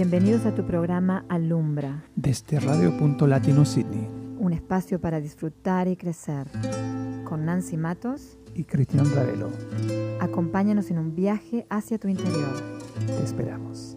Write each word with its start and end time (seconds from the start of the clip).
Bienvenidos 0.00 0.46
a 0.46 0.54
tu 0.54 0.64
programa 0.64 1.24
Alumbra. 1.28 2.04
Desde 2.14 2.60
Radio 2.60 2.96
Punto 2.96 3.26
Latino 3.26 3.64
Sydney. 3.64 4.08
Un 4.38 4.52
espacio 4.52 5.00
para 5.00 5.20
disfrutar 5.20 5.88
y 5.88 5.96
crecer. 5.96 6.46
Con 7.24 7.44
Nancy 7.44 7.76
Matos 7.76 8.38
y 8.54 8.62
Cristian 8.62 9.12
Ravelo. 9.12 9.50
Acompáñanos 10.20 10.92
en 10.92 10.98
un 10.98 11.16
viaje 11.16 11.66
hacia 11.68 11.98
tu 11.98 12.06
interior. 12.06 12.78
Te 13.08 13.24
esperamos. 13.24 13.96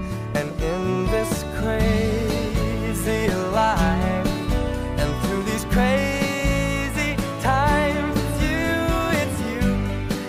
This 1.11 1.43
crazy 1.59 3.27
life, 3.51 4.27
and 4.97 5.11
through 5.21 5.43
these 5.43 5.65
crazy 5.65 7.17
times, 7.41 8.17
it's 8.17 8.41
you, 8.41 8.71
it's 9.21 9.37
you. 9.51 9.61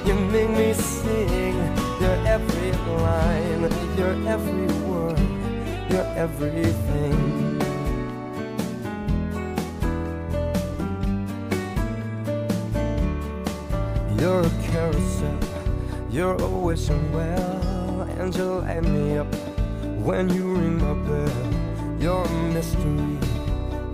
You 0.07 0.15
make 0.33 0.51
me 0.51 0.75
sing 0.75 1.55
your 2.01 2.17
every 2.27 2.73
line, 3.01 3.63
your 3.97 4.15
every 4.29 4.67
word, 4.89 5.21
your 5.89 6.07
everything. 6.17 7.61
You're 14.19 14.41
a 14.41 14.51
carousel, 14.65 15.39
you're 16.11 16.37
a 16.43 16.49
wishing 16.49 17.13
well, 17.13 18.03
and 18.19 18.35
you 18.35 18.45
light 18.45 18.83
me 18.83 19.17
up 19.19 19.32
when 20.03 20.29
you 20.31 20.43
ring 20.55 20.79
my 20.79 20.95
bell. 21.07 22.01
You're 22.01 22.25
a 22.25 22.53
mystery, 22.53 23.19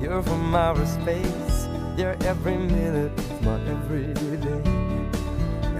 you're 0.00 0.22
from 0.22 0.54
outer 0.54 0.86
space, 0.86 1.68
you're 1.98 2.16
every 2.24 2.56
minute 2.56 3.12
of 3.18 3.42
my 3.42 3.60
everyday. 3.68 4.62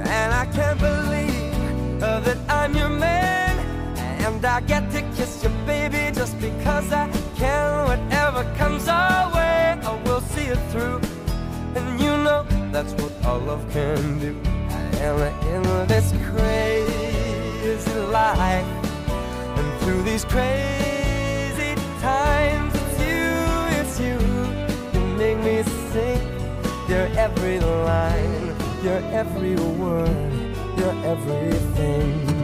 And 0.04 0.34
I 0.34 0.46
can't 0.52 0.78
believe 0.78 2.02
uh, 2.02 2.20
that 2.20 2.38
I'm 2.50 2.76
your 2.76 2.90
man, 2.90 3.58
and 3.96 4.44
I 4.44 4.60
get 4.60 4.90
to 4.92 5.00
kiss 5.16 5.42
you, 5.42 5.50
baby, 5.64 6.14
just 6.14 6.38
because 6.38 6.92
I 6.92 7.10
can. 7.36 7.86
Whatever 7.86 8.44
comes 8.56 8.86
our 8.86 9.34
way, 9.34 9.80
I 9.82 10.02
will 10.04 10.20
see 10.20 10.44
it 10.44 10.60
through. 10.70 11.00
And 11.74 12.00
you 12.00 12.10
know 12.10 12.44
that's 12.70 12.92
what 13.00 13.12
our 13.24 13.38
love 13.38 13.64
can 13.70 14.18
do. 14.18 14.36
I 14.68 14.78
And 15.00 15.64
in 15.64 15.88
this 15.88 16.12
crazy 16.30 18.00
life, 18.10 18.77
through 19.88 20.02
these 20.02 20.24
crazy 20.26 21.74
times, 22.02 22.74
it's 22.74 23.00
you, 23.08 23.24
it's 23.80 23.98
you. 23.98 24.18
You 24.92 25.00
make 25.16 25.38
me 25.38 25.62
sing 25.92 26.20
your 26.90 27.06
every 27.16 27.58
line, 27.58 28.54
your 28.84 29.00
every 29.20 29.56
word, 29.56 30.54
your 30.76 30.92
everything. 31.06 32.37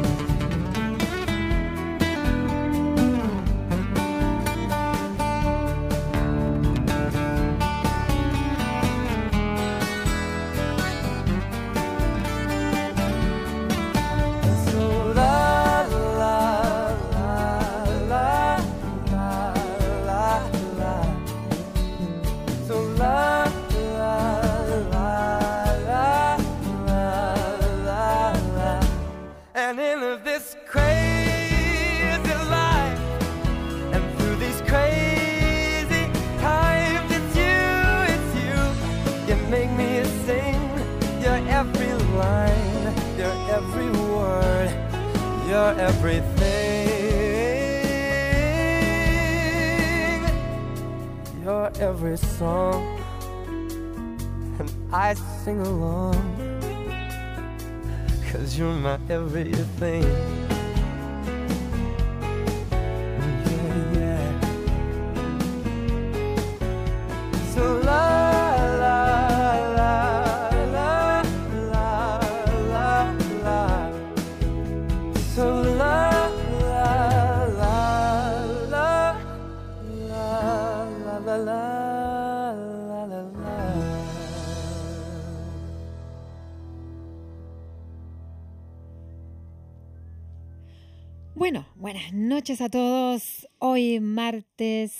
Bueno, 91.34 91.67
buenas 91.77 92.12
noches 92.12 92.61
a 92.61 92.69
todos. 92.69 93.49
Hoy 93.59 94.00
martes. 94.00 94.93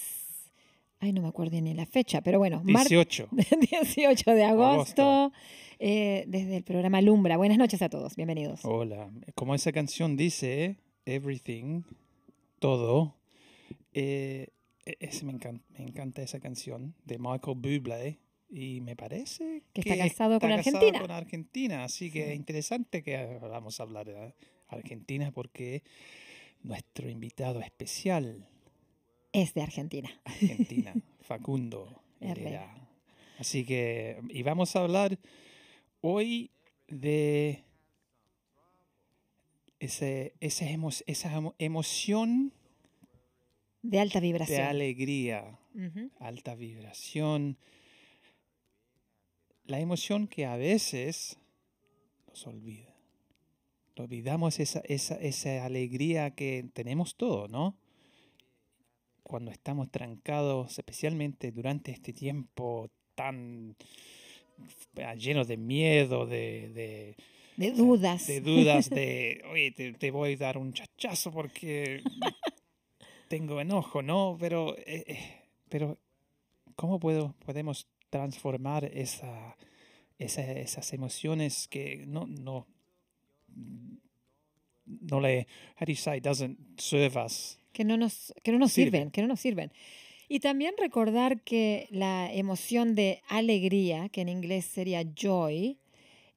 Ay, 1.01 1.13
no 1.13 1.23
me 1.23 1.29
acuerdo 1.29 1.61
ni 1.61 1.75
la 1.75 1.87
fecha, 1.87 2.23
pero 2.23 2.39
bueno, 2.39 2.63
mar- 2.65 2.89
18. 2.89 3.29
18 3.71 4.31
de 4.35 4.45
agosto, 4.45 5.03
Agosto. 5.03 5.33
eh, 5.79 6.25
desde 6.27 6.57
el 6.57 6.65
programa 6.65 7.01
Lumbra. 7.03 7.37
Buenas 7.37 7.59
noches 7.59 7.83
a 7.83 7.89
todos, 7.89 8.17
bienvenidos. 8.17 8.65
Hola. 8.65 9.11
Como 9.35 9.55
esa 9.55 9.71
canción 9.73 10.17
dice, 10.17 10.79
Everything, 11.05 11.83
todo. 12.59 13.15
eh, 13.93 14.49
e- 14.87 15.25
me, 15.25 15.33
encan- 15.35 15.63
me 15.79 15.85
encanta 15.85 16.23
esa 16.23 16.41
canción 16.41 16.95
de 17.05 17.19
Michael 17.19 17.57
Bublé. 17.59 18.19
Y 18.51 18.81
me 18.83 18.95
parece 18.95 19.65
Que 19.73 19.81
está 19.81 19.97
casado 19.97 20.39
con 20.39 20.53
Argentina. 20.53 21.01
con 21.01 21.11
Argentina. 21.11 21.83
Así 21.85 22.11
que 22.11 22.31
es 22.31 22.37
interesante 22.37 23.03
que 23.03 23.39
vamos 23.43 23.81
a 23.81 23.83
hablar 23.83 24.07
de 24.07 24.35
Argentina 24.69 25.33
porque 25.33 25.83
nuestro 26.65 27.09
invitado 27.09 27.61
especial 27.61 28.49
Es 29.33 29.55
de 29.55 29.63
Argentina. 29.63 30.11
Argentina, 30.25 30.93
Facundo 31.21 32.03
Herrera. 32.21 32.89
Así 33.39 33.65
que, 33.65 34.21
y 34.31 34.43
vamos 34.43 34.75
a 34.75 34.81
hablar 34.81 35.19
hoy 36.01 36.51
de 36.89 37.63
ese, 39.81 40.35
esa, 40.41 40.65
emo- 40.67 41.03
esa 41.07 41.33
emo- 41.37 41.55
emoción 41.59 42.53
De 43.83 44.01
alta 44.01 44.21
de 44.21 44.27
vibración. 44.29 44.63
alegría, 44.63 45.59
Ujú. 45.75 46.11
alta 46.21 46.55
vibración, 46.55 47.59
la 49.67 49.81
emoción 49.81 50.29
que 50.29 50.47
a 50.47 50.57
veces 50.57 51.39
nos 52.29 52.47
olvida. 52.47 52.94
Olvidamos 53.97 54.59
esa, 54.61 54.81
esa, 54.81 55.15
esa 55.17 55.65
alegría 55.65 56.35
que 56.35 56.65
tenemos 56.73 57.17
todos, 57.17 57.51
¿no? 57.51 57.77
Cuando 59.23 59.51
estamos 59.51 59.91
trancados, 59.91 60.79
especialmente 60.79 61.51
durante 61.53 61.93
este 61.93 62.13
tiempo 62.13 62.91
tan 63.15 63.77
lleno 65.17 65.45
de 65.45 65.57
miedo, 65.57 66.27
de, 66.27 66.69
de 66.75 67.17
De 67.57 67.71
dudas. 67.71 68.27
de 68.27 68.41
dudas, 68.41 68.91
de, 68.91 69.43
oye, 69.51 69.71
te, 69.73 69.93
te 69.93 70.11
voy 70.11 70.35
a 70.35 70.37
dar 70.39 70.59
un 70.59 70.73
chachazo 70.73 71.31
porque 71.33 72.03
tengo 73.29 73.61
enojo, 73.61 74.03
¿no? 74.03 74.37
Pero, 74.39 74.77
eh, 74.79 75.05
eh, 75.07 75.41
pero 75.69 75.99
¿cómo 76.77 76.99
puedo, 77.01 77.35
podemos 77.47 77.87
transformar 78.11 78.85
esa, 78.85 79.57
esa- 80.19 80.53
esas 80.53 80.93
emociones 80.93 81.67
que 81.69 82.05
no, 82.07 82.27
no, 82.27 82.67
no 84.87 85.21
le, 85.21 85.47
how 85.81 85.87
do 85.87 85.93
you 85.93 85.97
say, 85.97 86.21
doesn't 86.21 86.59
serve 86.79 87.17
us? 87.17 87.59
que 87.75 87.85
no 87.85 87.97
nos, 87.97 88.33
que 88.43 88.53
no 88.53 88.59
nos 88.59 88.73
Sirven. 88.73 89.11
que 89.11 89.21
no 89.21 89.29
nos 89.29 89.41
sirven. 89.41 89.71
Y 90.29 90.41
también 90.41 90.75
recordar 90.79 91.43
que 91.43 91.87
la 91.91 92.33
emoción 92.33 92.95
de 92.95 93.21
alegría, 93.29 94.09
que 94.09 94.23
en 94.23 94.31
inglés 94.31 94.65
sería 94.65 95.03
joy, 95.15 95.79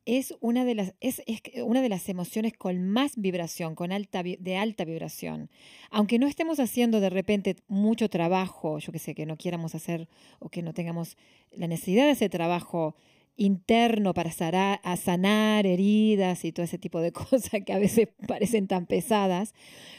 es 0.06 0.36
una 0.40 0.66
de 0.66 0.76
las, 0.76 0.94
es, 1.00 1.22
es 1.26 1.42
una 1.64 1.82
de 1.82 1.90
las 1.90 2.10
emociones 2.10 2.54
con 2.54 2.90
más 2.90 3.14
vibración, 3.18 3.76
con 3.76 3.92
alta, 3.92 4.24
de 4.24 4.58
alta 4.58 4.84
vibración. 4.84 5.50
Aunque 5.90 6.18
no 6.18 6.28
estemos 6.28 6.60
haciendo 6.60 7.00
de 7.00 7.10
repente 7.10 7.58
mucho 7.68 8.10
trabajo, 8.10 8.80
yo 8.80 8.92
que 8.92 9.00
sé, 9.00 9.16
que 9.16 9.26
no 9.26 9.38
quieramos 9.38 9.76
hacer 9.76 10.08
o 10.40 10.50
que 10.50 10.62
no 10.62 10.74
tengamos 10.74 11.18
la 11.52 11.68
necesidad 11.68 12.06
de 12.06 12.12
ese 12.12 12.30
trabajo 12.30 12.96
interno 13.38 14.14
para 14.14 14.32
sanar, 14.32 14.80
a 14.84 14.98
sanar 14.98 15.66
heridas 15.66 16.44
y 16.44 16.52
todo 16.52 16.64
ese 16.66 16.78
tipo 16.78 17.00
de 17.00 17.12
cosas 17.14 17.62
que 17.66 17.74
a 17.74 17.80
veces 17.80 18.10
parecen 18.28 18.68
tan 18.68 18.86
pesadas, 18.86 19.54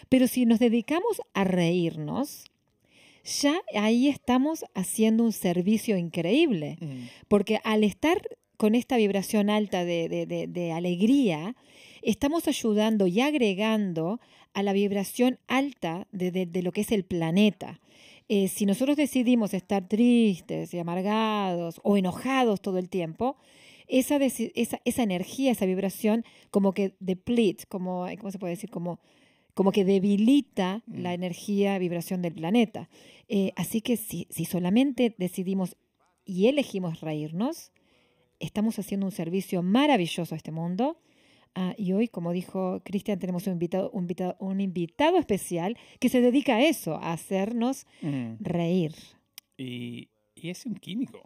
pero 0.08 0.26
si 0.26 0.44
nos 0.46 0.58
dedicamos 0.58 1.22
a 1.34 1.44
reírnos, 1.44 2.44
ya 3.40 3.60
ahí 3.74 4.08
estamos 4.08 4.64
haciendo 4.74 5.22
un 5.24 5.32
servicio 5.32 5.96
increíble. 5.98 6.78
Mm, 6.80 7.04
Porque 7.28 7.60
al 7.64 7.84
estar 7.84 8.20
con 8.56 8.74
esta 8.74 8.96
vibración 8.96 9.50
alta 9.50 9.84
de, 9.84 10.08
de- 10.08 10.26
de- 10.26 10.46
de 10.46 10.72
alegría, 10.72 11.54
estamos 12.02 12.48
ayudando 12.48 13.06
y 13.06 13.20
agregando 13.20 14.20
a 14.54 14.62
la 14.62 14.72
vibración 14.72 15.38
alta 15.46 16.06
de 16.10 16.62
lo 16.62 16.72
que 16.72 16.80
es 16.80 16.90
el 16.90 17.04
planeta. 17.04 17.80
Eh, 18.28 18.48
si 18.48 18.66
nosotros 18.66 18.96
decidimos 18.96 19.54
estar 19.54 19.88
tristes 19.88 20.74
y 20.74 20.78
amargados 20.78 21.80
o 21.82 21.96
enojados 21.96 22.60
todo 22.60 22.78
el 22.78 22.88
tiempo, 22.88 23.36
esa, 23.86 24.18
deci- 24.18 24.52
esa, 24.54 24.80
esa 24.84 25.02
energía, 25.02 25.50
esa 25.52 25.64
vibración 25.64 26.24
como 26.50 26.72
que 26.72 26.94
deplete, 27.00 27.64
como, 27.68 28.06
¿cómo 28.18 28.30
se 28.30 28.38
puede 28.38 28.52
decir? 28.54 28.68
Como, 28.70 29.00
como 29.54 29.72
que 29.72 29.84
debilita 29.84 30.82
Mm. 30.86 31.00
la 31.02 31.14
energía, 31.14 31.78
vibración 31.78 32.20
del 32.20 32.34
planeta. 32.34 32.90
Eh, 33.28 33.52
así 33.56 33.80
que 33.80 33.96
si, 33.96 34.26
si 34.30 34.44
solamente 34.44 35.14
decidimos 35.18 35.76
y 36.26 36.48
elegimos 36.48 37.00
reírnos, 37.00 37.72
estamos 38.40 38.78
haciendo 38.78 39.06
un 39.06 39.12
servicio 39.12 39.62
maravilloso 39.62 40.34
a 40.34 40.36
este 40.36 40.52
mundo. 40.52 40.98
Ah, 41.60 41.74
y 41.76 41.92
hoy, 41.92 42.06
como 42.06 42.30
dijo 42.32 42.80
Cristian, 42.84 43.18
tenemos 43.18 43.48
un 43.48 43.54
invitado, 43.54 43.90
un, 43.90 44.04
invitado, 44.04 44.36
un 44.38 44.60
invitado 44.60 45.18
especial 45.18 45.76
que 45.98 46.08
se 46.08 46.20
dedica 46.20 46.54
a 46.54 46.62
eso, 46.62 46.94
a 46.94 47.12
hacernos 47.12 47.84
mm. 48.00 48.34
reír. 48.38 48.94
Y, 49.56 50.08
y 50.36 50.50
es 50.50 50.64
un 50.66 50.76
químico. 50.76 51.18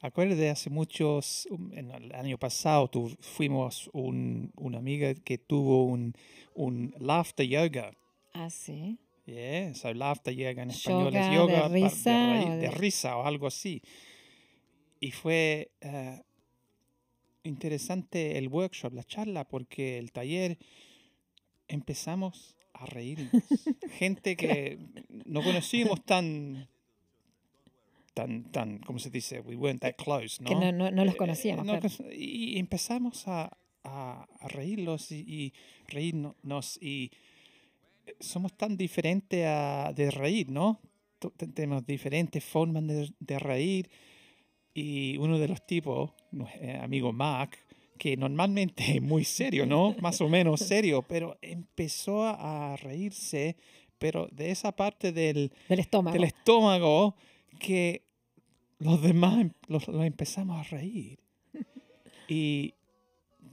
Acuérdate, 0.00 0.48
hace 0.48 0.70
muchos, 0.70 1.46
um, 1.50 1.70
en 1.74 1.90
el 1.90 2.14
año 2.14 2.38
pasado 2.38 2.88
tu- 2.88 3.14
fuimos 3.20 3.90
un, 3.92 4.50
una 4.56 4.78
amiga 4.78 5.12
que 5.12 5.36
tuvo 5.36 5.84
un, 5.84 6.14
un 6.54 6.94
laughter 6.98 7.46
yoga. 7.46 7.90
Ah, 8.32 8.48
sí. 8.48 8.96
Yeah, 9.26 9.74
so 9.74 9.92
laughter 9.92 10.32
yoga 10.34 10.62
en 10.62 10.70
español 10.70 11.12
Yoga 11.12 11.20
es 11.20 11.28
de 11.28 11.34
yoga 11.36 11.60
pa- 11.62 11.68
risa 11.68 12.30
o 12.30 12.50
de, 12.50 12.56
de- 12.56 12.70
risa 12.70 13.16
o 13.18 13.26
algo 13.26 13.46
así. 13.46 13.82
Y 15.00 15.10
fue 15.10 15.70
eh, 15.82 16.22
interesante 17.44 18.38
el 18.38 18.48
workshop, 18.48 18.92
la 18.94 19.04
charla, 19.04 19.44
porque 19.48 19.98
el 19.98 20.12
taller 20.12 20.58
empezamos 21.68 22.56
a 22.74 22.86
reírnos. 22.86 23.30
Gente 23.98 24.36
que 24.36 24.78
no 25.26 25.42
conocíamos 25.42 26.04
tan, 26.04 26.68
tan, 28.14 28.44
tan, 28.52 28.78
¿cómo 28.78 28.98
se 28.98 29.10
dice? 29.10 29.40
We 29.40 29.56
weren't 29.56 29.80
that 29.82 29.96
close, 29.96 30.42
¿no? 30.42 30.48
Que 30.50 30.54
no, 30.54 30.72
no, 30.72 30.90
no 30.90 31.04
los 31.04 31.14
Eh, 31.14 31.18
conocíamos. 31.18 31.66
no, 31.66 31.78
claro. 31.80 31.94
y 32.12 32.58
empezamos 32.58 33.26
a, 33.28 33.56
a, 33.84 34.26
a 34.40 34.48
reírlos 34.48 35.12
y, 35.12 35.20
y 35.26 35.52
reírnos 35.88 36.78
y 36.80 37.10
eh, 38.06 38.16
somos 38.20 38.52
tan 38.56 38.76
diferentes 38.76 39.44
a- 39.46 39.92
de 39.94 40.10
reír, 40.10 40.50
¿no? 40.50 40.80
Tenemos 41.54 41.84
diferentes 41.84 42.44
formas 42.44 42.86
de, 42.86 43.10
de 43.18 43.38
reír 43.40 43.90
y 44.78 45.16
uno 45.18 45.38
de 45.38 45.48
los 45.48 45.66
tipos, 45.66 46.10
eh, 46.60 46.78
amigo 46.80 47.12
Mac, 47.12 47.58
que 47.98 48.16
normalmente 48.16 48.96
es 48.96 49.02
muy 49.02 49.24
serio, 49.24 49.66
¿no? 49.66 49.94
Más 50.00 50.20
o 50.20 50.28
menos 50.28 50.60
serio, 50.60 51.02
pero 51.02 51.36
empezó 51.42 52.24
a 52.24 52.76
reírse, 52.76 53.56
pero 53.98 54.28
de 54.30 54.50
esa 54.50 54.72
parte 54.72 55.12
del, 55.12 55.52
Del 55.68 55.80
estómago. 55.80 56.14
del 56.14 56.24
estómago 56.24 57.16
que 57.58 58.04
los 58.78 59.02
demás 59.02 59.40
em- 59.40 59.52
los, 59.66 59.88
los 59.88 60.04
empezamos 60.04 60.58
a 60.58 60.62
reír. 60.76 61.18
Y 62.30 62.74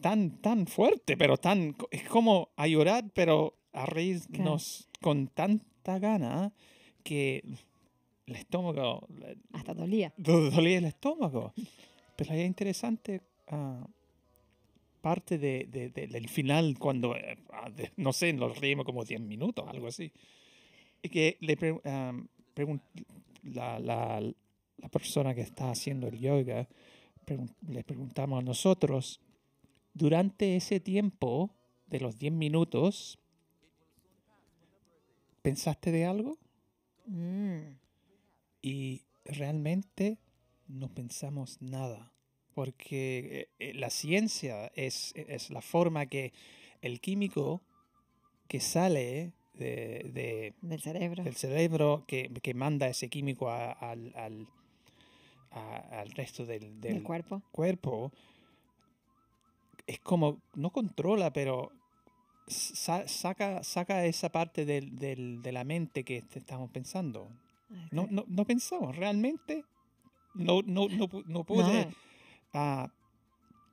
tan, 0.02 0.42
tan 0.42 0.68
fuerte, 0.68 1.16
pero 1.16 1.38
tan, 1.38 1.76
es 1.92 2.04
como 2.04 2.50
a 2.58 2.68
llorar, 2.68 3.06
pero 3.14 3.58
a 3.72 3.86
reírnos 3.86 4.90
con 5.02 5.28
tanta 5.28 5.98
gana 5.98 6.52
que 7.04 7.42
el 8.28 8.36
estómago, 8.36 9.08
Hasta 9.54 9.74
dolía. 9.74 10.14
do- 10.18 10.50
dolía 10.50 10.78
el 10.80 10.86
estómago. 10.86 11.54
Pero 12.16 12.34
es 12.34 12.46
interesante 12.46 13.22
ah, 13.48 13.86
parte 15.02 15.38
de, 15.38 15.68
de- 15.72 15.90
de- 15.90 16.08
del 16.08 16.28
final 16.30 16.78
cuando, 16.80 17.14
de- 17.14 17.92
no 17.98 18.14
sé, 18.14 18.34
nos 18.34 18.58
reímos 18.60 18.86
como 18.86 19.04
10 19.06 19.22
minutos, 19.22 19.66
algo 19.68 19.88
así. 19.88 20.12
Y 21.04 21.10
que 21.10 21.38
le 21.42 21.56
pre- 21.58 21.74
pregun- 22.56 22.82
la, 23.44 23.80
la- 23.80 24.22
la 24.78 24.90
persona 24.90 25.36
que 25.36 25.42
está 25.42 25.70
haciendo 25.70 26.08
el 26.08 26.20
yoga, 26.20 26.68
pregun- 27.26 27.54
le 27.70 27.84
preguntamos 27.84 28.40
a 28.40 28.44
nosotros, 28.46 29.20
durante 29.94 30.56
ese 30.56 30.80
tiempo 30.80 31.52
de 31.88 32.00
los 32.00 32.18
10 32.18 32.34
minutos, 32.34 33.20
¿pensaste 35.42 35.92
de 35.92 36.06
algo? 36.06 36.38
Mm. 37.06 37.76
Y 38.66 39.04
realmente 39.26 40.18
no 40.68 40.88
pensamos 40.90 41.62
nada, 41.62 42.12
porque 42.56 43.48
eh, 43.60 43.70
eh, 43.70 43.74
la 43.76 43.92
ciencia 43.92 44.72
es, 44.76 45.14
es 45.16 45.52
la 45.52 45.62
forma 45.62 46.08
que 46.08 46.34
el 46.82 47.00
químico 47.00 47.62
que 48.48 48.60
sale 48.60 49.34
de, 49.54 50.10
de- 50.14 50.54
Del 50.62 50.82
cerebro. 50.82 51.24
del 51.24 51.36
cerebro, 51.36 52.04
que, 52.08 52.32
que 52.42 52.54
manda 52.56 52.88
ese 52.88 53.08
químico 53.08 53.50
a- 53.52 53.72
al, 53.72 54.12
al, 54.16 54.48
a- 55.52 56.00
al 56.02 56.10
resto 56.12 56.48
del, 56.48 56.82
del 56.82 57.04
cuerpo. 57.04 57.44
cuerpo, 57.52 58.12
es 59.86 60.00
como, 60.00 60.42
no 60.56 60.72
controla, 60.72 61.32
pero 61.32 61.72
sa- 62.48 63.08
saca, 63.08 63.64
saca 63.64 64.06
esa 64.06 64.30
parte 64.32 64.66
del, 64.66 64.96
del- 64.96 65.44
de 65.44 65.52
la 65.52 65.64
mente 65.64 66.04
que 66.04 66.24
estamos 66.34 66.72
pensando. 66.72 67.30
No, 67.92 68.08
no, 68.10 68.26
no 68.28 68.46
pensamos, 68.46 68.96
realmente 68.96 69.66
no, 70.34 70.62
no, 70.64 70.88
no, 70.90 71.10
no 71.26 71.44
pude 71.44 71.88
ah, 72.54 72.92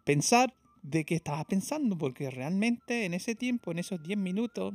pensar 0.04 0.54
de 0.82 1.04
qué 1.04 1.14
estaba 1.14 1.44
pensando, 1.44 1.96
porque 1.96 2.30
realmente 2.30 3.04
en 3.04 3.14
ese 3.14 3.34
tiempo, 3.34 3.70
en 3.70 3.78
esos 3.78 4.02
10 4.02 4.18
minutos, 4.18 4.74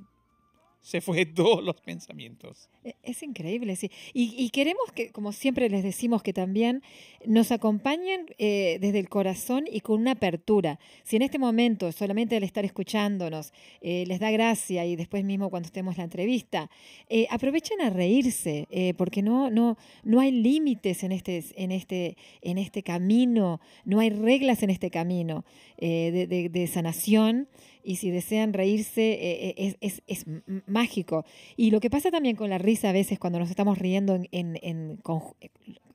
se 0.81 1.01
fue 1.01 1.25
todos 1.25 1.63
los 1.63 1.79
pensamientos. 1.81 2.69
E- 2.87 2.95
Es 3.03 3.21
increíble, 3.21 3.75
sí. 3.75 3.91
Y, 4.13 4.49
queremos 4.51 4.91
que, 4.95 5.11
como 5.11 5.31
siempre 5.33 5.69
les 5.69 5.83
decimos, 5.83 6.23
que 6.23 6.31
también 6.31 6.81
nos 7.25 7.51
acompañen 7.51 8.27
eh, 8.37 8.77
desde 8.79 8.99
el 8.99 9.09
corazón 9.09 9.65
y 9.69 9.81
con 9.81 9.99
una 9.99 10.11
apertura. 10.11 10.79
Si 11.03 11.17
en 11.17 11.21
este 11.21 11.37
momento, 11.37 11.91
solamente 11.91 12.37
al 12.37 12.43
estar 12.43 12.63
escuchándonos, 12.63 13.51
eh, 13.81 14.05
les 14.07 14.19
da 14.19 14.31
gracia 14.31 14.85
y 14.85 14.95
después 14.95 15.25
mismo 15.25 15.49
cuando 15.49 15.67
estemos 15.67 15.97
la 15.97 16.05
entrevista, 16.05 16.69
eh, 17.09 17.27
aprovechen 17.29 17.81
a 17.81 17.89
reírse, 17.89 18.67
porque 18.97 19.21
no, 19.21 19.49
no, 19.49 19.77
no 20.03 20.19
hay 20.21 20.31
límites 20.31 21.03
en 21.03 21.11
este, 21.11 21.43
en, 21.55 21.71
este, 21.71 22.15
en 22.41 22.57
este 22.57 22.83
camino, 22.83 23.59
no 23.83 23.99
hay 23.99 24.09
reglas 24.11 24.63
en 24.63 24.69
este 24.69 24.89
camino 24.89 25.43
de, 25.77 26.49
de- 26.53 26.67
sanación. 26.67 27.47
Y 27.83 27.95
si 27.95 28.11
desean 28.11 28.51
reírse, 28.51 29.53
es, 29.57 29.77
es- 29.79 30.01
es 30.07 30.25
mágico. 30.65 31.23
Y 31.55 31.71
lo 31.71 31.79
que 31.79 31.89
pasa 31.89 32.11
también 32.11 32.35
con 32.35 32.49
la 32.49 32.57
risa 32.57 32.76
a 32.85 32.91
veces 32.91 33.19
cuando 33.19 33.39
nos 33.39 33.49
estamos 33.49 33.77
riendo 33.77 34.15
en, 34.15 34.27
en- 34.31 34.57
en 34.61 34.97
conju- 34.99 35.35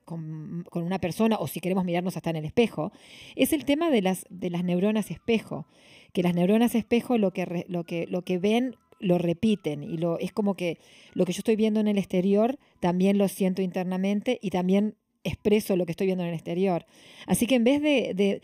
con, 0.05 0.65
con 0.71 0.83
una 0.85 0.99
persona 0.99 1.37
o 1.39 1.47
si 1.47 1.61
queremos 1.61 1.85
mirarnos 1.85 2.17
hasta 2.17 2.31
en 2.31 2.37
el 2.37 2.45
espejo, 2.45 2.93
es 3.37 3.53
el 3.53 3.65
tema 3.65 3.91
de 3.91 4.03
las, 4.03 4.27
de 4.31 4.51
las 4.51 4.65
neuronas 4.65 5.11
espejo. 5.11 5.67
Que 6.13 6.23
las 6.23 6.35
neuronas 6.35 6.75
espejo 6.75 7.17
lo 7.19 7.33
que, 7.33 7.65
lo 7.69 7.85
que, 7.85 8.07
lo 8.09 8.23
que 8.23 8.39
ven 8.39 8.77
lo 8.99 9.19
repiten 9.19 9.83
y 9.83 9.97
lo, 9.97 10.19
es 10.19 10.33
como 10.33 10.55
que 10.55 10.79
lo 11.15 11.25
que 11.25 11.33
yo 11.33 11.39
estoy 11.41 11.57
viendo 11.57 11.81
en 11.81 11.89
el 11.89 11.99
exterior 11.99 12.59
también 12.81 13.19
lo 13.19 13.27
siento 13.29 13.63
internamente 13.63 14.39
y 14.43 14.51
también 14.51 14.95
expreso 15.25 15.77
lo 15.77 15.87
que 15.87 15.93
estoy 15.93 16.07
viendo 16.07 16.23
en 16.25 16.29
el 16.31 16.35
exterior. 16.35 16.85
Así 17.27 17.47
que 17.47 17.55
en 17.57 17.65
vez 17.65 17.81
de- 17.83 18.13
de 18.15 18.43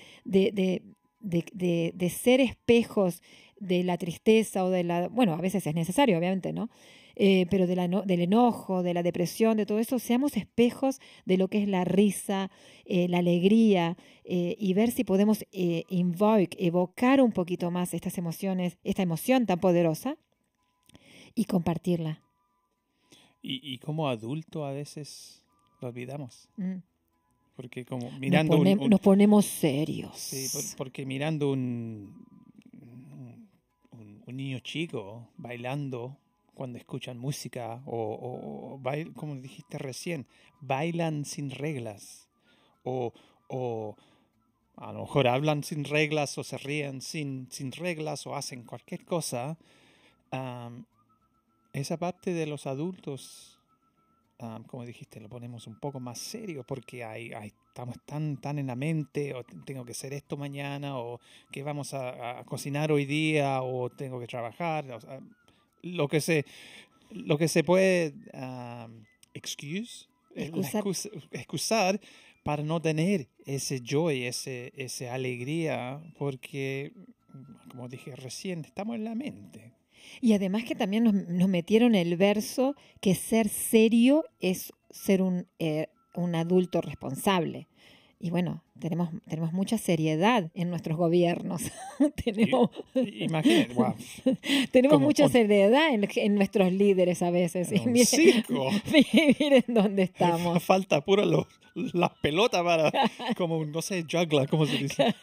de, 1.20 1.44
de- 1.52 1.92
de 1.94 2.10
ser 2.10 2.40
espejos 2.40 3.22
de 3.58 3.82
la 3.82 3.98
tristeza 3.98 4.64
o 4.64 4.70
de 4.70 4.84
la, 4.84 5.08
bueno, 5.08 5.32
a 5.32 5.40
veces 5.40 5.66
es 5.66 5.74
necesario, 5.74 6.16
obviamente, 6.16 6.52
¿no? 6.52 6.70
Eh, 7.20 7.46
pero 7.50 7.66
de 7.66 7.74
la 7.74 7.88
no- 7.88 8.02
del 8.02 8.20
enojo, 8.20 8.84
de 8.84 8.94
la 8.94 9.02
depresión, 9.02 9.56
de 9.56 9.66
todo 9.66 9.80
eso, 9.80 9.98
seamos 9.98 10.36
espejos 10.36 11.00
de 11.26 11.36
lo 11.36 11.48
que 11.48 11.60
es 11.60 11.68
la 11.68 11.82
risa, 11.84 12.48
eh, 12.84 13.08
la 13.08 13.18
alegría, 13.18 13.96
eh, 14.22 14.54
y 14.56 14.72
ver 14.72 14.92
si 14.92 15.02
podemos 15.02 15.44
eh, 15.50 15.82
invoke, 15.88 16.54
evocar 16.60 17.20
un 17.20 17.32
poquito 17.32 17.72
más 17.72 17.92
estas 17.92 18.18
emociones, 18.18 18.78
esta 18.84 19.02
emoción 19.02 19.46
tan 19.46 19.58
poderosa, 19.58 20.16
y 21.34 21.44
compartirla. 21.46 22.22
Y, 23.42 23.60
y 23.74 23.78
como 23.78 24.08
adulto 24.08 24.64
a 24.64 24.70
veces 24.72 25.42
lo 25.80 25.88
olvidamos. 25.88 26.48
Mm. 26.56 26.76
Porque 27.56 27.84
como 27.84 28.10
Nos, 28.10 28.20
mirando 28.20 28.58
un- 28.58 28.68
un, 28.78 28.90
nos 28.90 29.00
ponemos 29.00 29.44
serios. 29.44 30.16
Sí, 30.16 30.46
por- 30.52 30.76
porque 30.76 31.04
mirando 31.04 31.50
un, 31.50 32.14
un, 33.90 34.22
un 34.24 34.36
niño 34.36 34.60
chico 34.60 35.28
bailando 35.36 36.16
cuando 36.58 36.78
escuchan 36.78 37.18
música 37.18 37.66
o, 37.86 37.96
o- 38.28 38.74
o 38.74 38.78
bail- 38.86 39.14
como 39.14 39.32
dijiste 39.36 39.78
recién, 39.78 40.26
bailan 40.60 41.24
sin 41.24 41.50
reglas 41.50 42.28
o, 42.84 43.12
o 43.48 43.96
a 44.76 44.92
lo 44.92 45.00
mejor 45.06 45.28
hablan 45.28 45.62
sin 45.64 45.84
reglas 45.84 46.38
o 46.38 46.44
se 46.44 46.58
ríen 46.58 47.00
sin, 47.02 47.48
sin 47.50 47.72
reglas 47.72 48.26
o 48.26 48.36
hacen 48.36 48.64
cualquier 48.64 49.02
cosa. 49.14 49.58
am, 50.32 50.86
esa 51.72 51.96
parte 51.98 52.32
de 52.32 52.46
los 52.46 52.66
adultos, 52.66 53.60
am, 54.38 54.64
como 54.64 54.84
dijiste, 54.84 55.20
lo 55.20 55.28
ponemos 55.28 55.66
un 55.66 55.76
poco 55.76 56.00
más 56.00 56.18
serio 56.18 56.64
porque 56.64 57.04
hay, 57.04 57.32
hay- 57.32 57.52
estamos 57.68 57.96
tan, 58.06 58.38
tan 58.38 58.58
en 58.58 58.66
la 58.68 58.76
mente 58.76 59.34
o 59.34 59.44
tengo 59.44 59.84
que 59.84 59.92
hacer 59.92 60.12
esto 60.12 60.36
mañana 60.36 60.98
o 60.98 61.20
que 61.52 61.62
vamos 61.62 61.94
a, 61.94 62.40
a 62.40 62.44
cocinar 62.44 62.90
hoy 62.92 63.04
día 63.06 63.62
o 63.62 63.90
tengo 63.90 64.18
que 64.20 64.26
trabajar. 64.26 64.90
o 64.92 65.00
sea, 65.00 65.20
lo 65.82 66.08
que 66.08 66.20
se, 66.20 66.44
lo 67.10 67.38
que 67.38 67.48
se 67.48 67.64
puede 67.64 68.14
excuse, 69.34 70.08
la 70.34 70.42
Excusar. 70.44 70.84
excus- 70.84 71.10
excusar 71.32 72.00
para 72.44 72.62
no 72.62 72.80
tener 72.80 73.28
ese 73.46 73.80
joy, 73.84 74.24
ese, 74.24 74.72
esa 74.76 75.14
alegría, 75.14 76.00
porque, 76.18 76.92
como 77.70 77.88
dije 77.88 78.14
recién, 78.16 78.64
estamos 78.64 78.96
en 78.96 79.04
la 79.04 79.14
mente. 79.14 79.72
Y 80.20 80.32
además 80.32 80.64
que 80.64 80.74
también 80.74 81.04
nos, 81.04 81.14
nos 81.14 81.48
metieron 81.48 81.94
el 81.94 82.16
verso 82.16 82.74
que 83.00 83.14
ser 83.14 83.48
serio 83.48 84.24
es 84.40 84.72
ser 84.90 85.20
un, 85.22 85.46
eh, 85.58 85.88
un 86.14 86.34
adulto 86.34 86.80
responsable. 86.80 87.66
Y 88.20 88.30
bueno, 88.30 88.64
tenemos, 88.80 89.10
tenemos 89.28 89.52
mucha 89.52 89.78
seriedad 89.78 90.50
en 90.54 90.70
nuestros 90.70 90.96
gobiernos. 90.98 91.62
tenemos 92.24 92.70
Imagínate, 92.94 93.74
wow, 93.74 93.94
tenemos 94.72 94.94
como 94.96 95.06
mucha 95.06 95.26
un- 95.26 95.32
seriedad 95.32 95.90
en, 95.94 96.08
en 96.16 96.34
nuestros 96.34 96.72
líderes 96.72 97.22
a 97.22 97.30
veces. 97.30 97.70
Y 97.70 97.80
miren, 97.86 98.06
circo. 98.06 98.70
miren 99.40 99.64
dónde 99.68 100.02
estamos. 100.02 100.62
Falta 100.64 101.00
puro 101.00 101.46
las 101.74 102.10
pelotas 102.20 102.62
para, 102.64 102.90
como, 103.36 103.64
no 103.64 103.82
sé, 103.82 104.02
juggler, 104.10 104.48
¿cómo 104.48 104.66
se 104.66 104.78
dice? 104.78 105.14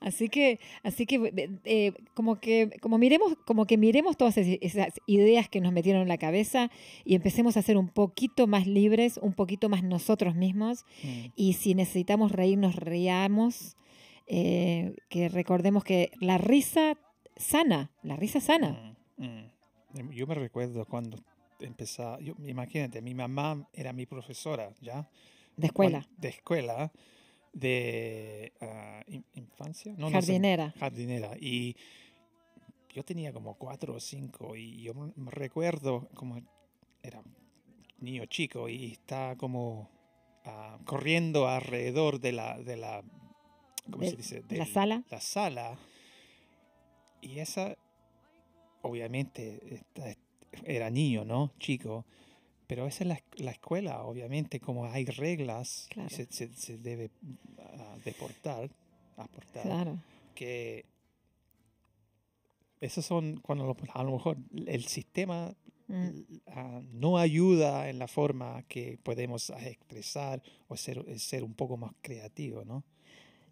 Así 0.00 0.28
que, 0.28 0.60
así 0.82 1.06
que, 1.06 1.50
eh, 1.64 1.92
como 2.14 2.38
que, 2.40 2.70
como 2.80 2.98
miremos, 2.98 3.34
como 3.44 3.66
que 3.66 3.76
miremos 3.76 4.16
todas 4.16 4.36
esas 4.36 4.92
ideas 5.06 5.48
que 5.48 5.60
nos 5.60 5.72
metieron 5.72 6.02
en 6.02 6.08
la 6.08 6.18
cabeza 6.18 6.70
y 7.04 7.14
empecemos 7.16 7.56
a 7.56 7.62
ser 7.62 7.76
un 7.76 7.88
poquito 7.88 8.46
más 8.46 8.66
libres, 8.66 9.18
un 9.20 9.32
poquito 9.32 9.68
más 9.68 9.82
nosotros 9.82 10.34
mismos. 10.34 10.84
Mm, 11.02 11.26
Y 11.36 11.52
si 11.54 11.74
necesitamos 11.74 12.32
reírnos, 12.32 12.76
riamos. 12.76 13.76
eh, 14.30 14.94
que 15.08 15.28
recordemos 15.30 15.84
que 15.84 16.10
la 16.20 16.36
risa 16.36 16.98
sana, 17.36 17.90
la 18.02 18.14
risa 18.14 18.40
sana. 18.40 18.94
mm, 19.16 19.24
mm. 19.24 20.10
Yo 20.12 20.26
me 20.26 20.34
recuerdo 20.34 20.84
cuando 20.84 21.16
empezaba, 21.60 22.20
yo, 22.20 22.34
imagínate, 22.46 23.00
mi 23.00 23.14
mamá 23.14 23.66
era 23.72 23.92
mi 23.94 24.04
profesora, 24.06 24.70
¿ya? 24.82 25.08
De 25.56 25.68
escuela, 25.68 26.06
De 26.18 26.28
escuela, 26.28 26.92
de 27.52 28.52
in- 29.08 29.24
infancia. 29.34 29.94
No, 29.96 30.10
jardinera. 30.10 30.72
jardinera. 30.78 31.36
Y 31.40 31.76
yo 32.94 33.04
tenía 33.04 33.32
como 33.32 33.54
cuatro 33.54 33.94
o 33.94 34.00
cinco 34.00 34.56
y 34.56 34.82
yo 34.82 34.94
me 34.94 35.30
recuerdo 35.30 36.08
como 36.14 36.40
era 37.02 37.22
niño 38.00 38.26
chico 38.26 38.68
y 38.68 38.92
está 38.92 39.36
como 39.36 39.90
ah, 40.44 40.78
corriendo 40.84 41.48
alrededor 41.48 42.20
de 42.20 42.32
la, 42.32 42.58
de 42.58 42.76
la 42.76 43.02
¿cómo 43.90 43.98
De- 44.04 44.10
se 44.10 44.16
dice? 44.16 44.44
la 44.50 44.66
sala. 44.66 45.04
La 45.10 45.20
sala. 45.20 45.78
Y 47.20 47.40
esa, 47.40 47.76
obviamente, 48.82 49.74
esta- 49.74 50.14
era 50.64 50.88
niño, 50.90 51.24
¿no? 51.24 51.52
Chico. 51.58 52.04
Pero 52.68 52.86
esa 52.86 53.02
es 53.02 53.08
la, 53.08 53.20
la 53.38 53.50
escuela, 53.50 54.02
obviamente, 54.04 54.60
como 54.60 54.84
hay 54.84 55.04
reglas, 55.06 55.88
Claro. 55.90 56.08
se, 56.10 56.26
se- 56.30 56.52
se 56.54 56.78
debe 56.78 57.10
ah, 57.58 57.96
deportar, 58.04 58.70
aportar 59.16 59.62
Claro. 59.64 59.98
que 60.36 60.84
esos 62.80 63.04
son 63.04 63.40
cuando 63.40 63.66
lo- 63.66 63.76
a 63.92 64.02
lo 64.04 64.12
mejor 64.12 64.36
el 64.66 64.84
sistema 64.84 65.54
Mm. 65.90 66.08
ah, 66.48 66.82
no 66.92 67.16
ayuda 67.16 67.88
en 67.88 67.98
la 67.98 68.06
forma 68.08 68.62
que 68.68 68.98
podemos 69.02 69.48
expresar 69.48 70.42
o 70.68 70.76
ser, 70.76 71.18
ser 71.18 71.42
un 71.42 71.54
poco 71.54 71.78
más 71.78 71.92
creativo, 72.02 72.62
¿no? 72.66 72.84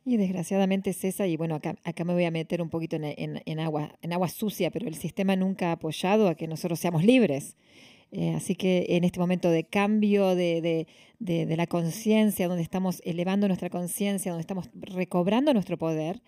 Y 0.05 0.19
desgraciadamente 0.19 0.91
es 0.91 1.03
esa, 1.03 1.27
y 1.27 1.39
bueno, 1.39 1.55
acá, 1.55 1.77
acá 1.83 2.05
me 2.05 2.13
voy 2.13 2.25
a 2.27 2.31
meter 2.31 2.61
un 2.61 2.69
poquito 2.69 2.95
en, 2.97 3.05
en- 3.05 3.43
en 3.47 3.59
agua, 3.59 3.99
en 4.03 4.13
agua 4.13 4.29
sucia, 4.29 4.71
pero 4.71 4.87
el 4.87 4.97
sistema 4.97 5.35
nunca 5.35 5.71
ha 5.71 5.73
apoyado 5.73 6.29
a 6.29 6.35
que 6.35 6.47
nosotros 6.47 6.79
seamos 6.79 7.05
libres. 7.05 7.57
Eh, 8.13 8.35
así 8.35 8.55
que 8.55 8.87
en 8.91 9.05
este 9.05 9.19
momento 9.19 9.51
de 9.51 9.65
cambio 9.65 10.35
de, 10.35 10.61
de- 10.61 10.87
de- 11.19 11.47
de 11.47 11.57
la 11.57 11.67
conciencia, 11.67 12.47
donde 12.49 12.63
estamos 12.63 13.03
elevando 13.05 13.49
nuestra 13.49 13.69
conciencia, 13.71 14.31
donde 14.33 14.43
estamos 14.43 14.71
recobrando 14.75 15.53
nuestro 15.53 15.77
poder, 15.77 16.21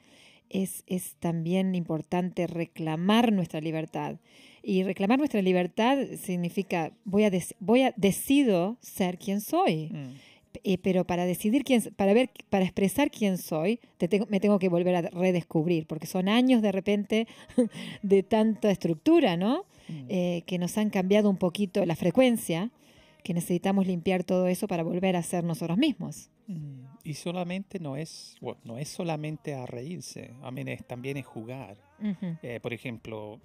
es, 0.50 0.82
es 0.87 1.14
también 1.20 1.75
importante 1.75 2.47
reclamar 2.47 3.32
nuestra 3.32 3.61
libertad. 3.61 4.16
Y 4.62 4.82
reclamar 4.82 5.18
nuestra 5.18 5.40
libertad 5.42 5.99
significa, 6.20 6.92
voy 7.04 7.25
a, 7.25 7.30
voy 7.61 7.82
a 7.82 7.94
decido 7.97 8.76
ser 8.80 9.18
quien 9.18 9.40
soy. 9.40 9.90
Eh, 10.64 10.78
pero 10.78 11.04
para 11.06 11.26
decidir 11.26 11.62
quién, 11.62 11.82
para 11.97 12.12
ver, 12.14 12.30
para 12.50 12.64
expresar 12.64 13.11
quién 13.11 13.38
soy, 13.38 13.78
te 13.99 14.08
tengo- 14.08 14.26
me 14.30 14.40
tengo 14.40 14.58
que 14.58 14.68
volver 14.68 14.97
a 14.97 15.02
redescubrir, 15.02 15.87
porque 15.87 16.06
son 16.06 16.28
años 16.28 16.62
de 16.62 16.73
repente 16.73 17.26
de 18.02 18.23
tanta 18.23 18.70
estructura, 18.70 19.37
¿no? 19.37 19.64
Mm. 19.88 20.07
Eh, 20.09 20.42
que 20.47 20.59
nos 20.59 20.76
han 20.78 20.90
cambiado 20.90 21.30
un 21.30 21.37
poquito 21.38 21.85
la 21.87 21.97
frecuencia, 21.97 22.71
que 23.25 23.35
necesitamos 23.35 23.87
limpiar 23.87 24.23
todo 24.25 24.47
eso 24.47 24.68
para 24.68 24.83
volver 24.83 25.16
a 25.16 25.23
ser 25.23 25.45
nosotros 25.45 25.76
mismos. 25.78 26.30
Mm, 26.47 26.85
Y 27.04 27.14
solamente 27.14 27.78
no 27.78 27.97
es, 27.97 28.37
bueno, 28.40 28.61
no 28.64 28.78
es 28.78 28.88
solamente 28.88 29.54
a 29.54 29.66
reírse, 29.66 30.33
a 30.42 30.50
mí 30.50 30.62
es, 30.66 30.87
también 30.87 31.16
es 31.16 31.26
jugar. 31.26 31.76
Ujú. 32.00 32.37
Eh, 32.42 32.61
por 32.61 32.73
ejemplo, 32.73 33.40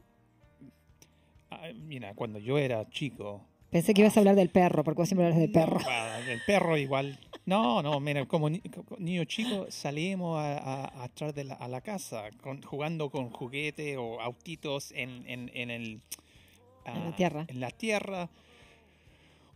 ah, 1.52 1.68
mira, 1.76 2.14
cuando 2.14 2.40
yo 2.40 2.58
era 2.58 2.88
chico, 2.90 3.42
Pensé 3.72 3.96
que 3.96 4.02
ibas 4.02 4.16
a 4.16 4.20
hablar 4.20 4.36
del 4.36 4.50
perro, 4.50 4.84
porque 4.84 5.00
vos 5.02 5.10
siempre 5.10 5.26
hablas 5.26 5.40
del 5.40 5.52
perro. 5.52 5.80
Ah, 5.90 6.20
el 6.30 6.40
perro 6.46 6.78
igual. 6.78 7.18
No, 7.48 7.82
no, 7.82 8.00
mira, 8.00 8.24
como 8.28 8.48
ni- 8.48 8.60
co- 8.60 8.86
niño 9.00 9.24
chico 9.26 9.66
salimos 9.72 10.38
a, 10.40 11.04
atrás 11.04 11.34
de 11.34 11.44
la, 11.46 11.56
a 11.56 11.68
la 11.68 11.82
casa 11.82 12.30
con- 12.44 12.62
jugando 12.62 13.10
con 13.10 13.32
juguete 13.32 13.98
o 13.98 14.22
autitos 14.22 14.92
en, 14.92 15.28
en, 15.28 15.50
en 15.56 15.72
el, 15.72 16.02
En 16.86 16.94
la 17.04 17.08
ah, 17.10 17.16
tierra. 17.16 17.46
En 17.48 17.60
la 17.60 17.72
tierra. 17.72 18.30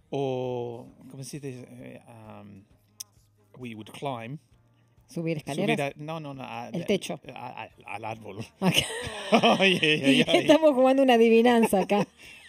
O, 0.09 0.87
¿cómo 1.11 1.23
se 1.23 1.39
dice? 1.39 1.67
Eh, 1.69 2.01
um, 2.07 2.63
we 3.59 3.75
would 3.75 3.89
climb. 3.91 4.37
Subir 5.09 5.13
Subir 5.13 5.37
escaleras. 5.37 5.79
a- 5.79 5.93
no, 5.97 6.19
no, 6.19 6.33
no. 6.33 6.43
a- 6.43 6.69
El 6.69 6.85
techo. 6.85 7.19
al 7.85 8.05
árbol. 8.05 8.39
Acá. 8.59 8.85
Ay, 9.59 9.77
ay, 9.81 10.01
ay, 10.03 10.23
ay. 10.27 10.37
Estamos 10.39 10.73
jugando 10.73 11.03
una 11.03 11.13
adivinanza 11.15 11.81
acá. 11.81 12.07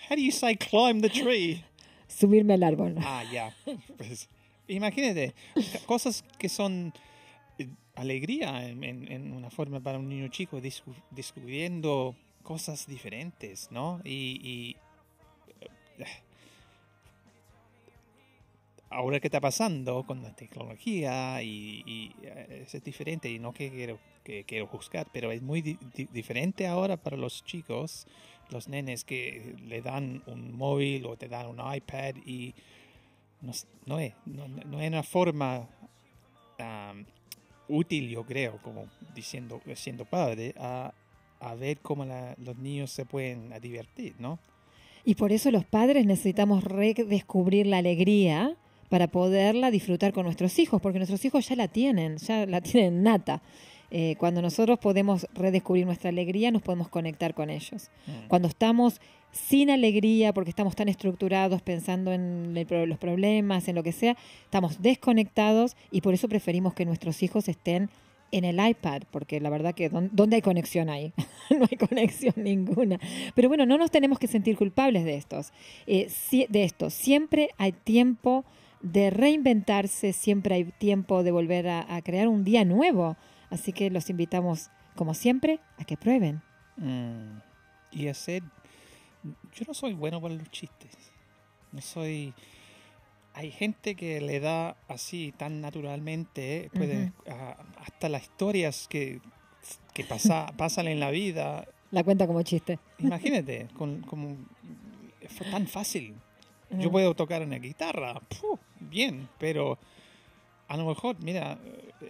How 0.08 0.16
do 0.16 0.23
you 0.23 0.30
say 0.32 0.56
climb 0.56 1.00
the 1.02 1.11
tree? 1.11 1.62
Subirme 2.08 2.54
al 2.54 2.62
árbol. 2.62 2.94
Ah, 2.99 3.25
ya. 3.32 3.54
Pues, 3.97 4.28
imagínate, 4.68 5.35
cosas 5.87 6.25
que 6.38 6.49
son 6.49 6.92
eh, 7.58 7.68
alegría 7.97 8.68
en, 8.68 8.82
en- 8.85 9.11
en 9.11 9.32
una 9.32 9.50
forma 9.50 9.80
para 9.80 9.99
un 9.99 10.08
niño 10.08 10.28
chico, 10.28 10.61
descubriendo 11.11 12.14
cosas 12.49 12.87
diferentes, 12.87 13.71
¿no? 13.71 14.00
Y, 14.05 14.75
ahora 18.88 19.21
que 19.21 19.26
está 19.26 19.38
pasando 19.38 20.02
con 20.05 20.23
la 20.23 20.35
tecnología 20.35 21.43
y, 21.43 22.14
eh, 22.23 22.64
es 22.73 22.83
diferente 22.83 23.31
y 23.31 23.38
no 23.38 23.52
que 23.52 23.69
quiero, 23.69 23.99
que 24.25 24.45
quiero 24.45 24.67
juzgar, 24.67 25.09
pero 25.12 25.31
es 25.31 25.43
muy 25.43 25.61
di- 25.61 25.78
di- 25.95 26.09
diferente 26.11 26.67
ahora 26.67 26.97
para 26.97 27.19
los 27.19 27.45
chicos, 27.45 28.07
los 28.49 28.67
nenes 28.67 29.05
que 29.05 29.55
le 29.67 29.83
dan 29.83 30.23
un 30.25 30.57
móvil 30.57 31.05
o 31.05 31.19
te 31.19 31.28
dan 31.28 31.49
un 31.49 31.61
iPad 31.61 32.14
y 32.25 32.55
no, 33.43 33.50
es, 33.50 33.67
no, 33.85 33.99
es 34.81 34.88
una 34.88 35.02
forma 35.02 35.69
am, 36.59 37.05
útil, 37.69 38.09
yo 38.09 38.25
creo, 38.25 38.57
como 38.62 38.87
diciendo, 39.14 39.61
siendo 39.75 40.07
padre, 40.07 40.55
a, 40.57 40.95
a 41.40 41.54
ver 41.54 41.78
cómo 41.78 42.04
la- 42.04 42.35
los 42.45 42.57
niños 42.59 42.90
se 42.90 43.04
pueden 43.04 43.52
divertir, 43.61 44.14
¿no? 44.18 44.38
Y 45.04 45.14
por 45.14 45.33
eso 45.33 45.50
los 45.50 45.64
padres 45.64 46.04
necesitamos 46.07 46.64
redescubrir 46.64 47.66
la 47.66 47.78
alegría 47.78 48.57
para 48.88 49.07
poderla 49.07 49.71
disfrutar 49.71 50.12
con 50.12 50.25
nuestros 50.25 50.59
hijos, 50.59 50.80
porque 50.80 50.99
nuestros 50.99 51.25
hijos 51.25 51.49
ya 51.49 51.57
la 51.57 51.68
tienen, 51.68 52.16
ya 52.18 52.47
la 52.47 52.61
tienen 52.61 53.02
nata. 53.02 53.42
Eh, 53.90 54.16
cuando 54.18 54.42
nosotros 54.42 54.78
podemos 54.78 55.26
redescubrir 55.33 55.87
nuestra 55.87 56.11
alegría, 56.11 56.50
nos 56.50 56.61
podemos 56.61 56.88
conectar 56.88 57.33
con 57.33 57.49
ellos. 57.49 57.90
Mm. 58.07 58.28
Cuando 58.28 58.49
estamos 58.49 59.00
sin 59.33 59.71
alegría, 59.71 60.35
porque 60.35 60.50
estamos 60.50 60.75
tan 60.76 60.88
estructurados 60.88 61.62
pensando 61.62 62.12
en 62.12 62.54
el 62.57 62.88
los 62.88 62.99
problemas, 62.99 63.66
en 63.68 63.76
lo 63.76 63.83
que 63.83 63.92
sea, 63.92 64.16
estamos 64.45 64.83
desconectados 64.83 65.75
y 65.90 66.00
por 66.02 66.12
eso 66.12 66.28
preferimos 66.28 66.75
que 66.75 66.85
nuestros 66.85 67.23
hijos 67.23 67.49
estén 67.49 67.88
en 68.30 68.44
el 68.44 68.58
iPad, 68.66 69.02
porque 69.11 69.40
la 69.40 69.50
verdad 69.50 69.75
que 69.75 69.88
¿dó- 69.90 70.08
¿dónde 70.12 70.37
hay 70.37 70.42
conexión 70.42 70.88
ahí? 70.90 71.12
no 71.50 71.66
hay 71.70 71.76
conexión 71.76 72.35
ninguna. 72.42 72.99
Pero 73.35 73.49
bueno, 73.49 73.66
no 73.66 73.78
nos 73.78 73.90
tenemos 73.90 74.18
que 74.18 74.26
sentir 74.26 74.56
culpables 74.56 75.04
de 75.04 75.16
estos, 75.16 75.52
eh, 75.87 76.11
de 76.49 76.64
esto. 76.64 76.90
Siempre 76.90 77.50
hay 77.58 77.73
tiempo 77.73 78.44
de 78.80 79.11
reinventarse, 79.11 80.12
siempre 80.12 80.54
hay 80.54 80.64
tiempo 80.64 81.23
de 81.23 81.30
volver 81.32 81.68
a, 81.68 81.94
a 81.97 82.02
crear 82.02 82.28
un 82.28 82.44
día 82.44 82.64
nuevo. 82.64 83.16
Así 83.50 83.73
que 83.73 83.90
los 83.90 84.11
invitamos, 84.11 84.70
como 84.94 85.14
siempre, 85.14 85.61
a 85.78 85.85
que 85.85 85.97
prueben. 85.97 86.42
Mm, 86.76 87.38
Y 87.92 88.08
hacer... 88.08 88.42
Yo 89.54 89.64
no 89.66 89.75
soy 89.75 89.94
bueno 89.94 90.20
para 90.20 90.35
los 90.35 90.50
chistes. 90.50 90.92
No 91.73 91.80
soy... 91.80 92.32
Hay 93.38 93.52
gente 93.52 93.95
que 93.95 94.21
le 94.21 94.40
da 94.40 94.76
así 94.88 95.33
tan 95.37 95.61
naturalmente, 95.61 96.64
eh, 96.64 96.71
puede, 96.75 97.12
Ujú. 97.26 97.30
a- 97.30 97.57
hasta 97.85 98.09
las 98.09 98.23
historias 98.25 98.88
que, 98.88 99.21
que 99.95 100.02
pasa, 100.04 100.47
pasan 100.59 100.88
en 100.88 100.99
la 100.99 101.11
vida. 101.12 101.64
La 101.92 102.02
cuenta 102.02 102.26
como 102.26 102.42
chiste. 102.42 102.80
Imagínate, 102.99 103.68
con, 103.78 104.00
como, 104.02 104.37
fue 105.28 105.47
tan 105.50 105.68
fácil. 105.68 106.14
Yo 106.80 106.88
Ah. 106.88 106.92
puedo 106.92 107.14
tocar 107.14 107.40
una 107.42 107.57
guitarra, 107.61 108.14
¡puf! 108.40 108.59
bien, 108.80 109.28
pero 109.38 109.78
a 110.66 110.76
lo 110.76 110.85
mejor, 110.87 111.16
mira, 111.23 111.59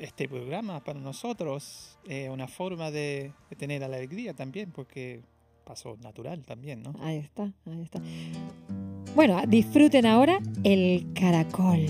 este 0.01 0.29
programa 0.29 0.83
para 0.83 0.99
nosotros 0.99 1.99
es 2.05 2.31
una 2.31 2.49
forma 2.49 2.91
de, 2.91 3.33
de 3.51 3.57
tener 3.57 3.85
alegría 3.85 4.33
también, 4.35 4.73
porque 4.73 5.21
pasó 5.65 5.97
natural 6.03 6.43
también, 6.47 6.83
¿no? 6.83 6.95
Ahí 7.01 7.19
está, 7.19 7.53
ahí 7.67 7.83
está. 7.83 8.01
Bueno, 9.19 9.43
disfruten 9.49 10.07
ahora 10.07 10.39
el 10.63 11.05
caracol. 11.13 11.87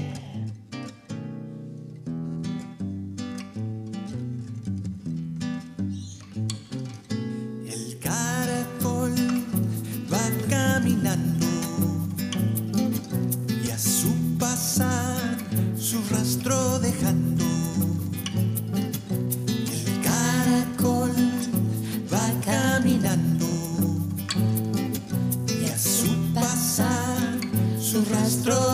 Su 28.29 28.68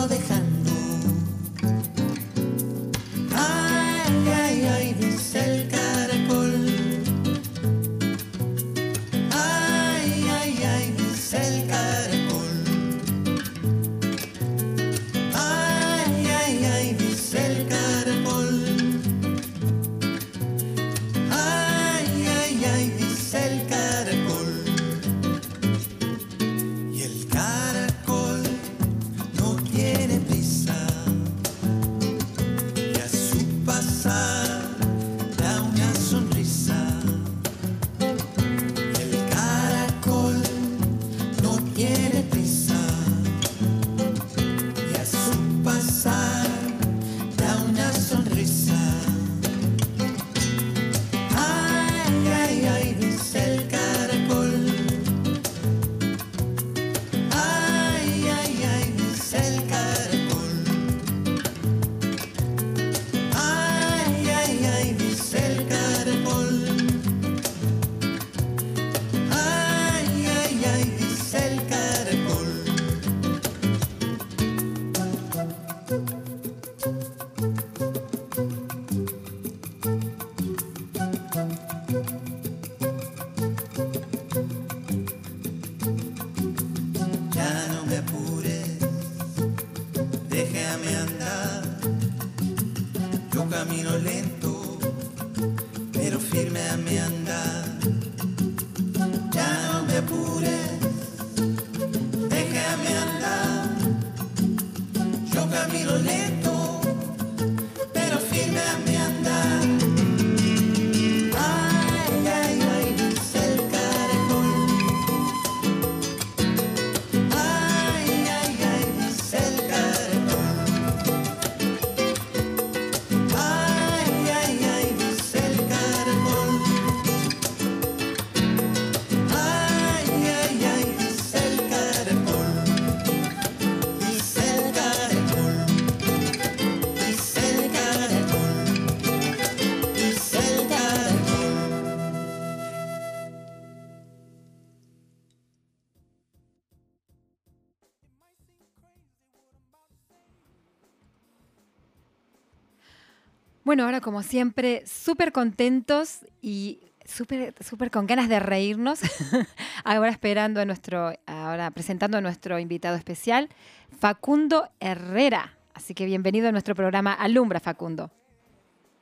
Bueno, 153.75 153.87
ahora 153.87 153.99
como 153.99 154.23
siempre, 154.23 154.83
súper 154.85 155.33
contentos 155.33 156.25
y 156.41 156.93
súper 157.03 157.53
súper 157.61 157.91
con 157.91 158.07
ganas 158.07 158.29
de 158.29 158.39
reírnos. 158.39 159.01
ahora 159.83 160.11
esperando 160.11 160.61
a 160.61 160.65
nuestro, 160.65 161.11
ahora 161.25 161.69
presentando 161.71 162.17
a 162.17 162.21
nuestro 162.21 162.57
invitado 162.57 162.95
especial, 162.95 163.49
Facundo 163.89 164.69
Herrera. 164.79 165.57
Así 165.73 165.93
que 165.93 166.05
bienvenido 166.05 166.47
a 166.47 166.53
nuestro 166.53 166.73
programa 166.73 167.11
Alumbra, 167.11 167.59
Facundo. 167.59 168.11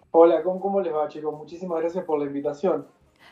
Hola, 0.10 0.42
¿cómo, 0.42 0.60
cómo 0.60 0.82
les 0.82 0.92
va, 0.92 1.08
chicos? 1.08 1.38
Muchísimas 1.38 1.80
gracias 1.80 2.04
por 2.04 2.18
la 2.18 2.26
invitación. 2.26 2.88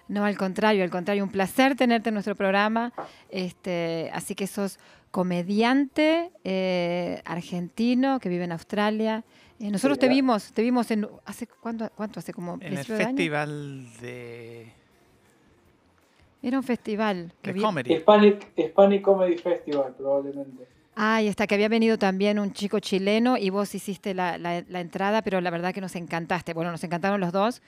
No, 0.07 0.23
al 0.23 0.37
contrario, 0.37 0.83
al 0.83 0.91
contrario, 0.91 1.23
un 1.23 1.31
placer 1.31 1.75
tenerte 1.75 2.09
en 2.09 2.13
nuestro 2.13 2.35
programa. 2.35 2.93
Este, 3.29 4.11
así 4.13 4.35
que 4.35 4.45
sos 4.45 4.77
comediante 5.09 6.31
eh, 6.43 7.21
argentino 7.25 8.19
que 8.19 8.29
vive 8.29 8.43
en 8.43 8.51
Australia, 8.51 9.23
Eh, 9.61 9.69
nosotros 9.69 9.97
Sí, 9.97 9.99
te 10.01 10.07
vimos, 10.09 10.51
te 10.53 10.61
vimos 10.63 10.89
en 10.91 11.07
hace 11.25 11.47
cuánto, 11.47 11.89
cuánto 11.95 12.19
hace 12.19 12.33
como 12.33 12.53
En 12.55 12.61
el 12.61 12.67
principio 12.69 12.95
de 12.95 13.03
año? 13.03 13.15
festival 13.15 13.87
de, 14.01 14.71
Era 16.41 16.57
un 16.57 16.63
festival 16.63 17.31
que 17.41 17.49
de 17.51 17.53
vi- 17.53 17.61
comedy. 17.61 17.93
Hispanic, 17.93 18.47
Hispanic 18.57 19.01
Comedy 19.03 19.37
Festival, 19.37 19.93
probablemente. 19.95 20.67
Ah, 20.95 21.21
y 21.21 21.27
hasta 21.29 21.45
que 21.47 21.55
había 21.55 21.69
venido 21.69 21.97
también 21.97 22.39
un 22.39 22.51
chico 22.53 22.79
chileno 22.79 23.37
y 23.37 23.49
vos 23.49 23.73
hiciste 23.75 24.13
la, 24.13 24.37
la- 24.37 24.63
la 24.67 24.79
entrada, 24.81 25.21
pero 25.21 25.39
la 25.39 25.49
verdad 25.51 25.73
que 25.73 25.81
nos 25.81 25.95
encantaste. 25.95 26.53
Bueno, 26.53 26.71
nos 26.71 26.83
encantaron 26.83 27.19
los 27.21 27.31
dos, 27.31 27.61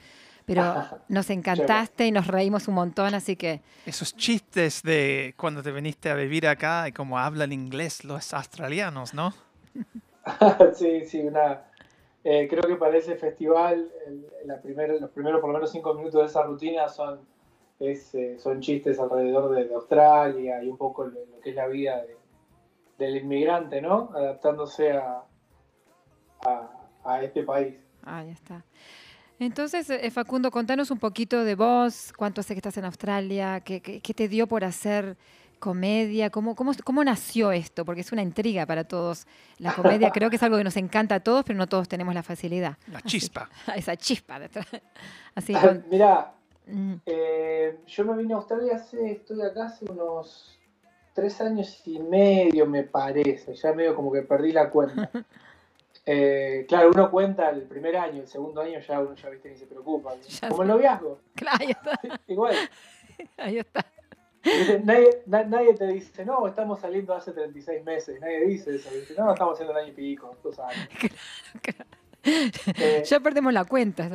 pero 0.46 0.64
nos 1.10 1.30
encantaste 1.30 2.08
y 2.08 2.12
nos 2.12 2.28
reímos 2.28 2.68
un 2.68 2.74
montón, 2.76 3.14
así 3.14 3.36
que 3.36 3.62
Esos 3.86 4.16
chistes 4.18 4.82
de 4.82 5.36
cuando 5.38 5.62
te 5.62 5.72
viniste 5.72 6.10
a 6.10 6.16
vivir 6.16 6.48
acá 6.48 6.88
y 6.88 6.92
cómo 6.92 7.20
hablan 7.20 7.52
inglés 7.54 8.04
los 8.04 8.34
australianos, 8.34 9.14
¿no? 9.14 9.34
sí, 10.76 11.06
sí, 11.06 11.22
una. 11.22 11.62
Eh, 12.24 12.48
creo 12.50 12.64
que 12.64 12.76
para 12.76 12.98
ese 12.98 13.16
festival, 13.16 13.92
la 14.46 14.62
primera- 14.62 14.94
los 14.96 15.12
primeros 15.12 15.42
por 15.42 15.50
lo 15.50 15.56
menos 15.56 15.72
cinco 15.72 15.94
minutos 15.94 16.22
de 16.22 16.28
esa 16.28 16.44
rutina 16.44 16.88
son, 16.88 17.20
eh, 17.80 18.38
son 18.40 18.62
chistes 18.62 19.00
alrededor 19.00 19.54
de, 19.54 19.74
Australia 19.74 20.64
y 20.64 20.70
un 20.70 20.78
poco 20.78 21.06
lo, 21.06 21.20
que 21.42 21.50
es 21.50 21.56
la 21.56 21.68
vida 21.68 22.02
de- 22.02 22.18
del 22.98 23.18
inmigrante, 23.18 23.82
¿no? 23.82 24.12
Adaptándose 24.16 24.92
a, 24.94 25.24
a, 27.04 27.24
este 27.24 27.44
país. 27.44 27.76
ahí 28.06 28.30
está. 28.30 28.64
Entonces, 29.40 29.90
eh, 29.90 30.10
Facundo, 30.12 30.52
contanos 30.52 30.92
un 30.92 31.00
poquito 31.00 31.44
de 31.44 31.56
vos, 31.56 32.14
cuánto 32.16 32.40
hace 32.42 32.54
que 32.54 32.60
estás 32.60 32.78
en 32.78 32.86
Australia, 32.86 33.62
qué- 33.62 33.82
qué 33.82 34.14
te 34.14 34.28
dio 34.30 34.48
por 34.48 34.64
hacer 34.64 35.18
comedia, 35.64 36.30
¿Cómo, 36.30 36.56
cómo, 36.56 36.74
cómo 36.84 37.04
nació 37.06 37.54
esto, 37.54 37.86
porque 37.86 38.02
es 38.02 38.12
una 38.12 38.22
intriga 38.22 38.66
para 38.66 38.84
todos. 38.84 39.26
La 39.60 39.74
comedia 39.74 40.12
creo 40.12 40.30
que 40.30 40.36
es 40.36 40.44
algo 40.44 40.58
que 40.58 40.64
nos 40.66 40.76
encanta 40.76 41.16
a 41.16 41.20
todos, 41.22 41.46
pero 41.46 41.58
no 41.58 41.68
todos 41.68 41.88
tenemos 41.88 42.14
la 42.14 42.22
facilidad. 42.22 42.76
La 42.92 42.98
Así- 43.00 43.08
chispa. 43.08 43.50
esa 43.76 43.96
chispa 43.96 44.40
detrás. 44.40 44.68
Así, 45.34 45.54
con- 45.54 45.86
Mirá, 45.90 46.34
mm, 46.68 46.96
Eh, 47.06 47.78
yo 47.88 48.04
me 48.06 48.18
vine 48.18 48.34
a 48.34 48.38
Australia 48.38 48.76
hace, 48.76 49.12
estoy 49.14 49.42
acá 49.42 49.68
hace 49.68 49.86
unos 49.90 50.60
tres 51.14 51.40
años 51.40 51.82
y 51.86 51.98
medio, 52.00 52.66
me 52.66 52.84
parece. 52.84 53.56
Ya 53.56 53.72
medio 53.72 53.96
como 53.96 54.12
que 54.12 54.24
perdí 54.24 54.52
la 54.52 54.70
cuenta. 54.70 55.10
Eh, 56.06 56.66
claro, 56.68 56.90
uno 56.94 57.10
cuenta 57.10 57.50
el 57.50 57.62
primer 57.62 57.96
año, 57.96 58.24
el 58.24 58.28
segundo 58.28 58.60
año 58.60 58.78
ya 58.86 59.00
uno 59.00 59.16
ya 59.16 59.30
viste 59.30 59.50
ni 59.50 59.56
se 59.56 59.66
preocupa. 59.68 60.14
Como 60.50 60.64
el 60.64 60.68
noviazgo, 60.68 61.22
claro, 61.34 61.58
ahí 61.62 61.72
está, 61.72 62.00
igual. 62.28 62.56
ahí 63.38 63.58
está. 63.60 63.86
Nadie, 64.84 65.22
na- 65.26 65.44
nadie 65.46 65.74
te 65.74 65.88
dice, 65.88 66.26
no, 66.26 66.46
estamos 66.48 66.80
saliendo 66.80 67.14
hace 67.14 67.32
36 67.32 67.84
meses. 67.84 68.20
Nadie 68.20 68.46
dice 68.46 68.76
eso. 68.76 68.90
¿viste? 68.94 69.14
No, 69.18 69.32
estamos 69.32 69.54
haciendo 69.54 69.74
un 69.74 69.80
año 69.80 69.90
y 69.90 69.94
pico, 69.96 70.36
dos 70.44 70.60
años. 70.60 70.88
Eh, 72.26 73.04
Ya 73.06 73.20
perdemos 73.20 73.52
la 73.52 73.66
cuenta. 73.66 74.10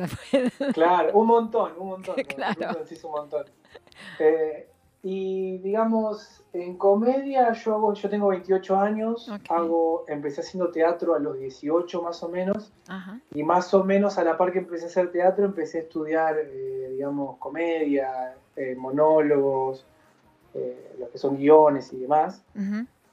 Claro, 0.73 1.11
un 1.13 1.27
montón, 1.27 1.73
un 1.77 1.89
montón. 1.89 2.15
Claro. 2.35 2.79
Un 3.03 3.11
montón. 3.11 3.45
Eh, 4.17 4.67
y 5.03 5.59
digamos, 5.59 6.43
en 6.51 6.75
comedia 6.75 7.53
yo 7.53 7.75
hago, 7.75 7.93
yo 7.93 8.09
tengo 8.09 8.29
28 8.29 8.75
años, 8.77 9.31
hago, 9.49 10.05
empecé 10.07 10.41
haciendo 10.41 10.71
teatro 10.71 11.13
a 11.13 11.19
los 11.19 11.37
18 11.37 12.01
más 12.01 12.23
o 12.23 12.29
menos, 12.29 12.73
Ajá. 12.87 13.19
y 13.31 13.43
más 13.43 13.71
o 13.75 13.83
menos 13.83 14.17
a 14.17 14.23
la 14.23 14.37
par 14.37 14.51
que 14.51 14.59
empecé 14.59 14.85
a 14.85 14.87
hacer 14.87 15.11
teatro, 15.11 15.45
empecé 15.45 15.77
a 15.77 15.81
estudiar, 15.81 16.35
eh, 16.39 16.89
digamos, 16.93 17.37
comedia, 17.37 18.35
eh, 18.55 18.73
monólogos, 18.75 19.85
eh, 20.53 20.95
lo 20.99 21.09
que 21.11 21.17
son 21.17 21.37
guiones 21.37 21.91
y 21.93 21.97
demás. 21.99 22.43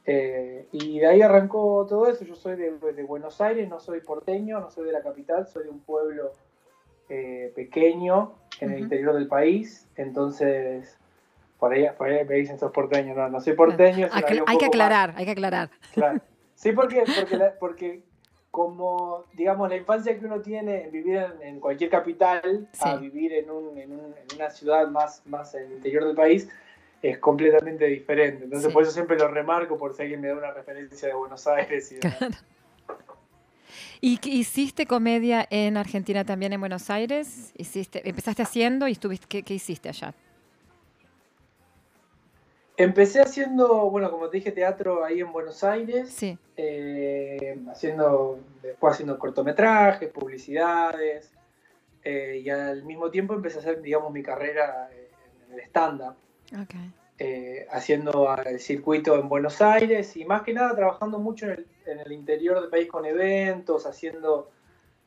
Eh, 0.09 0.69
y 0.73 1.01
de 1.01 1.07
ahí 1.07 1.23
arrancó 1.23 1.85
todo 1.89 2.07
eso. 2.09 2.25
Yo 2.25 2.35
soy 2.37 2.57
de, 2.57 2.73
de 2.79 3.03
Buenos 3.03 3.41
Aires, 3.41 3.69
no 3.69 3.81
soy 3.81 4.01
porteño, 4.01 4.61
no 4.61 4.71
soy 4.71 4.87
de 4.87 4.93
la 4.93 5.03
capital, 5.03 5.47
soy 5.49 5.65
de 5.65 5.71
un 5.71 5.81
pueblo 5.81 6.31
eh, 7.09 7.53
pequeño 7.57 8.33
en 8.61 8.73
el 8.73 8.81
interior 8.81 9.15
del 9.15 9.27
país. 9.27 9.87
Entonces, 9.97 10.97
por 11.59 11.73
ahí, 11.73 11.87
por 11.99 12.09
ahí 12.09 12.25
me 12.25 12.37
dicen 12.37 12.59
sos 12.59 12.73
porteño. 12.73 13.15
No, 13.15 13.29
no 13.29 13.41
soy 13.41 13.55
porteño. 13.55 14.07
Acla- 14.13 14.43
un 14.43 14.49
hay 14.49 14.59
que 14.59 14.65
más- 14.67 14.69
aclarar, 14.69 15.15
hay 15.17 15.25
que 15.25 15.31
aclarar. 15.33 15.71
claro. 15.93 16.21
Sí, 16.55 16.73
porque, 16.73 17.05
porque, 17.21 17.37
la- 17.37 17.53
porque 17.61 18.03
como, 18.51 19.25
digamos, 19.35 19.69
la 19.69 19.77
infancia 19.77 20.19
que 20.19 20.25
uno 20.25 20.41
tiene 20.41 20.85
en 20.85 20.91
vivir 20.91 21.17
en, 21.19 21.43
en 21.43 21.61
cualquier 21.61 21.91
capital 21.91 22.67
a 22.81 22.97
vivir 22.97 23.35
en, 23.35 23.51
un, 23.51 23.77
en, 23.77 23.93
un- 23.93 24.15
en 24.15 24.37
una 24.37 24.49
ciudad 24.49 24.89
más, 24.89 25.21
más 25.27 25.55
en 25.55 25.65
el 25.65 25.73
interior 25.73 26.05
del 26.07 26.17
país 26.17 26.49
es 27.03 27.19
completamente 27.19 27.85
diferente. 27.87 28.45
Entonces, 28.45 28.69
Sí. 28.69 28.73
por 28.75 28.83
eso 28.83 28.93
siempre 28.93 29.19
lo 29.19 29.29
remarco 29.29 29.77
por 29.79 29.95
si 29.95 30.03
alguien 30.03 30.21
me 30.21 30.29
da 30.29 30.35
una 30.35 30.53
referencia 30.53 31.09
de 31.09 31.15
Buenos 31.15 31.47
Aires 31.47 31.93
y 31.93 31.97
demás. 31.97 32.17
Claro. 32.19 32.37
¿Y 34.01 34.19
qué- 34.19 34.29
hiciste 34.31 34.87
comedia 34.87 35.47
en 35.51 35.77
Argentina 35.77 36.25
también, 36.25 36.53
en 36.53 36.61
Buenos 36.61 36.91
Aires? 36.91 37.53
¿Hiciste, 37.57 38.09
¿Empezaste 38.09 38.43
haciendo 38.43 38.87
y 38.89 38.93
estuviste, 38.93 39.27
qué, 39.29 39.43
qué 39.43 39.55
hiciste 39.55 39.89
allá? 39.89 40.15
Empecé 42.77 43.21
haciendo, 43.23 43.89
bueno, 43.91 44.11
como 44.11 44.29
te 44.29 44.37
dije, 44.37 44.53
teatro 44.53 45.03
ahí 45.03 45.21
en 45.21 45.33
Buenos 45.33 45.65
Aires. 45.65 46.11
Sí. 46.11 46.39
eh, 46.59 47.59
haciendo, 47.71 48.39
después 48.63 48.95
haciendo 48.95 49.19
cortometrajes, 49.19 50.09
publicidades, 50.11 51.33
eh, 52.05 52.41
y 52.45 52.49
al 52.51 52.83
mismo 52.85 53.11
tiempo 53.11 53.35
empecé 53.35 53.59
a 53.59 53.61
hacer, 53.61 53.83
digamos, 53.83 54.13
mi 54.13 54.23
carrera 54.23 54.89
en 55.49 55.55
el 55.55 55.61
stand-up, 55.61 56.15
Eh, 57.19 57.67
haciendo 57.71 58.29
el 58.45 58.61
circuito 58.61 59.19
en 59.19 59.29
Buenos 59.29 59.63
Aires 59.63 60.17
y 60.17 60.27
más 60.27 60.43
que 60.43 60.53
nada 60.53 60.75
trabajando 60.77 61.19
mucho 61.19 61.47
en 61.47 61.53
el, 61.53 61.67
en 61.87 62.01
el 62.01 62.13
interior 62.13 62.61
del 62.61 62.69
país 62.69 62.89
con 62.89 63.07
eventos, 63.07 63.87
haciendo, 63.87 64.51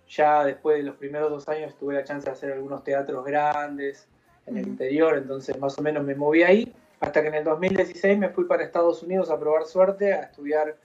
ya 0.08 0.43
después 0.43 0.78
de 0.78 0.84
los 0.84 0.95
primeros 0.95 1.30
dos 1.30 1.47
años 1.47 1.75
tuve 1.78 1.93
la 1.93 2.04
chance 2.04 2.25
de 2.25 2.32
hacer 2.32 2.52
algunos 2.52 2.84
teatros 2.84 3.23
grandes 3.23 4.08
en 4.47 4.58
el 4.58 4.67
interior, 4.67 5.17
entonces 5.17 5.60
más 5.60 5.78
o 5.78 5.84
menos 5.84 6.04
me 6.04 6.15
moví 6.15 6.41
ahí, 6.41 6.73
hasta 6.99 7.21
que 7.21 7.28
en 7.28 7.36
el 7.36 7.43
2016 7.43 8.17
me 8.17 8.30
fui 8.30 8.45
para 8.45 8.63
Estados 8.63 9.04
Unidos 9.04 9.30
a 9.30 9.39
probar 9.39 9.65
suerte, 9.65 10.12
a 10.12 10.21
estudiar 10.21 10.78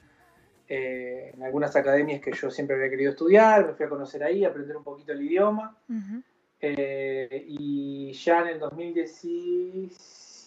eh, 0.69 1.33
en 1.35 1.43
algunas 1.43 1.75
academias 1.75 2.21
que 2.21 2.33
yo 2.33 2.51
siempre 2.51 2.77
había 2.77 2.91
querido 2.91 3.11
estudiar, 3.11 3.67
me 3.67 3.73
fui 3.73 3.87
a 3.87 3.89
conocer 3.89 4.23
ahí, 4.23 4.45
a 4.45 4.49
aprender 4.49 4.77
un 4.77 4.85
poquito 4.85 5.13
el 5.13 5.23
idioma. 5.23 5.77
Eh, 6.61 7.45
y 7.49 8.13
ya 8.13 8.41
en 8.41 8.49
el 8.49 8.59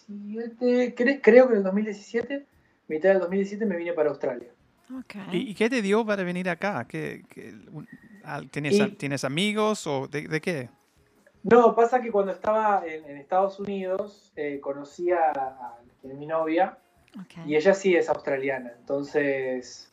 2017, 0.08 0.94
cre- 0.96 1.20
creo 1.22 1.46
que 1.46 1.52
en 1.52 1.58
el 1.58 1.64
2017, 1.64 2.46
mitad 2.88 3.08
del 3.10 3.18
2017 3.20 3.66
me 3.66 3.76
vine 3.76 3.92
para 3.92 4.08
Australia. 4.10 4.48
¿Y, 5.32 5.50
y 5.50 5.54
qué 5.54 5.68
te 5.68 5.82
dio 5.82 6.04
para 6.04 6.22
venir 6.24 6.48
acá? 6.48 6.86
¿Qué, 6.88 7.22
qué- 7.28 7.54
un- 7.70 7.86
al- 8.24 8.48
¿tienes, 8.50 8.74
Y- 8.74 8.80
a- 8.80 8.90
¿Tienes 8.96 9.22
amigos 9.24 9.86
o 9.86 10.08
de, 10.08 10.26
de 10.28 10.40
qué? 10.40 10.70
No, 11.42 11.74
pasa 11.74 12.00
que 12.00 12.10
cuando 12.10 12.32
estaba 12.32 12.82
en, 12.86 13.04
en 13.04 13.16
Estados 13.18 13.60
Unidos 13.60 14.32
eh, 14.34 14.58
conocí 14.60 15.10
a, 15.12 15.30
a 15.30 15.78
quien 16.00 16.12
es 16.14 16.18
mi 16.18 16.26
novia 16.26 16.78
y 17.46 17.54
ella 17.56 17.74
sí 17.74 17.94
es 17.94 18.08
australiana. 18.08 18.72
Entonces 18.78 19.92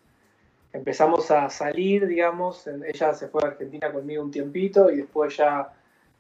empezamos 0.74 1.30
a 1.32 1.50
salir, 1.50 2.08
digamos. 2.08 2.68
Ella 2.68 3.14
se 3.14 3.28
fue 3.28 3.44
a 3.44 3.48
Argentina 3.48 3.92
conmigo 3.92 4.24
un 4.24 4.32
tiempito 4.32 4.90
y 4.92 4.98
después 4.98 5.36
ya 5.38 5.72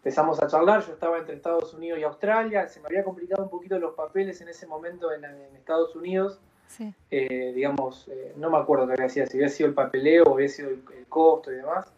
empezamos 0.05 0.41
a 0.41 0.47
charlar. 0.47 0.85
Yo 0.85 0.93
estaba 0.93 1.17
entre 1.17 1.35
Estados 1.35 1.73
Unidos 1.73 1.99
y 1.99 2.03
Australia. 2.03 2.67
Se 2.67 2.79
me 2.79 2.85
había 2.87 3.03
complicado 3.03 3.43
un 3.43 3.49
poquito 3.49 3.79
los 3.79 3.95
papeles 3.95 4.39
en 4.39 4.49
ese 4.49 4.67
momento 4.67 5.11
en, 5.11 5.25
en 5.25 5.55
Estados 5.55 5.95
Unidos. 5.95 6.39
Sí. 6.67 6.93
eh, 7.11 7.53
digamos, 7.53 8.07
eh, 8.07 8.33
no 8.37 8.49
me 8.49 8.57
acuerdo 8.57 8.87
qué 8.87 8.93
había 8.93 9.07
sido, 9.07 9.27
si 9.27 9.37
había 9.37 9.49
sido 9.49 9.69
el 9.69 9.75
papeleo 9.75 10.23
o 10.23 10.33
había 10.33 10.49
sido 10.49 10.69
el, 10.69 10.83
el 10.97 11.05
costo 11.07 11.51
y 11.51 11.55
demás. 11.55 11.91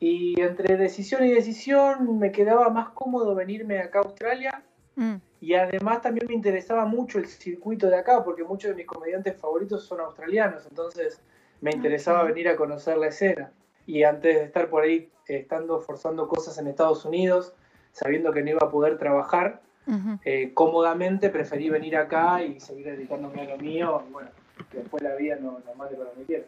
Y 0.00 0.40
entre 0.40 0.76
decisión 0.76 1.24
y 1.24 1.32
decisión 1.32 2.18
me 2.18 2.30
quedaba 2.30 2.68
más 2.68 2.90
cómodo 2.90 3.34
venirme 3.34 3.78
acá 3.78 4.00
a 4.00 4.02
Australia 4.02 4.62
Mm, 4.96 5.16
y 5.42 5.54
además 5.54 6.00
también 6.00 6.26
me 6.26 6.34
interesaba 6.34 6.86
mucho 6.86 7.18
el 7.18 7.26
circuito 7.26 7.88
de 7.88 7.96
acá 7.96 8.24
porque 8.24 8.42
muchos 8.42 8.70
de 8.70 8.76
mis 8.76 8.86
comediantes 8.86 9.36
favoritos 9.36 9.84
son 9.84 10.00
australianos, 10.00 10.66
entonces 10.66 11.20
me 11.60 11.70
interesaba 11.70 12.22
venir 12.24 12.48
a 12.48 12.56
conocer 12.56 12.96
la 12.96 13.08
escena. 13.08 13.52
Y 13.86 14.02
antes 14.02 14.34
de 14.34 14.44
estar 14.44 14.68
por 14.68 14.82
ahí 14.82 15.10
estando 15.26 15.80
forzando 15.80 16.28
cosas 16.28 16.56
en 16.58 16.66
Estados 16.68 17.04
Unidos, 17.04 17.52
sabiendo 17.92 18.32
que 18.32 18.42
no 18.42 18.50
iba 18.50 18.60
a 18.62 18.70
poder 18.70 18.98
trabajar, 18.98 19.62
ujú. 19.86 20.18
eh, 20.24 20.52
cómodamente 20.54 21.30
preferí 21.30 21.68
venir 21.70 21.96
acá 21.96 22.42
y 22.42 22.60
seguir 22.60 22.86
dedicándome 22.86 23.42
a 23.42 23.44
lo 23.44 23.58
mío 23.58 24.04
y 24.08 24.12
bueno, 24.12 24.30
que 24.70 24.78
después 24.78 25.02
la 25.02 25.14
vida 25.16 25.36
no, 25.36 25.58
no 25.64 25.74
mande 25.74 25.96
para 25.96 26.10
donde 26.10 26.24
quiera. 26.24 26.44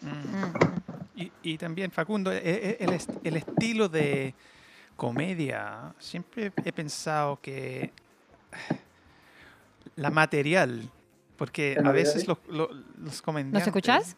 Mm. 0.00 0.08
Mm, 0.08 0.78
Y, 1.16 1.32
y 1.42 1.58
también, 1.58 1.90
Facundo, 1.90 2.30
e- 2.30 2.38
e- 2.38 2.76
el, 2.78 2.92
est- 2.92 3.10
el 3.24 3.36
estilo 3.36 3.88
de 3.88 4.34
comedia, 4.94 5.92
siempre 5.98 6.52
he 6.64 6.72
pensado 6.72 7.40
que 7.42 7.90
la 9.96 10.10
material, 10.10 10.88
porque 11.36 11.72
¿El 11.72 11.86
a 11.86 11.90
veces 11.90 12.28
los, 12.28 12.38
lo- 12.48 12.70
los 12.98 13.20
comediantes... 13.22 13.60
¿Nos 13.60 13.66
escuchás? 13.66 14.16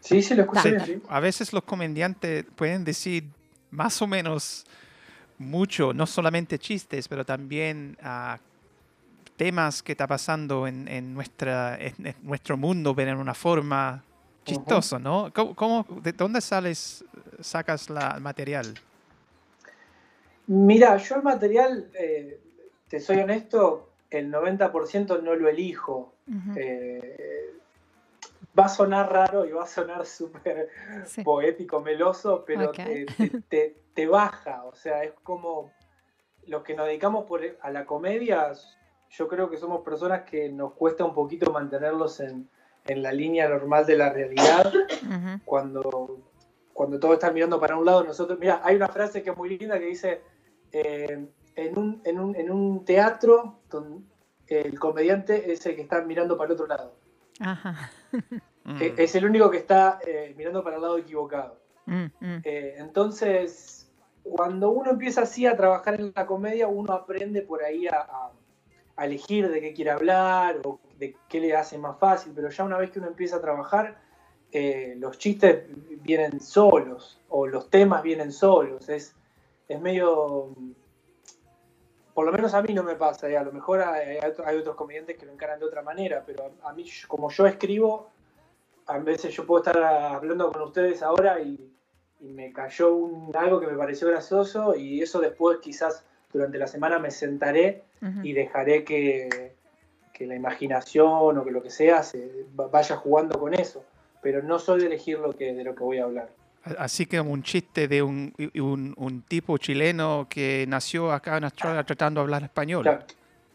Sí, 0.00 0.22
sí, 0.22 0.34
lo 0.34 0.42
escuché 0.42 0.72
Dale. 0.72 0.84
bien, 0.86 1.00
sí. 1.00 1.06
A 1.08 1.20
veces 1.20 1.52
los 1.52 1.62
comediantes 1.64 2.44
pueden 2.56 2.84
decir 2.84 3.24
más 3.70 4.00
o 4.00 4.06
menos 4.06 4.64
mucho, 5.38 5.92
no 5.92 6.06
solamente 6.06 6.58
chistes, 6.58 7.08
pero 7.08 7.24
también 7.24 7.96
ah, 8.02 8.38
temas 9.36 9.82
que 9.82 9.92
está 9.92 10.06
pasando 10.06 10.66
en, 10.66 10.88
en 10.88 11.14
nuestra, 11.14 11.76
en, 11.78 11.94
en 12.06 12.14
nuestro 12.22 12.56
mundo, 12.56 12.94
pero 12.94 13.10
en 13.12 13.18
una 13.18 13.34
forma 13.34 14.02
chistoso, 14.44 14.98
¿no? 14.98 15.30
¿Cómo, 15.34 15.54
cómo- 15.54 15.86
de 16.02 16.12
dónde 16.12 16.40
sales, 16.40 17.04
sacas 17.40 17.90
la, 17.90 18.12
el 18.16 18.20
material? 18.22 18.74
Mira, 20.46 20.96
yo 20.96 21.16
el 21.16 21.22
material, 21.22 21.90
eh, 21.94 22.40
te 22.88 23.00
soy 23.00 23.18
honesto, 23.18 23.90
el 24.10 24.30
90% 24.30 25.20
no 25.22 25.34
lo 25.34 25.48
elijo. 25.48 26.14
Eh, 26.56 27.52
va 28.58 28.64
a 28.66 28.68
sonar 28.68 29.12
raro 29.12 29.44
y 29.44 29.52
va 29.52 29.64
a 29.64 29.66
sonar 29.66 30.04
súper 30.06 30.68
sí. 31.04 31.22
poético, 31.22 31.80
meloso, 31.80 32.44
pero 32.46 32.72
te, 32.72 33.06
te- 33.06 33.40
te- 33.48 33.76
te 33.94 34.06
baja. 34.06 34.64
O 34.64 34.74
sea, 34.74 35.04
es 35.04 35.12
como 35.22 35.70
los 36.46 36.62
que 36.62 36.74
nos 36.74 36.86
dedicamos 36.86 37.24
por, 37.26 37.40
a 37.60 37.70
la 37.70 37.84
comedia, 37.84 38.52
yo 39.10 39.28
creo 39.28 39.50
que 39.50 39.56
somos 39.56 39.82
personas 39.82 40.22
que 40.22 40.48
nos 40.48 40.72
cuesta 40.74 41.04
un 41.04 41.14
poquito 41.14 41.52
mantenerlos 41.52 42.20
en, 42.20 42.48
en 42.86 43.02
la 43.02 43.12
línea 43.12 43.48
normal 43.48 43.86
de 43.86 43.96
la 43.96 44.10
realidad 44.10 44.72
cuando, 45.44 46.18
cuando 46.72 46.98
todos 46.98 47.14
están 47.14 47.34
mirando 47.34 47.58
para 47.60 47.76
un 47.76 47.84
lado, 47.84 48.04
nosotros, 48.04 48.38
mira, 48.38 48.60
hay 48.64 48.76
una 48.76 48.88
frase 48.88 49.22
que 49.22 49.30
es 49.30 49.36
muy 49.36 49.58
linda 49.58 49.78
que 49.78 49.86
dice, 49.86 50.20
eh, 50.72 51.26
en, 51.56 51.78
un, 51.78 52.00
en, 52.04 52.18
un, 52.20 52.36
en 52.36 52.50
un 52.50 52.84
teatro, 52.84 53.60
el 54.46 54.78
comediante 54.78 55.52
es 55.52 55.64
el 55.66 55.74
que 55.76 55.82
está 55.82 56.00
mirando 56.02 56.36
para 56.36 56.48
el 56.48 56.52
otro 56.52 56.66
lado. 56.66 56.94
Ajá. 57.40 57.90
Mm. 58.64 58.82
E- 58.82 58.94
Es 58.98 59.14
el 59.14 59.24
único 59.24 59.50
que 59.50 59.58
está 59.58 59.98
eh, 60.06 60.34
mirando 60.36 60.62
para 60.62 60.76
el 60.76 60.82
lado 60.82 60.98
equivocado. 60.98 61.58
Mm, 61.86 62.04
mm, 62.20 62.40
Eh, 62.44 62.74
entonces, 62.78 63.90
cuando 64.22 64.70
uno 64.70 64.90
empieza 64.90 65.22
así 65.22 65.46
a 65.46 65.56
trabajar 65.56 65.94
en 66.00 66.12
la 66.14 66.26
comedia, 66.26 66.66
uno 66.68 66.92
aprende 66.92 67.42
por 67.42 67.62
ahí 67.64 67.86
a, 67.86 68.00
a- 68.00 68.32
a 68.96 69.04
elegir 69.06 69.48
de 69.48 69.60
qué 69.60 69.72
quiere 69.72 69.92
hablar 69.92 70.60
o 70.64 70.80
de 70.98 71.14
qué 71.28 71.40
le 71.40 71.54
hace 71.56 71.78
más 71.78 71.96
fácil, 71.98 72.32
pero 72.34 72.50
ya 72.50 72.64
una 72.64 72.76
vez 72.78 72.90
que 72.90 72.98
uno 72.98 73.06
empieza 73.08 73.36
a 73.36 73.40
trabajar, 73.40 73.96
eh, 74.50 74.96
los 74.98 75.18
chistes 75.18 75.64
vienen 76.02 76.40
solos 76.40 77.20
o 77.28 77.46
los 77.46 77.70
temas 77.70 78.02
vienen 78.02 78.32
solos. 78.32 78.88
Es, 78.88 79.14
es 79.68 79.80
medio... 79.80 80.54
Por 82.18 82.26
lo 82.26 82.32
menos 82.32 82.52
a 82.52 82.62
mí 82.62 82.74
no 82.74 82.82
me 82.82 82.96
pasa, 82.96 83.30
y 83.30 83.36
a 83.36 83.44
lo 83.44 83.52
mejor 83.52 83.80
hay, 83.80 84.16
hay 84.16 84.28
otro- 84.28 84.44
hay 84.44 84.56
otros 84.56 84.74
comediantes 84.74 85.16
que 85.16 85.24
lo 85.24 85.30
encaran 85.30 85.60
de 85.60 85.66
otra 85.66 85.82
manera, 85.82 86.24
pero 86.26 86.50
a, 86.64 86.72
mí, 86.72 86.84
como 87.06 87.30
yo 87.30 87.46
escribo, 87.46 88.10
a 88.88 88.98
veces 88.98 89.32
yo 89.32 89.46
puedo 89.46 89.62
estar 89.62 89.80
hablando 89.80 90.50
con 90.50 90.62
ustedes 90.62 91.00
ahora 91.04 91.38
y, 91.38 91.72
y 92.18 92.24
me 92.32 92.52
cayó 92.52 92.92
un- 92.92 93.30
algo 93.36 93.60
que 93.60 93.68
me 93.68 93.78
pareció 93.78 94.08
gracioso 94.08 94.74
y 94.74 95.00
eso 95.00 95.20
después 95.20 95.58
quizás 95.62 96.04
durante 96.32 96.58
la 96.58 96.66
semana 96.66 96.98
me 96.98 97.12
sentaré 97.12 97.84
y 98.26 98.32
dejaré 98.32 98.82
que, 98.82 99.54
que 100.12 100.26
la 100.26 100.34
imaginación 100.34 101.38
o 101.38 101.44
que 101.44 101.52
lo 101.52 101.62
que 101.62 101.70
sea 101.70 102.02
se 102.02 102.46
va- 102.58 102.66
vaya 102.66 102.96
jugando 102.96 103.38
con 103.38 103.54
eso. 103.54 103.84
Pero 104.22 104.42
no 104.42 104.58
soy 104.58 104.80
de 104.80 104.86
elegir 104.86 105.20
lo 105.20 105.32
que, 105.34 105.54
de 105.54 105.62
lo 105.62 105.76
que 105.76 105.84
voy 105.84 105.98
a 105.98 106.04
hablar. 106.04 106.30
Así 106.78 107.06
como 107.06 107.30
un 107.32 107.42
chiste 107.42 107.88
de 107.88 108.02
un, 108.02 108.32
y- 108.36 108.60
un, 108.60 108.94
un 108.96 109.22
tipo 109.22 109.56
chileno 109.58 110.26
que 110.28 110.64
nació 110.68 111.12
acá 111.12 111.36
en 111.36 111.44
Australia 111.44 111.84
tratando 111.84 112.20
de 112.20 112.22
hablar 112.24 112.42
español, 112.42 112.82
Claro. 112.82 113.04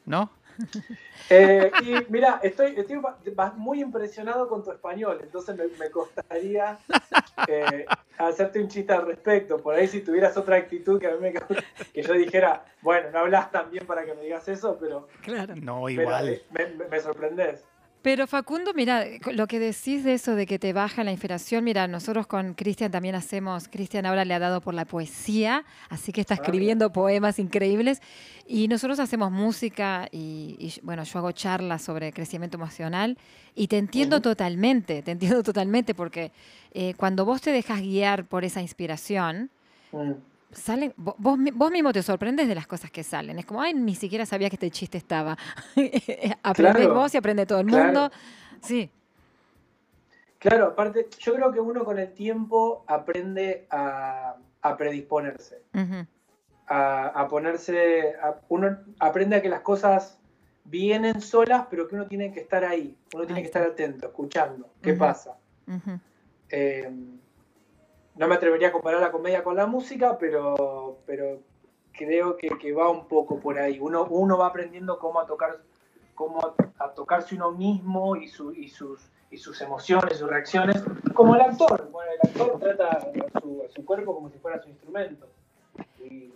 ¿no? 0.06 0.32
Eh, 1.30 1.74
y 1.80 2.12
mira, 2.12 2.40
estoy, 2.44 2.76
estoy 2.78 3.00
muy 3.56 3.82
impresionado 3.82 4.48
con 4.48 4.62
tu 4.64 4.72
español, 4.72 5.20
entonces 5.24 5.56
me, 5.56 5.68
me 5.80 5.90
costaría 5.90 6.78
eh, 7.48 7.88
hacerte 8.18 8.62
un 8.62 8.68
chiste 8.68 8.94
al 8.94 9.06
respecto. 9.08 9.58
Por 9.58 9.74
ahí 9.74 9.88
si 9.88 10.02
tuvieras 10.02 10.36
otra 10.38 10.58
actitud 10.58 11.00
que 11.00 11.08
a 11.08 11.12
mí 11.16 11.18
me 11.22 11.34
que 11.94 12.04
yo 12.04 12.14
dijera, 12.14 12.66
bueno, 12.82 13.10
no 13.12 13.20
hablas 13.20 13.52
tan 13.52 13.72
bien 13.72 13.86
para 13.88 14.06
que 14.06 14.14
me 14.14 14.22
digas 14.22 14.48
eso, 14.48 14.78
pero, 14.80 15.08
Claro. 15.22 15.56
No, 15.56 15.84
pero, 15.86 16.02
igual. 16.02 16.30
eh, 16.30 16.46
me, 16.52 16.68
me- 16.68 16.88
me 16.88 17.00
sorprendes. 17.00 17.68
Pero 18.04 18.28
Facundo, 18.28 18.74
mira, 18.76 19.06
lo 19.32 19.48
que 19.48 19.60
decís 19.60 20.04
de 20.04 20.14
eso 20.16 20.36
de 20.36 20.46
que 20.46 20.60
te 20.60 20.74
baja 20.74 21.06
la 21.06 21.12
inspiración, 21.12 21.64
mira, 21.64 21.88
nosotros 21.88 22.28
con 22.28 22.54
Cristian 22.54 22.92
también 22.92 23.16
hacemos, 23.16 23.70
Cristian 23.70 24.06
ahora 24.06 24.26
le 24.26 24.34
ha 24.34 24.40
dado 24.40 24.60
por 24.60 24.74
la 24.74 24.84
poesía, 24.84 25.64
así 25.90 26.12
que 26.12 26.20
está 26.20 26.34
Ah, 26.34 26.42
escribiendo 26.44 26.92
poemas 26.92 27.40
increíbles 27.40 28.02
y 28.46 28.68
nosotros 28.68 29.00
hacemos 29.00 29.32
música 29.32 30.10
y, 30.12 30.58
y, 30.60 30.74
bueno, 30.84 31.04
yo 31.06 31.20
hago 31.20 31.32
charlas 31.32 31.82
sobre 31.82 32.12
crecimiento 32.12 32.58
emocional 32.58 33.18
y 33.56 33.68
te 33.68 33.78
entiendo 33.78 34.20
totalmente, 34.20 35.02
te 35.02 35.12
entiendo 35.12 35.42
totalmente 35.42 35.96
porque 35.96 36.34
eh, 36.74 36.94
cuando 36.98 37.24
vos 37.24 37.42
te 37.42 37.52
dejas 37.52 37.80
guiar 37.82 38.26
por 38.26 38.44
esa 38.44 38.62
inspiración, 38.62 39.50
Mm. 39.94 40.14
Salen, 40.54 40.94
vo- 40.98 41.16
vos, 41.18 41.38
vos 41.54 41.72
mismo 41.72 41.92
te 41.94 42.02
sorprendes 42.04 42.48
de 42.48 42.56
las 42.56 42.68
cosas 42.68 42.92
que 42.92 43.04
salen. 43.04 43.40
Es 43.40 43.46
como, 43.46 43.62
ay, 43.62 43.74
ni 43.74 43.96
siquiera 43.96 44.26
sabía 44.26 44.50
que 44.50 44.56
este 44.56 44.72
chiste 44.72 44.98
estaba. 44.98 45.38
Aprendés 46.44 46.86
Claro, 46.86 46.94
vos 46.94 47.14
y 47.14 47.18
aprende 47.18 47.46
todo 47.46 47.60
el 47.60 47.68
claro. 47.68 47.84
mundo. 47.86 48.12
Sí. 48.62 48.90
Claro, 50.40 50.68
aparte, 50.68 51.08
yo 51.20 51.36
creo 51.36 51.52
que 51.54 51.60
uno 51.62 51.86
con 51.86 51.98
el 52.00 52.12
tiempo 52.14 52.84
aprende 52.88 53.66
a, 53.70 54.36
a 54.62 54.78
predisponerse, 54.78 55.62
a, 56.68 57.08
a 57.08 57.28
ponerse, 57.30 58.14
a- 58.22 58.36
uno 58.50 58.78
aprende 59.00 59.38
a 59.38 59.42
que 59.42 59.48
las 59.50 59.62
cosas 59.62 60.18
vienen 60.66 61.22
solas, 61.22 61.68
pero 61.70 61.88
que 61.88 61.96
uno 61.96 62.08
tiene 62.08 62.34
que 62.34 62.42
estar 62.42 62.66
ahí, 62.66 62.98
uno 63.14 63.26
tiene 63.26 63.42
que 63.42 63.48
estar 63.48 63.64
atento, 63.64 64.08
escuchando, 64.08 64.70
qué 64.82 64.94
pasa. 64.94 65.38
Eh, 66.50 66.92
no 68.16 68.28
me 68.28 68.36
atrevería 68.36 68.70
a 68.70 68.72
comparar 68.72 69.02
la 69.02 69.12
comedia 69.12 69.44
con 69.44 69.56
la 69.56 69.66
música, 69.66 70.18
pero, 70.18 71.00
pero 71.06 71.40
creo 71.92 72.38
que, 72.38 72.50
que 72.60 72.72
va 72.74 72.90
un 72.90 73.08
poco 73.08 73.40
por 73.40 73.58
ahí. 73.60 73.80
Uno, 73.80 74.06
uno 74.10 74.38
va 74.38 74.48
aprendiendo 74.48 75.00
cómo 75.00 75.20
a 75.20 75.26
tocar, 75.26 75.60
cómo 76.16 76.40
a 76.80 76.90
tocarse 76.92 77.36
uno 77.36 77.52
mismo 77.52 78.16
y, 78.16 78.28
su, 78.28 78.52
y, 78.54 78.70
sus, 78.70 79.00
y 79.32 79.38
sus 79.38 79.60
emociones, 79.62 80.18
sus 80.18 80.30
reacciones, 80.30 80.84
como 81.14 81.36
el 81.36 81.42
actor. 81.42 81.90
Bueno, 81.92 82.12
el 82.12 82.30
actor 82.30 82.60
trata 82.60 82.90
a 82.90 83.42
su, 83.42 83.64
a 83.68 83.72
su 83.74 83.86
cuerpo 83.86 84.14
como 84.16 84.30
si 84.30 84.38
fuera 84.40 84.62
su 84.62 84.70
instrumento. 84.70 85.28
Y 86.04 86.32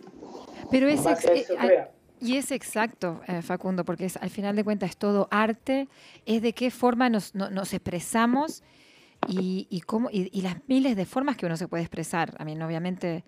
Pero 0.70 0.88
es, 0.88 1.06
ex- 1.06 1.24
eso 1.26 1.52
eh, 1.54 1.58
a- 1.58 1.66
crea. 1.66 1.90
y 2.20 2.36
es 2.38 2.50
exacto, 2.50 3.20
eh, 3.28 3.42
Facundo, 3.42 3.84
porque 3.84 4.06
es, 4.06 4.16
al 4.16 4.30
final 4.30 4.56
de 4.56 4.64
cuentas 4.64 4.90
es 4.90 4.96
todo 4.96 5.28
arte, 5.30 5.88
es 6.26 6.42
de 6.42 6.52
qué 6.54 6.70
forma 6.72 7.08
nos, 7.08 7.34
no- 7.36 7.50
nos 7.50 7.72
expresamos 7.72 8.62
y, 9.26 9.66
y 9.70 9.80
cómo, 9.80 10.08
y, 10.10 10.30
y 10.32 10.42
las 10.42 10.56
miles 10.68 10.96
de 10.96 11.04
formas 11.06 11.36
que 11.36 11.46
uno 11.46 11.56
se 11.56 11.66
puede 11.68 11.82
expresar. 11.82 12.34
A 12.38 12.44
mí, 12.44 12.60
obviamente, 12.62 13.24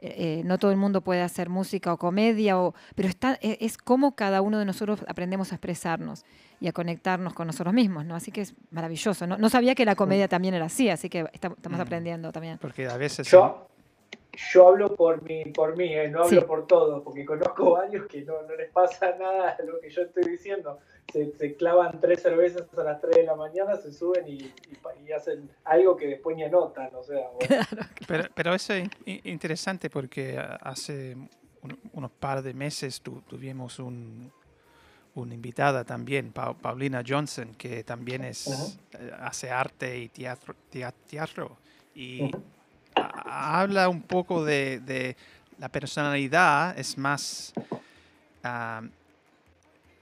eh, 0.00 0.38
eh, 0.40 0.42
no 0.44 0.58
todo 0.58 0.70
el 0.70 0.76
mundo 0.76 1.02
puede 1.02 1.20
hacer 1.22 1.48
música 1.48 1.92
o 1.92 1.98
comedia, 1.98 2.58
o, 2.58 2.74
pero 2.94 3.08
está, 3.08 3.38
e- 3.40 3.58
es 3.60 3.76
cómo 3.78 4.16
cada 4.16 4.40
uno 4.42 4.58
de 4.58 4.64
nosotros 4.64 5.04
aprendemos 5.06 5.52
a 5.52 5.56
expresarnos 5.56 6.24
y 6.60 6.68
a 6.68 6.72
conectarnos 6.72 7.34
con 7.34 7.46
nosotros 7.46 7.74
mismos, 7.74 8.04
¿no? 8.04 8.14
Así 8.16 8.30
que 8.32 8.40
es 8.40 8.54
maravilloso. 8.70 9.26
No, 9.26 9.36
no 9.36 9.50
sabía 9.50 9.74
que 9.74 9.84
la 9.84 9.94
comedia 9.94 10.28
también 10.28 10.54
era 10.54 10.64
así, 10.66 10.88
así 10.88 11.08
que 11.08 11.26
esta- 11.32 11.48
estamos 11.48 11.78
Mm. 11.78 11.82
aprendiendo 11.82 12.32
también. 12.32 12.58
Porque 12.58 12.86
a 12.88 12.96
veces... 12.96 13.28
Yo, 13.30 13.68
yo 14.52 14.68
hablo 14.68 14.96
por 14.96 15.22
mí, 15.22 15.44
por 15.54 15.76
mí 15.76 15.92
eh, 15.92 16.08
no 16.08 16.24
hablo 16.24 16.40
Sí. 16.40 16.46
por 16.46 16.66
todos, 16.66 17.02
porque 17.04 17.24
conozco 17.24 17.72
varios 17.72 18.06
que 18.06 18.22
no, 18.22 18.42
no 18.42 18.56
les 18.56 18.70
pasa 18.72 19.14
nada 19.18 19.56
a 19.58 19.62
lo 19.62 19.78
que 19.80 19.90
yo 19.90 20.02
estoy 20.02 20.24
diciendo. 20.24 20.80
Se, 21.12 21.32
se 21.36 21.54
clavan 21.54 22.00
tres 22.00 22.22
cervezas 22.22 22.66
a 22.76 22.82
las 22.82 23.00
3 23.00 23.16
de 23.16 23.22
la 23.24 23.36
mañana, 23.36 23.76
se 23.76 23.92
suben 23.92 24.26
y, 24.26 24.32
y 24.42 24.52
y 25.06 25.12
hacen 25.12 25.48
algo 25.64 25.96
que 25.96 26.06
después 26.06 26.34
ni 26.36 26.44
anotan. 26.44 26.90
O 26.94 27.02
sea, 27.02 27.28
bueno, 27.28 27.64
Pero, 28.08 28.24
pero 28.34 28.54
eso 28.54 28.72
es 28.74 28.88
in- 29.06 29.20
interesante 29.24 29.90
porque 29.90 30.38
hace 30.60 31.14
un- 31.62 31.78
unos 31.92 32.10
par 32.10 32.42
de 32.42 32.54
meses 32.54 33.00
tu- 33.00 33.20
tuvimos 33.22 33.78
un, 33.78 34.32
una 35.14 35.34
invitada 35.34 35.84
también, 35.84 36.32
Pa- 36.32 36.54
Paulina 36.54 37.02
Johnson, 37.06 37.54
que 37.54 37.84
también 37.84 38.24
es, 38.24 38.48
Ujú. 38.48 39.04
eh, 39.04 39.12
hace 39.20 39.50
arte 39.50 39.98
y 39.98 40.08
teatro. 40.08 40.54
tea- 40.70 40.94
teatro 41.08 41.58
y 41.94 42.24
Ujú. 42.24 42.42
a- 42.96 43.60
habla 43.60 43.88
un 43.88 44.02
poco 44.02 44.44
de, 44.44 44.80
de 44.80 45.16
la 45.58 45.68
personalidad, 45.68 46.76
es 46.78 46.96
más... 46.98 47.52
ah, 48.42 48.82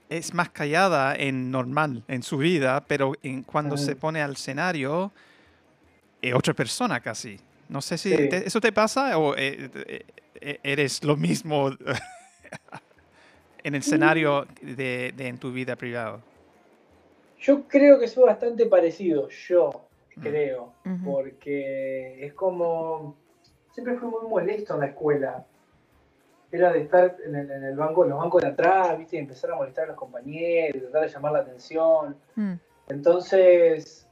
es 0.09 0.33
más 0.33 0.49
callada 0.49 1.15
en 1.15 1.49
normal, 1.51 2.03
en 2.07 2.23
su 2.23 2.37
vida, 2.37 2.83
pero 2.87 3.13
en, 3.23 3.43
cuando 3.43 3.77
se 3.77 3.95
pone 3.95 4.21
al 4.21 4.33
escenario, 4.33 5.11
es 6.21 6.33
otra 6.33 6.53
persona 6.53 6.99
casi. 6.99 7.39
No 7.69 7.81
sé 7.81 7.97
si 7.97 8.09
Sí. 8.15 8.29
te- 8.29 8.47
eso 8.47 8.61
te 8.61 8.71
pasa 8.71 9.17
o 9.17 9.35
eh, 9.35 9.69
eh, 9.87 10.05
eh, 10.41 10.59
eres 10.63 11.03
lo 11.03 11.15
mismo 11.17 11.69
en 13.63 13.75
el 13.75 13.79
escenario 13.81 14.45
de, 14.61 15.13
de 15.15 15.27
en 15.27 15.37
tu 15.37 15.51
vida 15.51 15.75
privada. 15.75 16.19
yo 17.39 17.63
creo 17.67 17.99
que 17.99 18.07
soy 18.07 18.23
bastante 18.25 18.65
parecido, 18.67 19.27
yo 19.29 19.89
Mm. 20.15 20.21
creo, 20.21 20.73
porque 21.03 22.23
es 22.25 22.33
como. 22.33 23.15
Siempre 23.73 23.97
fui 23.97 24.07
muy 24.09 24.29
molesto 24.29 24.75
en 24.75 24.79
la 24.81 24.85
escuela. 24.85 25.43
Era 26.53 26.71
de 26.71 26.81
estar 26.81 27.17
en 27.25 27.35
el, 27.35 27.49
en 27.49 27.63
el 27.63 27.75
banco, 27.75 28.03
en 28.03 28.11
los 28.11 28.19
bancos 28.19 28.43
de 28.43 28.49
atrás, 28.49 28.95
¿viste? 28.99 29.15
y 29.15 29.19
empezar 29.19 29.49
a 29.51 29.55
molestar 29.55 29.85
a 29.85 29.87
los 29.87 29.97
compañeros, 29.97 30.83
tratar 30.83 31.01
de 31.01 31.07
llamar 31.07 31.31
la 31.31 31.39
atención. 31.39 32.15
Mm, 32.35 32.53
Entonces, 32.89 34.07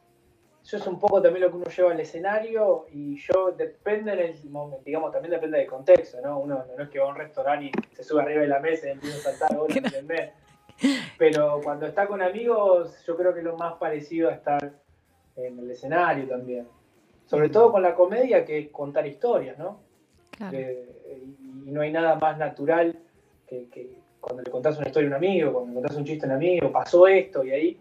eso 0.64 0.78
es 0.78 0.88
un 0.88 1.00
poco 1.00 1.22
también 1.22 1.44
lo 1.46 1.52
que 1.52 1.58
uno 1.58 1.66
lleva 1.66 1.92
al 1.92 2.00
escenario 2.00 2.88
y 2.92 3.16
yo 3.18 3.52
depende 3.52 4.14
en 4.14 4.20
el 4.20 4.50
momento, 4.50 4.84
digamos, 4.84 5.12
también 5.12 5.32
depende 5.32 5.60
del 5.60 5.68
contexto, 5.68 6.18
¿no? 6.24 6.40
Uno 6.40 6.66
no 6.76 6.84
es 6.84 6.90
que 6.90 6.98
va 6.98 7.06
a 7.06 7.10
un 7.10 7.16
restaurante 7.16 7.66
y 7.66 7.96
se 7.96 8.04
sube 8.04 8.24
arriba 8.24 8.42
de 8.42 8.48
la 8.48 8.60
mesa 8.60 8.88
y 8.88 8.92
empieza 8.92 9.30
a 9.30 9.34
saltar, 9.34 9.60
hola, 9.60 9.76
¿entendés? 9.76 10.32
Pero 11.20 11.62
cuando 11.64 11.86
está 11.86 12.08
con 12.08 12.24
amigos, 12.24 13.04
yo 13.06 13.16
creo 13.16 13.34
que 13.34 13.40
es 13.42 13.46
lo 13.46 13.56
más 13.56 13.74
parecido 13.74 14.30
a 14.30 14.34
estar 14.34 14.72
en 15.36 15.60
el 15.60 15.70
escenario 15.70 16.28
también. 16.28 16.68
Sobre 17.26 17.50
todo 17.50 17.72
con 17.72 17.84
la 17.84 17.94
comedia, 17.94 18.44
que 18.44 18.58
es 18.58 18.70
contar 18.70 19.06
historias, 19.06 19.60
¿no? 19.60 19.80
Claro. 20.32 20.58
Eh, 20.58 20.90
y 21.66 21.72
no 21.72 21.82
hay 21.82 21.92
nada 21.92 22.16
más 22.16 22.38
natural 22.38 22.98
que, 23.48 23.68
que 23.70 23.90
cuando 24.20 24.42
le 24.44 24.52
contás 24.52 24.78
una 24.78 24.88
historia 24.88 25.08
a 25.08 25.12
un 25.12 25.16
amigo, 25.16 25.54
cuando 25.54 25.70
le 25.70 25.74
contás 25.82 25.98
un 25.98 26.06
chiste 26.06 26.26
a 26.26 26.30
un 26.30 26.36
amigo, 26.36 26.72
pasó 26.72 27.08
esto 27.08 27.44
y 27.44 27.52
ahí. 27.52 27.80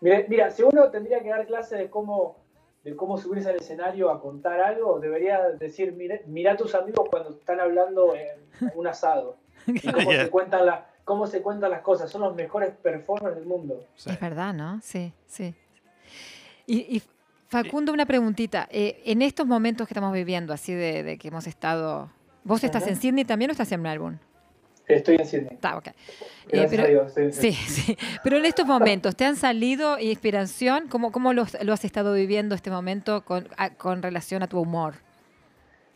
Mira, 0.00 0.24
mira, 0.28 0.50
si 0.50 0.62
uno 0.62 0.90
tendría 0.90 1.22
que 1.22 1.28
dar 1.28 1.46
clase 1.46 1.76
de 1.76 1.88
cómo, 1.90 2.36
de 2.82 2.96
cómo 2.96 3.16
subirse 3.18 3.50
al 3.50 3.56
escenario 3.56 4.10
a 4.10 4.20
contar 4.20 4.60
algo, 4.60 4.98
debería 4.98 5.48
decir, 5.50 5.92
mira, 5.92 6.18
mira 6.26 6.52
a 6.52 6.56
tus 6.56 6.74
amigos 6.74 7.08
cuando 7.08 7.30
están 7.30 7.60
hablando 7.60 8.14
en 8.16 8.70
un 8.74 8.86
asado 8.86 9.36
y 9.66 9.78
cómo, 9.92 10.10
Yeah. 10.10 10.24
se 10.24 10.30
cuentan 10.30 10.66
la- 10.66 10.86
cómo 11.04 11.26
se 11.26 11.40
cuentan 11.42 11.70
las 11.70 11.82
cosas. 11.82 12.10
Son 12.10 12.20
los 12.22 12.34
mejores 12.34 12.72
performers 12.82 13.36
del 13.36 13.44
mundo. 13.46 13.84
Sí. 13.96 14.10
Es 14.10 14.20
verdad, 14.20 14.52
¿no? 14.54 14.80
Sí, 14.82 15.12
sí. 15.26 15.54
Y, 16.66 16.96
y, 16.96 17.02
Facundo, 17.52 17.92
una 17.92 18.06
preguntita. 18.06 18.66
Eh, 18.70 19.02
en 19.04 19.20
estos 19.22 19.46
momentos 19.46 19.86
que 19.86 19.92
estamos 19.94 20.12
viviendo, 20.12 20.52
así 20.52 20.72
de, 20.72 21.02
de 21.02 21.18
que 21.18 21.28
hemos 21.28 21.46
estado... 21.46 22.10
¿Vos 22.44 22.64
estás 22.64 22.86
en 22.86 22.96
Sydney 22.96 23.24
también 23.24 23.50
o 23.50 23.52
estás 23.52 23.70
en 23.72 23.82
Melbourne? 23.82 24.18
Estoy 24.88 25.14
en 25.16 25.26
Sydney. 25.26 25.54
Está, 25.54 25.76
ok. 25.76 25.88
Eh, 26.50 26.66
pero- 26.68 26.82
a 26.82 26.86
Dios. 26.86 27.12
Sí, 27.30 27.52
sí. 27.52 27.96
Pero 28.24 28.38
en 28.38 28.44
estos 28.46 28.66
momentos, 28.66 29.14
¿te 29.14 29.24
han 29.24 29.36
salido 29.36 29.98
inspiración? 29.98 30.88
¿Cómo, 30.88 31.12
cómo 31.12 31.32
lo, 31.32 31.44
lo 31.62 31.72
has 31.72 31.84
estado 31.84 32.14
viviendo 32.14 32.54
este 32.54 32.70
momento 32.70 33.24
con, 33.24 33.46
a- 33.56 33.70
con 33.74 34.02
relación 34.02 34.42
a 34.42 34.48
tu 34.48 34.58
humor? 34.60 34.94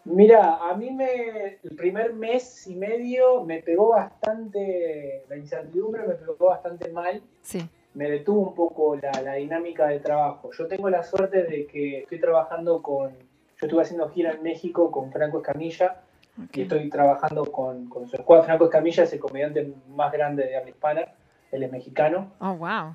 Mira, 0.04 0.58
a 0.70 0.76
mí 0.76 0.92
me, 0.92 1.58
el 1.64 1.74
primer 1.76 2.12
mes 2.14 2.64
y 2.68 2.76
medio 2.76 3.42
me 3.44 3.58
pegó 3.60 3.88
bastante, 3.88 5.24
la 5.28 5.36
incertidumbre 5.36 6.06
me 6.06 6.14
pegó 6.14 6.46
bastante 6.46 6.92
mal, 6.92 7.20
Sí. 7.42 7.68
Me 7.96 8.10
detuvo 8.10 8.40
un 8.50 8.54
poco 8.54 8.94
la, 8.94 9.10
la 9.22 9.34
dinámica 9.34 9.86
de 9.86 10.00
trabajo. 10.00 10.50
Yo 10.52 10.66
tengo 10.66 10.90
la 10.90 11.02
suerte 11.02 11.44
de 11.44 11.66
que 11.66 12.00
estoy 12.00 12.20
trabajando 12.20 12.82
con, 12.82 13.12
yo 13.12 13.66
estuve 13.66 13.82
haciendo 13.82 14.08
gira 14.10 14.32
en 14.32 14.42
México 14.42 14.90
con 14.90 15.10
Franco 15.10 15.38
Escamilla 15.38 16.02
ok. 16.38 16.56
y 16.58 16.62
estoy 16.62 16.90
trabajando 16.90 17.50
con, 17.50 17.88
con 17.88 18.06
su 18.06 18.16
escuadra. 18.16 18.44
Franco 18.44 18.66
Escamilla 18.66 19.04
es 19.04 19.12
el 19.14 19.18
comediante 19.18 19.72
más 19.88 20.12
grande 20.12 20.44
de 20.44 20.56
habla 20.58 20.70
hispana, 20.70 21.14
él 21.50 21.62
es 21.62 21.72
mexicano. 21.72 22.32
Oh, 22.40 22.54
wow. 22.54 22.94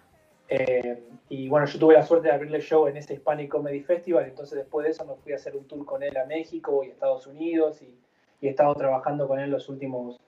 Eh, 0.49 1.01
y 1.29 1.49
bueno, 1.49 1.65
yo 1.65 1.79
tuve 1.79 1.95
la 1.95 2.03
suerte 2.03 2.27
de 2.27 2.35
abrirle 2.35 2.61
show 2.61 2.85
en 2.85 2.97
ese 2.97 3.15
Hispanic 3.15 3.49
Comedy 3.49 3.79
Festival, 3.79 4.25
entonces 4.25 4.55
después 4.55 4.83
de 4.83 4.91
eso 4.91 5.03
me 5.05 5.15
fui 5.15 5.31
a 5.33 5.37
hacer 5.37 5.55
un 5.55 5.65
tour 5.65 5.83
con 5.83 6.03
él 6.03 6.15
a 6.15 6.25
México 6.25 6.83
y 6.83 6.89
a 6.89 6.91
Estados 6.91 7.25
Unidos 7.25 7.81
y, 7.81 7.97
y 8.39 8.47
he 8.47 8.51
estado 8.51 8.75
trabajando 8.75 9.27
con 9.27 9.39
él 9.39 9.49
los 9.49 9.67
últimos 9.67 10.19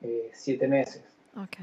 eh, 0.00 0.30
siete 0.32 0.66
meses. 0.68 1.04
Ok. 1.36 1.58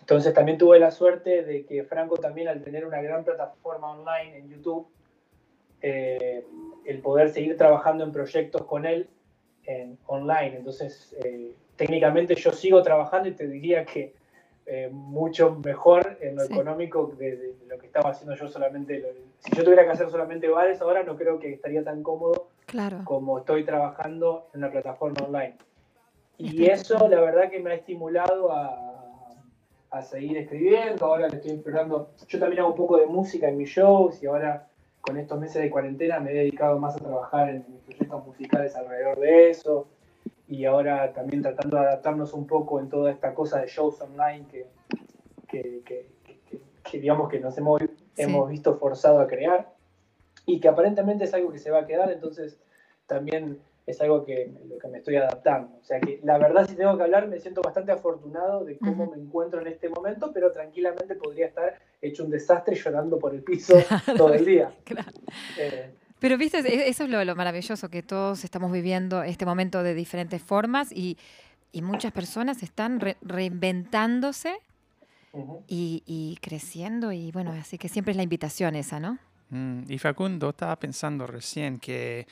Entonces 0.00 0.32
también 0.34 0.56
tuve 0.58 0.78
la 0.78 0.90
suerte 0.90 1.42
de 1.42 1.64
que 1.64 1.82
Franco 1.84 2.16
también 2.16 2.48
al 2.48 2.62
tener 2.62 2.86
una 2.86 3.00
gran 3.02 3.24
plataforma 3.24 3.90
online 3.90 4.36
en 4.38 4.48
YouTube, 4.50 4.86
eh, 5.82 6.44
el 6.84 6.98
poder 7.00 7.30
seguir 7.30 7.56
trabajando 7.56 8.04
en 8.04 8.12
proyectos 8.12 8.62
con 8.64 8.86
él 8.86 9.08
en 9.64 9.98
online. 10.06 10.56
Entonces 10.58 11.14
eh, 11.24 11.52
técnicamente 11.76 12.34
yo 12.36 12.52
sigo 12.52 12.82
trabajando 12.82 13.28
y 13.28 13.32
te 13.32 13.48
diría 13.48 13.84
que 13.84 14.14
eh, 14.66 14.88
mucho 14.92 15.56
mejor 15.64 16.18
en 16.20 16.36
lo 16.36 16.44
Sí. 16.44 16.52
económico 16.52 17.12
de, 17.18 17.36
de 17.36 17.54
lo 17.68 17.78
que 17.78 17.86
estaba 17.86 18.10
haciendo 18.10 18.34
yo 18.36 18.48
solamente. 18.48 19.04
si 19.38 19.56
yo 19.56 19.62
tuviera 19.64 19.84
que 19.84 19.90
hacer 19.90 20.10
solamente 20.10 20.48
bares 20.48 20.80
ahora 20.80 21.02
no 21.04 21.16
creo 21.16 21.38
que 21.38 21.52
estaría 21.52 21.82
tan 21.84 22.02
cómodo 22.02 22.48
Claro. 22.66 23.02
como 23.04 23.38
estoy 23.38 23.64
trabajando 23.64 24.48
en 24.52 24.58
una 24.58 24.70
plataforma 24.72 25.24
online. 25.24 25.54
Y 26.38 26.66
eso 26.66 27.08
la 27.08 27.20
verdad 27.20 27.48
que 27.50 27.60
me 27.60 27.70
ha 27.70 27.74
estimulado 27.74 28.50
a, 28.52 28.85
a 29.98 30.02
seguir 30.02 30.36
escribiendo, 30.38 31.06
ahora 31.06 31.28
le 31.28 31.36
estoy 31.36 31.52
explorando, 31.52 32.10
yo 32.28 32.38
también 32.38 32.60
hago 32.60 32.70
un 32.70 32.76
poco 32.76 32.96
de 32.98 33.06
música 33.06 33.48
en 33.48 33.56
mis 33.56 33.68
shows 33.70 34.22
y 34.22 34.26
ahora 34.26 34.68
con 35.00 35.16
estos 35.18 35.38
meses 35.38 35.62
de 35.62 35.70
cuarentena 35.70 36.18
me 36.20 36.30
he 36.32 36.34
dedicado 36.34 36.78
más 36.78 36.96
a 36.96 36.98
trabajar 36.98 37.48
en 37.50 37.64
mis 37.68 37.80
proyectos 37.82 38.26
musicales 38.26 38.74
alrededor 38.76 39.18
de 39.20 39.50
eso 39.50 39.86
y 40.48 40.64
ahora 40.64 41.12
también 41.12 41.42
tratando 41.42 41.76
de 41.76 41.84
adaptarnos 41.86 42.32
un 42.34 42.46
poco 42.46 42.80
en 42.80 42.88
toda 42.88 43.10
esta 43.10 43.34
cosa 43.34 43.60
de 43.60 43.68
shows 43.68 44.00
online 44.00 44.46
que, 44.50 44.66
que, 45.48 45.82
que- 45.84 46.06
que- 46.24 46.60
que 46.82 47.00
digamos 47.00 47.28
que 47.28 47.40
nos 47.40 47.56
hemos, 47.58 47.80
hemos 48.16 48.48
visto 48.48 48.74
forzado 48.76 49.20
a 49.20 49.26
crear 49.26 49.72
y 50.44 50.60
que 50.60 50.68
aparentemente 50.68 51.24
es 51.24 51.34
algo 51.34 51.50
que 51.52 51.58
se 51.58 51.70
va 51.70 51.80
a 51.80 51.86
quedar, 51.86 52.10
entonces 52.12 52.58
también 53.06 53.58
es 53.86 54.00
algo 54.00 54.24
que 54.24 54.50
lo 54.68 54.78
que 54.78 54.88
me 54.88 54.98
estoy 54.98 55.16
adaptando. 55.16 55.76
O 55.80 55.84
sea 55.84 56.00
que 56.00 56.20
la 56.24 56.38
verdad, 56.38 56.66
si 56.68 56.74
tengo 56.74 56.96
que 56.96 57.04
hablar, 57.04 57.28
me 57.28 57.38
siento 57.38 57.62
bastante 57.62 57.92
afortunado 57.92 58.64
de 58.64 58.76
cómo 58.78 59.10
me 59.10 59.16
encuentro 59.16 59.60
en 59.60 59.68
este 59.68 59.88
momento, 59.88 60.32
pero 60.34 60.50
tranquilamente 60.52 61.14
podría 61.14 61.46
estar 61.46 61.78
hecho 62.02 62.24
un 62.24 62.30
desastre 62.30 62.74
llorando 62.74 63.18
por 63.18 63.32
el 63.34 63.42
piso 63.42 63.74
todo 64.16 64.34
el 64.34 64.44
día. 64.44 64.72
Claro. 64.84 65.12
Eh, 65.56 65.94
Pero 66.18 66.36
viste, 66.36 66.58
E- 66.58 66.88
eso 66.88 67.04
es 67.04 67.10
lo, 67.10 67.24
lo 67.24 67.36
maravilloso, 67.36 67.88
que 67.88 68.02
todos 68.02 68.42
estamos 68.42 68.72
viviendo 68.72 69.22
este 69.22 69.46
momento 69.46 69.82
de 69.84 69.94
diferentes 69.94 70.42
formas 70.42 70.90
y, 70.90 71.16
y 71.70 71.82
muchas 71.82 72.10
personas 72.12 72.64
están 72.64 72.98
re- 72.98 73.16
reinventándose 73.22 74.54
y 75.68 76.38
creciendo 76.40 77.12
y 77.12 77.30
bueno, 77.32 77.52
así 77.52 77.76
que 77.78 77.88
siempre 77.88 78.12
es 78.12 78.16
la 78.16 78.22
invitación 78.22 78.74
esa, 78.76 78.98
¿no? 79.00 79.18
Mm, 79.50 79.82
y 79.88 79.98
Facundo, 79.98 80.50
estaba 80.50 80.76
pensando 80.76 81.26
recién 81.26 81.78
que 81.78 82.26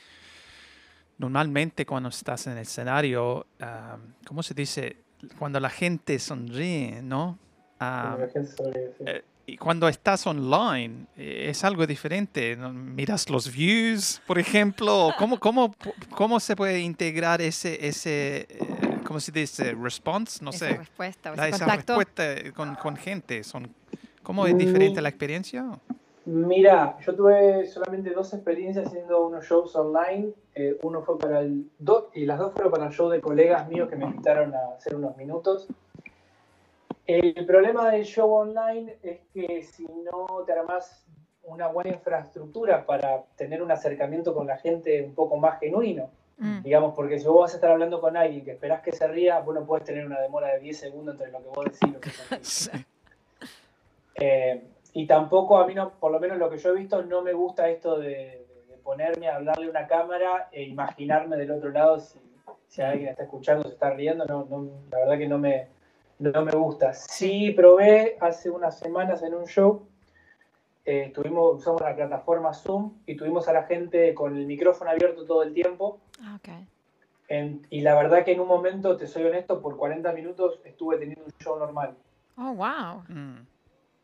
normalmente 1.17 1.85
cuando 1.85 2.09
estás 2.09 2.47
en 2.47 2.53
el 2.53 2.59
escenario, 2.59 3.45
ah, 3.59 3.97
¿cómo 4.27 4.43
se 4.43 4.53
dice? 4.53 4.97
Cuando 5.39 5.59
la 5.59 5.69
gente 5.69 6.19
sonríe, 6.19 7.01
¿no? 7.01 7.37
Como 7.79 8.17
la 8.17 8.29
gente 8.31 8.51
sobre- 8.55 8.87
sí. 8.97 9.03
eh, 9.05 9.23
y 9.47 9.57
cuando 9.57 9.87
estás 9.87 10.25
online 10.25 11.05
eh, 11.15 11.47
es 11.49 11.63
algo 11.63 11.85
diferente. 11.85 12.55
Miras 12.55 13.29
los 13.29 13.51
views, 13.51 14.19
por 14.25 14.39
ejemplo. 14.39 15.13
¿Cómo, 15.19 15.39
cómo, 15.39 15.75
cómo 16.09 16.39
se 16.39 16.55
puede 16.55 16.79
integrar 16.79 17.41
ese, 17.41 17.87
ese 17.87 18.47
eh, 18.49 18.97
¿cómo 19.05 19.19
se 19.19 19.31
dice? 19.31 19.73
Response, 19.79 20.43
no 20.43 20.49
esa 20.49 20.59
sé. 20.69 20.77
respuesta, 20.77 21.31
o 21.31 21.35
la- 21.35 21.47
ese 21.47 21.55
esa 21.57 21.65
contacto. 21.65 21.97
respuesta 21.97 22.51
con, 22.53 22.75
con 22.75 22.95
gente. 22.97 23.43
Son, 23.43 23.69
¿Cómo 24.23 24.47
es 24.47 24.57
diferente 24.57 24.95
Mi- 24.99 25.03
la 25.03 25.09
experiencia? 25.09 25.63
Mira, 26.25 26.97
yo 27.05 27.15
tuve 27.15 27.67
solamente 27.67 28.09
dos 28.11 28.33
experiencias 28.33 28.87
haciendo 28.87 29.27
unos 29.27 29.45
shows 29.45 29.75
online. 29.75 30.33
Eh, 30.55 30.77
uno 30.83 31.01
fue 31.03 31.19
para 31.19 31.41
el. 31.41 31.69
do- 31.77 32.09
y 32.13 32.25
las 32.25 32.39
dos 32.39 32.51
fueron 32.53 32.71
para 32.71 32.87
el 32.87 32.91
show 32.91 33.09
de 33.09 33.21
colegas 33.21 33.67
míos 33.69 33.87
que 33.89 33.95
me 33.95 34.05
invitaron 34.05 34.53
a 34.55 34.75
hacer 34.75 34.95
unos 34.95 35.15
minutos. 35.17 35.67
El 37.05 37.45
problema 37.45 37.91
del 37.91 38.03
show 38.03 38.31
online 38.33 38.97
es 39.03 39.19
que 39.33 39.61
si 39.61 39.85
no 39.85 40.25
te 40.45 40.53
armas 40.53 41.05
una 41.43 41.67
buena 41.67 41.91
infraestructura 41.91 42.83
para 42.87 43.21
tener 43.35 43.61
un 43.61 43.69
acercamiento 43.71 44.33
con 44.33 44.47
la 44.47 44.57
gente 44.57 45.03
un 45.03 45.13
poco 45.13 45.37
más 45.37 45.59
genuino, 45.59 46.09
Mm, 46.37 46.63
digamos, 46.63 46.93
porque 46.93 47.17
si 47.17 47.25
vos 47.27 47.39
vas 47.43 47.53
a 47.53 47.55
estar 47.55 47.71
hablando 47.71 48.01
con 48.01 48.17
alguien 48.17 48.43
que 48.43 48.51
esperás 48.51 48.81
que 48.81 48.91
se 48.91 49.07
ría, 49.07 49.39
bueno, 49.39 49.65
puedes 49.65 49.85
tener 49.85 50.05
una 50.05 50.19
demora 50.19 50.49
de 50.51 50.59
10 50.59 50.77
segundos 50.77 51.13
entre 51.15 51.31
lo 51.31 51.39
que 51.41 51.47
vos 51.47 51.63
decís 51.63 51.79
y 51.83 51.91
lo 51.91 51.99
que. 52.01 52.09
Sí. 52.41 52.71
Eh, 54.15 54.61
y 54.95 55.05
tampoco 55.07 55.57
a 55.57 55.67
mí, 55.67 55.75
no, 55.75 55.91
por 55.91 56.09
lo 56.09 56.21
menos 56.21 56.37
lo 56.37 56.49
que 56.49 56.57
yo 56.57 56.69
he 56.69 56.79
visto, 56.79 57.03
no 57.03 57.21
me 57.21 57.33
gusta 57.33 57.67
esto 57.67 57.99
de, 57.99 58.47
ponerme 58.81 59.27
a 59.27 59.35
hablarle 59.35 59.67
a 59.67 59.69
una 59.69 59.87
cámara 59.87 60.47
e 60.53 60.63
imaginarme 60.63 61.35
del 61.35 61.51
otro 61.51 61.69
lado 61.69 61.99
si, 61.99 62.17
si 62.69 62.81
alguien 62.81 63.09
está 63.09 63.23
escuchando, 63.23 63.63
se 63.63 63.73
está 63.73 63.89
riendo. 63.89 64.23
No, 64.23 64.45
no, 64.49 64.69
la 64.89 64.99
verdad 64.99 65.17
que 65.17 65.27
no 65.27 65.37
me, 65.37 65.67
no 66.19 66.45
me 66.45 66.53
gusta. 66.53 66.93
Sí 66.93 67.51
probé 67.51 68.15
hace 68.21 68.49
unas 68.49 68.79
semanas 68.79 69.21
en 69.21 69.33
un 69.33 69.47
show, 69.47 69.85
eh, 70.85 71.11
tuvimos, 71.13 71.57
usamos 71.57 71.81
la 71.81 71.93
plataforma 71.93 72.53
Zoom 72.53 72.93
y 73.05 73.17
tuvimos 73.17 73.49
a 73.49 73.53
la 73.53 73.63
gente 73.63 74.13
con 74.13 74.37
el 74.37 74.45
micrófono 74.45 74.91
abierto 74.91 75.25
todo 75.25 75.43
el 75.43 75.53
tiempo. 75.53 75.99
ah, 76.21 76.37
ok. 76.37 76.49
En- 77.27 77.67
y 77.69 77.81
la 77.81 77.95
verdad 77.95 78.23
que 78.23 78.31
en 78.31 78.39
un 78.39 78.47
momento, 78.47 78.95
te 78.95 79.07
soy 79.07 79.25
honesto, 79.25 79.61
por 79.61 79.75
40 79.75 80.13
minutos 80.13 80.61
estuve 80.63 80.97
teniendo 80.97 81.25
un 81.25 81.33
show 81.43 81.59
normal. 81.59 81.97
Oh, 82.37 82.53
wow. 82.53 83.03
Mm. 83.09 83.54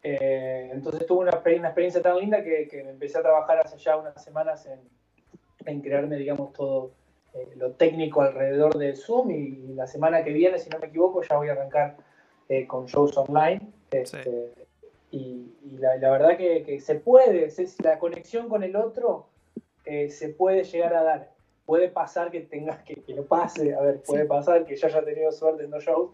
Eh, 0.03 0.69
entonces 0.73 1.05
tuve 1.05 1.19
una, 1.19 1.37
una 1.37 1.67
experiencia 1.67 2.01
tan 2.01 2.17
linda 2.17 2.43
que, 2.43 2.67
que 2.67 2.79
empecé 2.81 3.19
a 3.19 3.21
trabajar 3.21 3.59
hace 3.59 3.77
ya 3.77 3.97
unas 3.97 4.23
semanas 4.23 4.65
en, 4.65 4.79
en 5.65 5.81
crearme, 5.81 6.15
digamos, 6.15 6.53
todo 6.53 6.91
eh, 7.33 7.47
lo 7.55 7.73
técnico 7.73 8.21
alrededor 8.21 8.77
de 8.77 8.95
Zoom 8.95 9.31
y, 9.31 9.73
la 9.75 9.87
semana 9.87 10.23
que 10.23 10.31
viene, 10.33 10.59
si 10.59 10.69
no 10.69 10.79
me 10.79 10.87
equivoco, 10.87 11.21
ya 11.23 11.37
voy 11.37 11.49
a 11.49 11.53
arrancar 11.53 11.97
eh, 12.49 12.67
con 12.67 12.85
shows 12.85 13.15
online. 13.17 13.61
Este, 13.91 14.53
Y, 15.11 15.53
y 15.63 15.77
la, 15.77 15.97
la 15.97 16.09
verdad 16.11 16.37
que, 16.37 16.63
que 16.63 16.79
se 16.79 16.95
puede, 16.95 17.49
se- 17.49 17.67
la 17.83 17.99
conexión 17.99 18.47
con 18.49 18.63
el 18.63 18.75
otro 18.75 19.27
se 19.83 20.29
puede 20.29 20.63
llegar 20.63 20.93
a 20.95 21.03
dar. 21.03 21.31
Puede 21.65 21.89
pasar 21.89 22.31
que 22.31 22.41
tengas 22.41 22.81
que, 22.83 22.95
que 22.95 23.13
no 23.13 23.23
pase, 23.23 23.73
a 23.75 23.81
ver, 23.81 24.01
puede 24.03 24.23
Sí. 24.23 24.27
pasar 24.27 24.65
que 24.65 24.75
yo 24.75 24.87
haya 24.87 25.03
tenido 25.03 25.31
suerte 25.31 25.63
en 25.63 25.69
dos 25.71 25.83
shows 25.83 26.11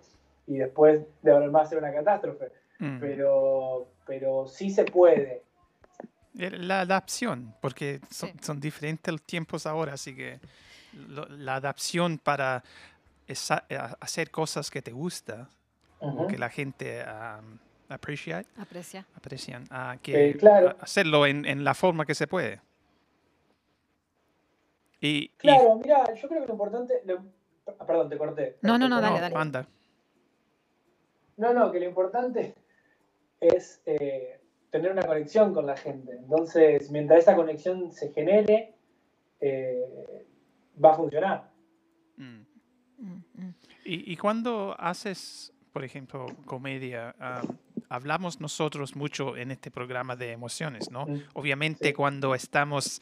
y 0.48 0.58
después 0.58 1.02
de 1.22 1.32
haber 1.32 1.52
más 1.52 1.70
ser 1.70 1.78
una 1.80 1.94
catástrofe 1.94 2.50
Mm. 2.80 3.00
pero, 3.00 3.88
pero 4.06 4.48
sí 4.48 4.70
se 4.70 4.86
puede. 4.86 5.44
Eh, 6.38 6.52
La 6.52 6.82
adaptación, 6.82 7.56
porque 7.62 8.00
son, 8.12 8.30
Sí. 8.30 8.36
son 8.42 8.60
diferentes 8.60 9.12
los 9.12 9.24
tiempos 9.24 9.66
ahora, 9.66 9.94
así 9.94 10.16
que 10.16 10.40
lo- 10.94 11.28
la 11.30 11.56
adaptación 11.56 12.20
para 12.20 12.64
esa- 13.28 13.66
a- 13.72 13.98
hacer 14.00 14.30
cosas 14.30 14.70
que 14.70 14.82
te 14.82 14.92
gusta 14.92 15.50
o 16.00 16.28
que 16.28 16.38
la 16.38 16.50
gente 16.50 17.02
am, 17.02 17.58
appreciate, 17.90 18.48
Aprecia. 18.62 19.06
aprecian, 19.16 19.66
que 20.04 20.30
Eh, 20.30 20.38
claro. 20.38 20.76
hacerlo 20.80 21.26
en, 21.26 21.46
en 21.46 21.64
la 21.64 21.74
forma 21.74 22.06
que 22.06 22.14
se 22.14 22.28
puede. 22.28 22.62
Y, 25.02 25.08
y- 25.10 25.28
Claro, 25.38 25.76
mira, 25.82 26.04
yo 26.14 26.28
creo 26.28 26.42
que 26.42 26.48
lo 26.48 26.54
importante. 26.54 27.02
lo- 27.06 27.24
perdón, 27.86 28.10
te 28.10 28.18
corté. 28.18 28.58
No, 28.62 28.78
no, 28.78 28.88
no, 28.88 29.02
dale, 29.02 29.20
dale. 29.20 29.36
anda. 29.36 29.68
No, 31.38 31.54
no, 31.54 31.72
que 31.72 31.80
lo 31.80 31.86
importante 31.86 32.56
es 33.40 33.82
eh, 33.86 34.40
tener 34.70 34.92
una 34.92 35.04
conexión 35.04 35.54
con 35.54 35.66
la 35.66 35.78
gente. 35.78 36.14
Entonces, 36.14 36.92
mientras 36.92 37.22
esa 37.22 37.36
conexión 37.36 37.92
se 37.92 38.12
genere, 38.12 38.76
eh, 39.40 40.26
va 40.84 40.92
a 40.92 40.96
funcionar. 40.96 41.52
Mm. 42.18 42.42
Mm, 42.98 43.24
mm. 43.34 43.54
Y, 43.86 44.14
y 44.14 44.18
cuando 44.18 44.76
haces, 44.78 45.54
por 45.72 45.84
ejemplo, 45.84 46.26
comedia, 46.46 47.16
ah, 47.20 47.42
hablamos 47.90 48.40
nosotros 48.42 48.96
mucho 48.96 49.38
en 49.38 49.52
este 49.52 49.72
programa 49.72 50.16
de 50.16 50.32
emociones, 50.32 50.92
¿no? 50.92 51.06
Mm, 51.06 51.24
Obviamente 51.34 51.90
sí. 51.90 51.94
cuando 51.94 52.36
estamos, 52.36 53.02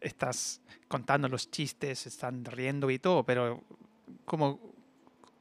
estás 0.00 0.60
contando 0.88 1.28
los 1.28 1.50
chistes, 1.50 2.06
están 2.06 2.44
riendo 2.44 2.90
y 2.90 2.98
todo, 2.98 3.24
pero 3.24 3.62
como 4.24 4.60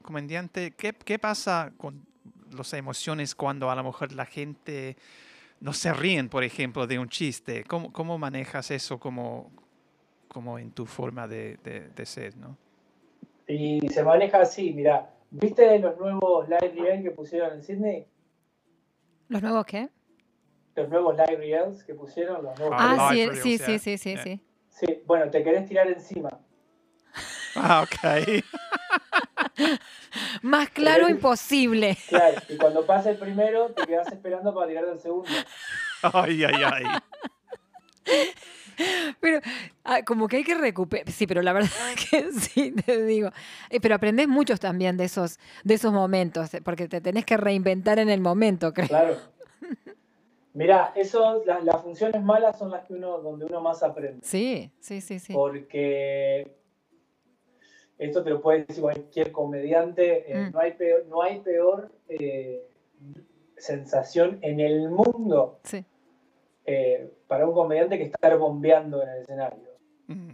comediante, 0.01 0.71
¿qué, 0.71 0.93
qué 0.93 1.19
pasa 1.19 1.73
con 1.77 2.08
las 2.53 2.73
emociones 2.73 3.35
cuando 3.35 3.69
a 3.69 3.75
lo 3.75 3.83
mejor 3.83 4.11
la 4.13 4.25
gente 4.25 4.95
no 5.59 5.73
se 5.73 5.93
ríen, 5.93 6.29
por 6.29 6.43
ejemplo, 6.43 6.87
de 6.87 6.99
un 6.99 7.09
chiste? 7.09 7.63
¿Cómo, 7.65 7.91
cómo 7.91 8.17
manejas 8.17 8.71
eso 8.71 8.99
como, 8.99 9.51
como 10.27 10.57
en 10.59 10.71
tu 10.71 10.85
forma 10.85 11.27
de, 11.27 11.57
de- 11.63 11.89
de 11.89 12.05
ser, 12.05 12.35
no? 12.37 12.57
Y 13.47 13.79
se 13.89 14.03
maneja 14.03 14.41
así, 14.41 14.71
mira. 14.73 15.13
¿Viste 15.31 15.77
los 15.79 15.97
nuevos 15.99 16.47
live 16.49 16.73
reels 16.81 17.03
que 17.03 17.11
pusieron 17.11 17.53
en 17.53 17.63
Sydney? 17.63 18.07
¿Los 19.27 19.41
nuevos 19.43 19.65
qué? 19.65 19.89
Los 20.75 20.89
nuevos 20.89 21.15
live 21.15 21.35
reels 21.37 21.83
que 21.83 21.93
pusieron, 21.93 22.43
los 22.43 22.57
nuevos 22.57 22.75
Ah, 22.79 22.95
Ah, 22.99 23.09
sí, 23.11 23.25
reels, 23.27 23.41
sí, 23.43 23.57
yeah. 23.57 23.65
sí, 23.67 23.79
sí, 23.79 23.97
sí, 23.97 24.09
Yeah. 24.11 24.23
sí. 24.23 24.41
Sí, 24.69 25.03
bueno, 25.05 25.29
te 25.29 25.43
querés 25.43 25.67
tirar 25.67 25.87
encima. 25.87 26.29
Ah, 27.55 27.83
ok. 27.83 28.43
Más 30.41 30.69
claro 30.69 31.09
imposible. 31.09 31.97
Claro, 32.07 32.41
y 32.49 32.57
cuando 32.57 32.85
pasa 32.85 33.09
el 33.11 33.17
primero, 33.17 33.71
te 33.71 33.85
quedás 33.85 34.11
esperando 34.11 34.53
para 34.53 34.67
tirarte 34.67 34.91
el 34.91 34.99
segundo. 34.99 35.29
Ay, 36.01 36.43
ay, 36.43 36.63
ay. 36.63 36.83
Pero 39.19 39.41
ah, 39.83 40.03
como 40.05 40.27
que 40.29 40.37
hay 40.37 40.43
que 40.43 40.55
recuperar. 40.55 41.11
Sí, 41.11 41.27
pero 41.27 41.41
la 41.41 41.51
verdad 41.53 41.69
que 42.09 42.31
sí, 42.31 42.71
te 42.71 43.03
digo. 43.03 43.29
Eh, 43.69 43.79
pero 43.81 43.95
aprendes 43.95 44.27
muchos 44.27 44.59
también 44.59 44.95
de 44.97 45.03
esos, 45.05 45.37
de 45.63 45.73
esos 45.73 45.91
momentos, 45.91 46.53
eh, 46.53 46.61
porque 46.61 46.87
te 46.87 47.01
tenés 47.01 47.25
que 47.25 47.35
reinventar 47.37 47.99
en 47.99 48.09
el 48.09 48.21
momento, 48.21 48.73
creo. 48.73 48.87
Claro. 48.87 49.17
Mirá, 50.53 50.93
eso, 50.95 51.43
la- 51.45 51.59
las 51.59 51.81
funciones 51.83 52.23
malas 52.23 52.57
son 52.57 52.71
las 52.71 52.85
que 52.85 52.93
uno, 52.93 53.19
donde 53.19 53.45
uno 53.45 53.61
más 53.61 53.83
aprende. 53.83 54.19
Sí, 54.23 54.71
sí, 54.79 55.01
sí, 55.01 55.19
sí. 55.19 55.33
Porque 55.33 56.55
esto 57.99 58.23
te 58.23 58.29
lo 58.31 58.41
puede 58.41 58.63
decir 58.65 58.81
cualquier 58.81 59.31
comediante, 59.31 60.31
eh, 60.31 60.35
Mm. 60.35 60.51
no 60.53 60.59
hay 60.59 60.73
peor, 60.73 61.05
no 61.07 61.21
hay 61.21 61.39
peor 61.41 61.91
eh, 62.07 62.65
sensación 63.57 64.39
en 64.41 64.59
el 64.59 64.89
mundo 64.89 65.59
Sí. 65.63 65.83
eh, 66.65 67.11
para 67.27 67.47
un 67.47 67.53
comediante 67.53 67.97
que 67.97 68.05
estar 68.05 68.37
bombeando 68.37 69.03
en 69.03 69.09
el 69.09 69.21
escenario. 69.21 69.69
Mm. 70.07 70.29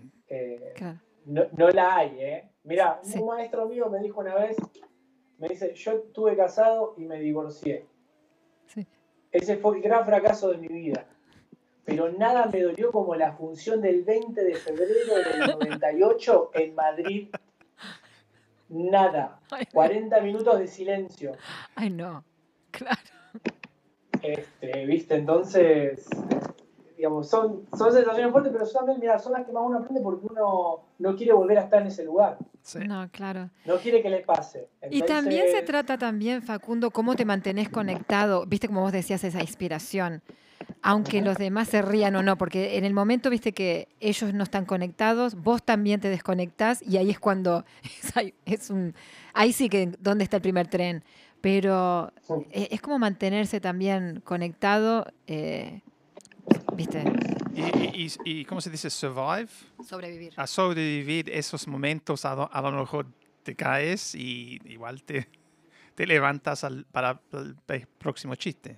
Claro. 0.75 0.99
no, 1.25 1.43
no 1.57 1.69
la 1.69 1.95
hay, 1.97 2.17
¿eh? 2.19 2.49
Mira, 2.63 2.99
Sí. 3.03 3.19
un 3.19 3.27
maestro 3.27 3.67
mío 3.67 3.89
me 3.89 3.99
dijo 3.99 4.19
una 4.19 4.35
vez, 4.35 4.57
me 5.39 5.47
dice, 5.47 5.73
yo 5.73 5.91
estuve 5.93 6.35
casado 6.35 6.93
y 6.97 7.05
me 7.05 7.19
divorcié. 7.19 7.85
Sí. 8.67 8.85
Ese 9.31 9.57
fue 9.57 9.77
el 9.77 9.81
gran 9.83 10.05
fracaso 10.05 10.49
de 10.51 10.57
mi 10.57 10.67
vida. 10.67 11.07
Pero 11.83 12.11
nada 12.11 12.47
me 12.51 12.61
dolió 12.61 12.91
como 12.91 13.15
la 13.15 13.33
función 13.33 13.81
del 13.81 14.03
20 14.03 14.43
de 14.43 14.55
febrero 14.55 15.15
del 15.15 15.51
98 15.59 16.51
en 16.53 16.75
Madrid. 16.75 17.29
Nada. 18.69 19.39
Ay, 19.51 19.65
40 19.71 20.19
minutos 20.21 20.59
de 20.59 20.67
silencio. 20.67 21.33
Ay, 21.75 21.89
no. 21.89 22.23
Claro. 22.71 22.99
Este, 24.21 24.85
¿Viste? 24.85 25.15
Entonces, 25.15 26.07
digamos, 26.97 27.29
son, 27.29 27.65
son 27.77 27.93
sensaciones 27.93 28.31
fuertes, 28.31 28.51
pero 28.51 28.65
son 28.65 28.85
también, 28.85 28.99
mira, 28.99 29.19
son 29.19 29.33
las 29.33 29.45
que 29.45 29.51
más 29.51 29.63
uno 29.65 29.77
aprende 29.77 30.01
porque 30.01 30.25
uno 30.27 30.85
no 30.97 31.15
quiere 31.15 31.33
volver 31.33 31.59
a 31.59 31.61
estar 31.61 31.81
en 31.81 31.87
ese 31.87 32.03
lugar. 32.03 32.37
Sí. 32.61 32.79
No, 32.79 33.07
claro. 33.11 33.51
No 33.65 33.77
quiere 33.77 34.01
que 34.01 34.09
le 34.09 34.21
pase. 34.21 34.69
Y 34.89 35.03
también 35.03 35.51
se 35.51 35.61
trata 35.61 35.97
también, 35.97 36.41
Facundo, 36.41 36.89
cómo 36.89 37.15
te 37.15 37.23
mantenés 37.23 37.69
conectado, 37.69 38.45
viste 38.47 38.67
como 38.67 38.81
vos 38.81 38.91
decías, 38.91 39.23
esa 39.23 39.41
inspiración, 39.41 40.23
aunque 40.81 41.21
los 41.21 41.37
demás 41.37 41.67
se 41.69 41.81
rían 41.81 42.15
o 42.15 42.21
no, 42.23 42.37
porque 42.37 42.77
en 42.77 42.85
el 42.85 42.93
momento, 42.93 43.29
viste 43.29 43.53
que 43.53 43.87
ellos 43.99 44.33
no 44.33 44.43
están 44.43 44.65
conectados, 44.65 45.35
vos 45.35 45.63
también 45.63 45.99
te 45.99 46.09
desconectás 46.09 46.81
y 46.83 46.97
ahí 46.97 47.09
es 47.09 47.19
cuando, 47.19 47.65
es, 48.45 48.69
un, 48.69 48.93
ahí 49.33 49.51
sí 49.53 49.67
que, 49.69 49.91
¿dónde 49.99 50.23
está 50.23 50.37
el 50.37 50.41
primer 50.43 50.67
tren? 50.67 51.03
Pero 51.41 52.11
Sí. 52.21 52.33
e- 52.51 52.67
es 52.71 52.81
como 52.81 52.97
mantenerse 52.99 53.59
también 53.59 54.21
conectado, 54.23 55.05
eh, 55.27 55.81
viste, 56.75 57.03
Y, 57.55 57.61
y, 58.05 58.11
y- 58.25 58.45
¿cómo 58.45 58.59
se 58.61 58.69
dice? 58.69 58.89
Survive. 58.89 59.47
sobrevivir. 59.87 60.33
A 60.35 60.45
sobrevivir 60.47 61.29
esos 61.29 61.67
momentos, 61.67 62.25
a, 62.25 62.35
lo- 62.35 62.49
a 62.51 62.61
lo 62.61 62.71
mejor 62.71 63.07
te 63.43 63.55
caes 63.55 64.13
y 64.15 64.59
igual 64.65 65.03
te, 65.03 65.27
te 65.95 66.05
levantas 66.07 66.63
al- 66.63 66.85
para 66.91 67.21
el 67.31 67.87
próximo 67.97 68.35
chiste. 68.35 68.77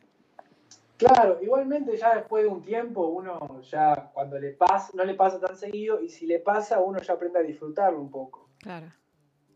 Claro, 0.98 1.38
igualmente 1.42 1.96
ya 1.96 2.16
después 2.16 2.44
de 2.44 2.50
un 2.50 2.64
tiempo, 2.64 3.06
uno 3.08 3.62
ya 3.62 4.10
cuando 4.14 4.40
le 4.40 4.52
pasa, 4.52 4.92
no 4.96 5.04
le 5.04 5.14
pasa 5.14 5.40
tan 5.40 5.56
seguido, 5.56 6.02
y 6.02 6.10
si 6.10 6.26
le 6.26 6.40
pasa, 6.40 6.80
uno 6.80 7.00
ya 7.00 7.14
aprende 7.14 7.40
a 7.40 7.44
disfrutarlo 7.44 8.02
un 8.02 8.10
poco. 8.10 8.50
Claro. 8.58 8.92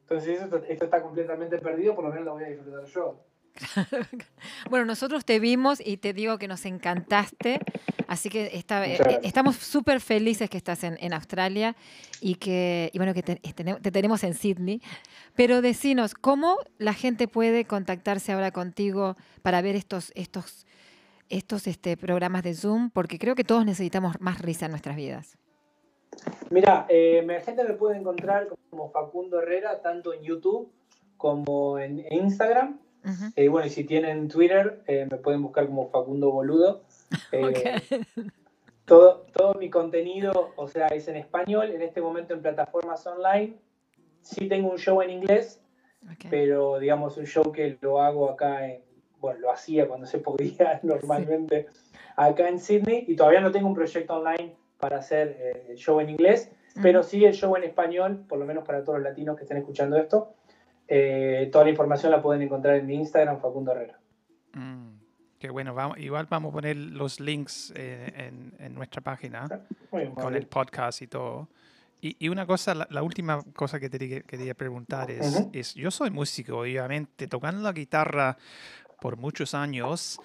Entonces, 0.01 0.41
esto, 0.41 0.57
está 0.85 1.01
completamente 1.01 1.57
perdido, 1.57 1.95
por 1.95 2.03
lo 2.03 2.11
menos 2.11 2.25
lo 2.25 2.33
voy 2.33 2.43
a 2.43 2.49
disfrutar 2.49 2.85
yo. 2.85 3.25
Bueno, 4.69 4.85
nosotros 4.85 5.25
te 5.25 5.39
vimos 5.39 5.81
y 5.83 5.97
te 5.97 6.13
digo 6.13 6.37
que 6.37 6.47
nos 6.47 6.65
encantaste, 6.65 7.59
así 8.07 8.29
que 8.29 8.45
eh, 8.45 9.19
estamos 9.23 9.55
súper 9.57 9.99
felices 9.99 10.49
que 10.49 10.57
estás 10.57 10.83
en, 10.83 10.97
en 11.01 11.13
Australia 11.13 11.75
y 12.21 12.35
que 12.35 12.91
y 12.93 12.97
bueno 12.97 13.13
que 13.13 13.23
te 13.23 13.91
tenemos 13.91 14.23
en 14.23 14.33
Sydney. 14.33 14.81
Pero 15.35 15.61
decinos, 15.61 16.13
¿cómo 16.13 16.57
la 16.77 16.93
gente 16.93 17.27
puede 17.27 17.65
contactarse 17.65 18.31
ahora 18.31 18.51
contigo 18.51 19.17
para 19.41 19.61
ver 19.61 19.75
estos, 19.75 20.11
estos, 20.15 20.65
estos 21.31 21.67
este, 21.67 21.97
programas 21.97 22.43
de 22.43 22.53
Zoom? 22.53 22.91
Porque 22.91 23.17
creo 23.17 23.35
que 23.35 23.43
todos 23.43 23.65
necesitamos 23.65 24.19
más 24.19 24.41
risa 24.41 24.65
en 24.65 24.71
nuestras 24.71 24.95
vidas. 24.95 25.37
Mira, 26.49 26.85
eh, 26.89 27.23
la 27.25 27.39
gente 27.41 27.63
me 27.63 27.73
puede 27.73 27.97
encontrar 27.97 28.47
como 28.69 28.91
Facundo 28.91 29.41
Herrera, 29.41 29.81
tanto 29.81 30.13
en 30.13 30.21
YouTube 30.21 30.71
como 31.17 31.79
en 31.79 32.03
Instagram. 32.11 32.79
Eh, 33.35 33.47
bueno, 33.47 33.67
y 33.67 33.69
si 33.69 33.83
tienen 33.83 34.27
Twitter, 34.27 34.83
eh, 34.87 35.07
me 35.09 35.17
pueden 35.17 35.41
buscar 35.41 35.65
como 35.67 35.89
Facundo 35.89 36.31
Boludo. 36.31 36.83
Eh, 37.33 37.81
todo, 38.85 39.25
todo 39.33 39.53
mi 39.55 39.69
contenido, 39.69 40.53
o 40.55 40.67
sea, 40.67 40.87
es 40.87 41.09
en 41.09 41.17
español, 41.17 41.69
en 41.71 41.81
este 41.81 42.01
momento 42.01 42.33
en 42.33 42.41
plataformas 42.41 43.05
online. 43.05 43.57
Sí 44.21 44.47
tengo 44.47 44.71
un 44.71 44.77
show 44.77 45.01
en 45.01 45.09
inglés, 45.09 45.61
pero 46.29 46.79
digamos 46.79 47.17
un 47.17 47.25
show 47.25 47.51
que 47.51 47.77
lo 47.81 48.01
hago 48.01 48.29
acá 48.29 48.65
en, 48.65 48.81
bueno, 49.21 49.39
lo 49.39 49.51
hacía 49.51 49.87
cuando 49.87 50.05
se 50.07 50.17
podía 50.17 50.79
normalmente 50.83 51.67
acá 52.17 52.49
en 52.49 52.59
Sydney 52.59 53.05
y 53.07 53.15
todavía 53.15 53.39
no 53.39 53.51
tengo 53.51 53.67
un 53.67 53.73
proyecto 53.75 54.15
online 54.15 54.55
para 54.77 54.97
hacer 54.97 55.37
eh, 55.39 55.65
el 55.69 55.77
show 55.77 55.99
en 56.01 56.09
inglés, 56.09 56.51
pero 56.81 57.03
sí 57.03 57.23
el 57.23 57.33
show 57.33 57.55
en 57.55 57.63
español, 57.63 58.25
por 58.27 58.39
lo 58.39 58.45
menos 58.45 58.65
para 58.65 58.83
todos 58.83 58.97
los 58.99 59.07
latinos 59.07 59.37
que 59.37 59.43
estén 59.43 59.57
escuchando 59.57 59.95
esto. 59.97 60.33
Eh, 60.87 61.49
toda 61.51 61.63
la 61.65 61.69
información 61.69 62.11
la 62.11 62.21
pueden 62.21 62.41
encontrar 62.41 62.75
en 62.75 62.85
mi 62.87 62.95
Instagram, 62.95 63.39
Facundo 63.39 63.71
Herrera. 63.71 63.99
Mm, 64.53 64.89
qué 65.39 65.49
bueno. 65.49 65.73
Vamos, 65.73 65.99
igual 65.99 66.25
vamos 66.29 66.49
a 66.49 66.53
poner 66.53 66.75
los 66.75 67.19
links 67.19 67.71
eh, 67.75 68.11
en, 68.15 68.53
en 68.59 68.73
nuestra 68.75 69.01
página 69.01 69.47
Muy 69.91 70.01
bien, 70.01 70.15
con 70.15 70.35
el 70.35 70.47
podcast 70.47 71.01
y 71.03 71.07
todo. 71.07 71.47
Y, 72.03 72.15
y 72.25 72.29
una 72.29 72.47
cosa, 72.47 72.73
la, 72.73 72.87
la 72.89 73.03
última 73.03 73.43
cosa 73.55 73.79
que 73.79 73.87
te 73.87 74.23
quería- 74.23 74.55
preguntar 74.55 75.11
es, 75.11 75.35
Ujú. 75.35 75.49
es, 75.53 75.75
yo 75.75 75.91
soy 75.91 76.09
músico, 76.09 76.57
obviamente, 76.57 77.27
tocando 77.27 77.61
la 77.61 77.71
guitarra 77.73 78.35
por 79.01 79.17
muchos 79.17 79.53
años, 79.55 80.19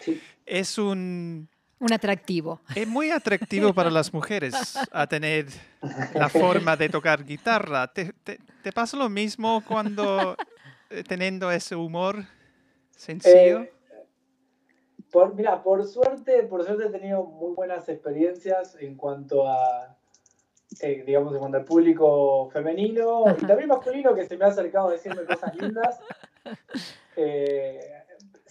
Sí. 0.00 0.20
es 0.44 0.76
un... 0.78 1.48
Un 1.78 1.92
atractivo. 1.92 2.60
Es 2.74 2.88
muy 2.88 3.10
atractivo 3.10 3.72
para 3.74 3.90
las 3.90 4.12
mujeres 4.12 4.54
a 4.90 5.06
tener 5.06 5.46
la 6.14 6.28
forma 6.30 6.74
de 6.74 6.88
tocar 6.88 7.22
guitarra. 7.22 7.86
¿Te, 7.92 8.14
te, 8.24 8.38
te 8.62 8.72
pasa 8.72 8.96
lo 8.96 9.08
mismo 9.10 9.62
cuando 9.68 10.36
eh, 10.90 11.04
teniendo 11.06 11.50
ese 11.50 11.76
humor 11.76 12.24
sencillo? 12.96 13.60
Eh, 13.60 13.72
por, 15.12 15.34
mira, 15.34 15.62
por 15.62 15.84
suerte, 15.86 16.44
por 16.44 16.64
suerte 16.64 16.86
he 16.86 16.90
tenido 16.90 17.24
muy 17.24 17.54
buenas 17.54 17.86
experiencias 17.90 18.74
en 18.80 18.96
cuanto 18.96 19.46
a, 19.46 19.94
eh, 20.80 21.04
digamos, 21.06 21.34
en 21.34 21.40
cuanto 21.40 21.58
al 21.58 21.64
público 21.64 22.48
femenino 22.54 23.24
y 23.38 23.44
también 23.44 23.68
masculino 23.68 24.14
que 24.14 24.26
se 24.26 24.38
me 24.38 24.46
ha 24.46 24.48
acercado 24.48 24.88
a 24.88 24.92
decirme 24.92 25.24
cosas 25.24 25.54
lindas. 25.54 26.00
Eh, 27.18 27.80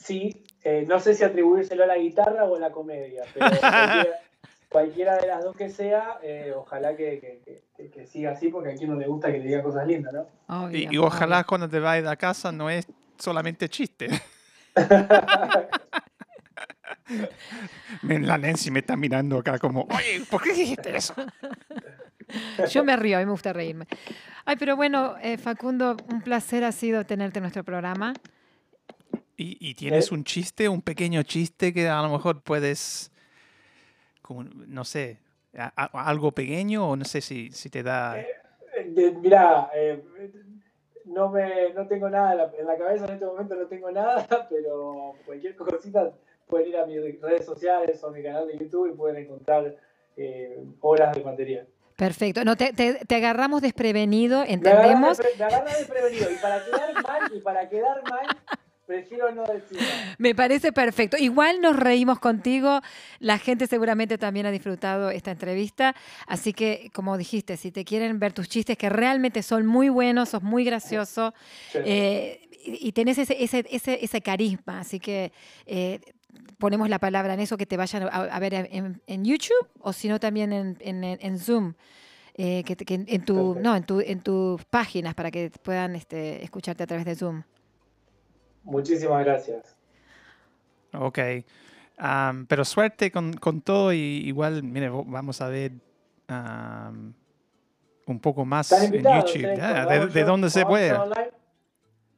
sí, 0.05 0.41
Eh, 0.67 0.83
no 0.87 0.99
sé 0.99 1.13
si 1.13 1.23
atribuírselo 1.23 1.83
a 1.83 1.87
la 1.87 1.95
guitarra 1.97 2.45
o 2.45 2.55
a 2.55 2.59
la 2.59 2.71
comedia, 2.71 3.23
pero 3.33 3.45
cualquiera, 3.61 4.19
cualquiera 4.67 5.17
de 5.17 5.27
las 5.27 5.43
dos 5.43 5.55
que 5.55 5.69
sea, 5.69 6.17
eh, 6.23 6.53
ojalá 6.55 6.95
que, 6.95 7.19
que- 7.19 7.63
que- 7.77 7.89
que 7.91 8.05
siga 8.07 8.31
así, 8.31 8.47
porque 8.49 8.71
a 8.71 8.75
quien 8.75 8.89
no 8.89 8.95
le 8.95 9.05
gusta 9.05 9.31
que 9.31 9.37
le 9.37 9.45
diga 9.45 9.61
cosas 9.61 9.85
lindas, 9.85 10.11
¿no? 10.13 10.25
Y, 10.71 10.87
y 10.91 10.97
ojalá 10.97 11.43
cuando 11.43 11.69
te 11.69 11.79
vayas 11.79 12.07
a 12.09 12.15
casa 12.15 12.51
no 12.51 12.67
es 12.69 12.87
solamente 13.19 13.69
chiste. 13.69 14.07
La 18.03 18.37
Nancy 18.37 18.71
me 18.71 18.79
está 18.79 18.95
mirando 18.95 19.37
acá 19.37 19.59
como, 19.59 19.81
oye, 19.83 20.21
¿por 20.29 20.41
qué 20.41 20.53
dijiste 20.53 20.95
eso? 20.97 21.13
Yo 22.71 22.83
me 22.83 22.95
río, 22.97 23.17
a 23.17 23.19
mí 23.19 23.25
me 23.25 23.31
gusta 23.31 23.53
reírme. 23.53 23.85
Ay, 24.45 24.55
pero 24.57 24.75
bueno, 24.75 25.15
eh, 25.21 25.37
Facundo, 25.37 25.95
un 26.11 26.21
placer 26.21 26.63
ha 26.63 26.71
sido 26.71 27.05
tenerte 27.05 27.37
en 27.39 27.43
nuestro 27.43 27.63
programa. 27.63 28.13
¿Y, 29.37 29.57
y 29.59 29.73
tienes 29.75 30.11
Eh. 30.11 30.15
un 30.15 30.23
chiste, 30.23 30.69
un 30.69 30.81
pequeño 30.81 31.23
chiste 31.23 31.73
que 31.73 31.87
a 31.89 32.01
lo 32.01 32.09
mejor 32.09 32.41
puedes, 32.41 33.11
como, 34.21 34.43
no 34.43 34.85
sé, 34.85 35.19
a- 35.57 35.73
a- 35.75 36.09
algo 36.09 36.31
pequeño 36.31 36.89
o 36.89 36.95
no 36.95 37.05
sé 37.05 37.21
si, 37.21 37.51
si 37.51 37.69
te 37.69 37.83
da... 37.83 38.19
Eh, 38.19 38.27
de- 38.87 39.11
mirá, 39.11 39.69
eh, 39.75 40.01
no, 41.05 41.29
me, 41.29 41.71
no 41.73 41.85
tengo 41.87 42.09
nada 42.09 42.31
en 42.31 42.37
la, 42.37 42.51
en 42.59 42.65
la 42.67 42.77
cabeza 42.77 43.05
en 43.05 43.13
este 43.13 43.25
momento, 43.25 43.55
no 43.55 43.67
tengo 43.67 43.91
nada, 43.91 44.25
pero 44.49 45.13
cualquier 45.25 45.55
cosita 45.55 46.11
pueden 46.47 46.69
ir 46.69 46.77
a 46.77 46.85
mis 46.85 47.21
redes 47.21 47.45
sociales 47.45 48.03
o 48.03 48.07
a 48.07 48.11
mi 48.11 48.23
canal 48.23 48.47
de 48.47 48.57
YouTube 48.57 48.89
y 48.91 48.95
pueden 48.95 49.23
encontrar 49.23 49.75
eh, 50.17 50.63
horas 50.81 51.15
de 51.15 51.23
material. 51.23 51.67
Perfecto. 51.97 52.43
No, 52.43 52.55
te, 52.57 52.73
te- 52.73 53.05
te 53.05 53.15
agarramos 53.15 53.61
desprevenido, 53.61 54.41
Me 54.41 54.53
entendemos. 54.53 55.17
despre- 55.17 55.37
me 55.37 55.43
agarra 55.45 55.77
desprevenido 55.77 56.31
y 56.31 56.35
para 56.35 56.63
quedar 56.65 57.03
mal, 57.03 57.31
y 57.35 57.39
para 57.41 57.69
quedar 57.69 58.03
mal, 58.09 58.25
prefiero 58.85 59.31
no 59.31 59.43
decir. 59.43 59.77
Me 60.17 60.35
parece 60.35 60.71
perfecto. 60.71 61.17
Igual 61.17 61.61
nos 61.61 61.75
reímos 61.75 62.19
contigo. 62.19 62.81
La 63.19 63.37
gente 63.37 63.67
seguramente 63.67 64.17
también 64.17 64.45
ha 64.45 64.51
disfrutado 64.51 65.09
esta 65.09 65.31
entrevista. 65.31 65.95
Así 66.27 66.53
que, 66.53 66.89
como 66.93 67.17
dijiste, 67.17 67.57
si 67.57 67.71
te 67.71 67.83
quieren 67.83 68.19
ver 68.19 68.33
tus 68.33 68.47
chistes, 68.49 68.77
que 68.77 68.89
realmente 68.89 69.43
son 69.43 69.65
muy 69.65 69.89
buenos, 69.89 70.29
sos 70.29 70.43
muy 70.43 70.63
gracioso 70.63 71.33
eh, 71.73 72.47
y 72.65 72.91
tenés 72.93 73.17
ese, 73.17 73.43
ese, 73.43 73.65
ese, 73.69 73.99
ese 74.03 74.21
carisma. 74.21 74.79
Así 74.79 74.99
que 74.99 75.31
eh, 75.65 75.99
ponemos 76.57 76.89
la 76.89 76.99
palabra 76.99 77.33
en 77.33 77.39
eso, 77.39 77.57
que 77.57 77.65
te 77.65 77.77
vayan 77.77 78.03
a, 78.03 78.07
a 78.07 78.39
ver 78.39 78.53
en, 78.53 79.01
en 79.07 79.25
YouTube 79.25 79.67
o 79.79 79.93
si 79.93 80.07
no 80.07 80.19
también 80.19 80.51
en, 80.53 80.77
en, 80.79 81.03
en 81.03 81.39
Zoom. 81.39 81.73
eh, 82.37 82.63
que, 82.65 82.75
que 82.75 82.93
en, 82.95 83.05
en 83.07 83.23
tu, 83.23 83.53
Perfecto. 83.53 83.59
no, 83.61 83.75
en, 83.75 83.83
tu, 83.83 83.99
en 84.01 84.19
tus 84.21 84.65
páginas 84.65 85.13
para 85.15 85.31
que 85.31 85.49
puedan 85.63 85.95
este, 85.95 86.43
escucharte 86.43 86.83
a 86.83 86.87
través 86.87 87.05
de 87.05 87.15
Zoom. 87.15 87.43
Muchísimas 88.65 89.23
gracias. 89.23 89.77
Ok. 90.93 91.19
Am, 91.97 92.45
pero 92.47 92.65
suerte 92.65 93.11
con, 93.11 93.33
con 93.33 93.61
todo 93.61 93.93
y 93.93 93.97
igual, 94.25 94.63
mire, 94.63 94.89
vamos 94.89 95.39
a 95.41 95.47
ver 95.47 95.71
am, 96.27 97.13
un 98.05 98.19
poco 98.19 98.43
más 98.43 98.71
en. 98.71 98.91
YouTube. 98.91 99.41
De, 99.41 100.07
de 100.07 100.23
donde 100.23 100.49
se 100.49 100.63
online. 100.63 101.31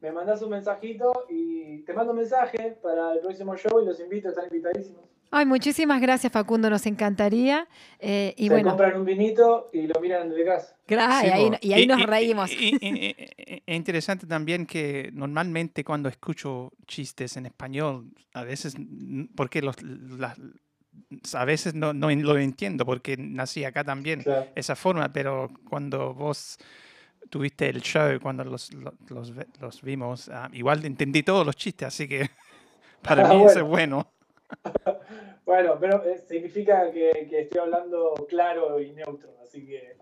Me 0.00 0.12
mandas 0.12 0.42
un 0.42 0.50
mensajito 0.50 1.26
y 1.28 1.78
te 1.78 1.92
mando 1.92 2.12
un 2.12 2.18
mensaje 2.18 2.78
para 2.82 3.14
el 3.14 3.20
próximo 3.20 3.56
show 3.56 3.80
y 3.82 3.86
los 3.86 3.98
invito, 3.98 4.28
están 4.28 4.44
invitadísimos. 4.44 5.17
Ay, 5.30 5.44
muchísimas 5.44 6.00
gracias, 6.00 6.32
Facundo. 6.32 6.70
Nos 6.70 6.86
encantaría. 6.86 7.68
Eh, 7.98 8.34
y 8.38 8.44
se 8.48 8.52
bueno, 8.54 8.70
compran 8.70 8.98
un 8.98 9.04
vinito 9.04 9.68
y 9.72 9.86
lo 9.86 10.00
miran 10.00 10.30
desde 10.30 10.44
casa. 10.46 10.76
gra- 10.86 11.20
Sí, 11.20 11.26
y 11.26 11.30
ahí, 11.30 11.50
y 11.60 11.72
ahí 11.74 11.86
nos 11.86 12.00
y- 12.00 12.06
reímos. 12.06 12.50
y- 12.52 12.76
y- 12.80 12.86
y- 12.86 13.16
y- 13.46 13.62
Es 13.66 13.76
interesante 13.76 14.26
también 14.26 14.64
que 14.64 15.10
normalmente 15.12 15.84
cuando 15.84 16.08
escucho 16.08 16.72
chistes 16.86 17.36
en 17.36 17.44
español, 17.46 18.06
a 18.32 18.42
veces, 18.42 18.74
porque 19.36 19.60
los, 19.60 19.76
las- 19.82 20.38
a 21.34 21.44
veces 21.44 21.74
no, 21.74 21.92
no 21.92 22.10
lo 22.10 22.38
entiendo, 22.38 22.86
porque 22.86 23.16
nací 23.18 23.64
acá 23.64 23.84
también 23.84 24.22
Claro. 24.22 24.46
esa 24.54 24.74
forma, 24.76 25.12
pero 25.12 25.50
cuando 25.68 26.14
vos 26.14 26.56
tuviste 27.28 27.68
el 27.68 27.82
show, 27.82 28.18
cuando 28.22 28.44
los, 28.44 28.72
lo- 28.72 28.94
los, 29.10 29.32
los 29.60 29.82
vimos, 29.82 30.30
ah, 30.30 30.48
igual 30.54 30.82
entendí 30.86 31.22
todos 31.22 31.44
los 31.44 31.54
chistes, 31.54 31.88
así 31.88 32.08
que 32.08 32.30
para 33.02 33.28
Ah, 33.28 33.34
mí 33.34 33.44
eso 33.44 33.58
es 33.58 33.64
bueno. 33.66 34.10
Bueno. 35.44 35.76
Pero 35.80 36.04
eh, 36.04 36.18
significa 36.28 36.90
que, 36.90 37.26
que 37.28 37.40
estoy 37.42 37.60
hablando 37.60 38.14
claro 38.28 38.80
y 38.80 38.92
neutro, 38.92 39.30
así 39.42 39.64
que 39.66 39.96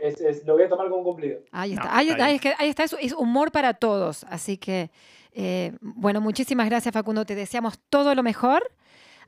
es, 0.00 0.20
es- 0.20 0.46
lo 0.46 0.54
voy 0.54 0.64
a 0.64 0.68
tomar 0.68 0.86
como 0.88 0.98
un 0.98 1.04
cumplido. 1.04 1.40
Ahí 1.52 1.74
No, 1.74 1.82
está, 1.82 1.96
ahí, 1.96 2.08
está 2.10 2.24
ahí 2.24 2.32
bien. 2.32 2.36
es 2.36 2.40
que- 2.56 2.62
ahí 2.62 2.68
está, 2.70 2.84
es, 2.84 2.96
es 3.00 3.12
humor 3.12 3.50
para 3.52 3.74
todos. 3.74 4.24
Así 4.24 4.56
que, 4.56 4.90
eh, 5.32 5.72
bueno, 5.80 6.20
muchísimas 6.20 6.68
gracias, 6.68 6.92
Facundo. 6.94 7.24
Te 7.24 7.34
deseamos 7.34 7.78
todo 7.90 8.14
lo 8.14 8.22
mejor 8.22 8.70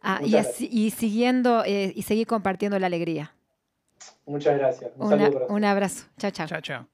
ah, 0.02 0.20
y, 0.24 0.36
así- 0.36 0.68
y 0.70 0.90
siguiendo 0.90 1.64
eh, 1.64 1.92
y 1.94 2.02
seguir 2.02 2.26
compartiendo 2.26 2.78
la 2.78 2.86
alegría. 2.86 3.34
Muchas 4.26 4.56
gracias. 4.58 4.90
Un 4.96 5.12
Una- 5.12 5.30
un 5.48 5.64
abrazo. 5.64 6.06
Chao, 6.18 6.30
chao. 6.30 6.46
Chao, 6.46 6.60
chao. 6.60 6.86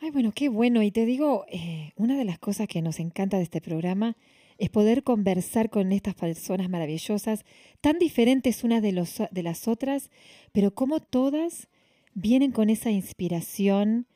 Ay, 0.00 0.10
bueno, 0.10 0.32
qué 0.34 0.48
bueno. 0.48 0.82
Y 0.82 0.90
te 0.90 1.04
digo, 1.04 1.44
eh, 1.48 1.92
una 1.96 2.16
de 2.16 2.24
las 2.24 2.38
cosas 2.38 2.66
que 2.66 2.82
nos 2.82 2.98
encanta 2.98 3.36
de 3.36 3.44
este 3.44 3.60
programa 3.60 4.16
es 4.62 4.70
poder 4.70 5.02
conversar 5.02 5.70
con 5.70 5.90
estas 5.90 6.14
personas 6.14 6.68
maravillosas, 6.68 7.44
tan 7.80 7.98
diferentes 7.98 8.62
unas 8.62 8.80
de, 8.80 8.92
los, 8.92 9.20
de 9.28 9.42
las 9.42 9.66
otras, 9.66 10.08
pero 10.52 10.72
como 10.72 11.00
todas 11.00 11.66
vienen 12.14 12.52
con 12.52 12.70
esa 12.70 12.92
inspiración, 12.92 14.06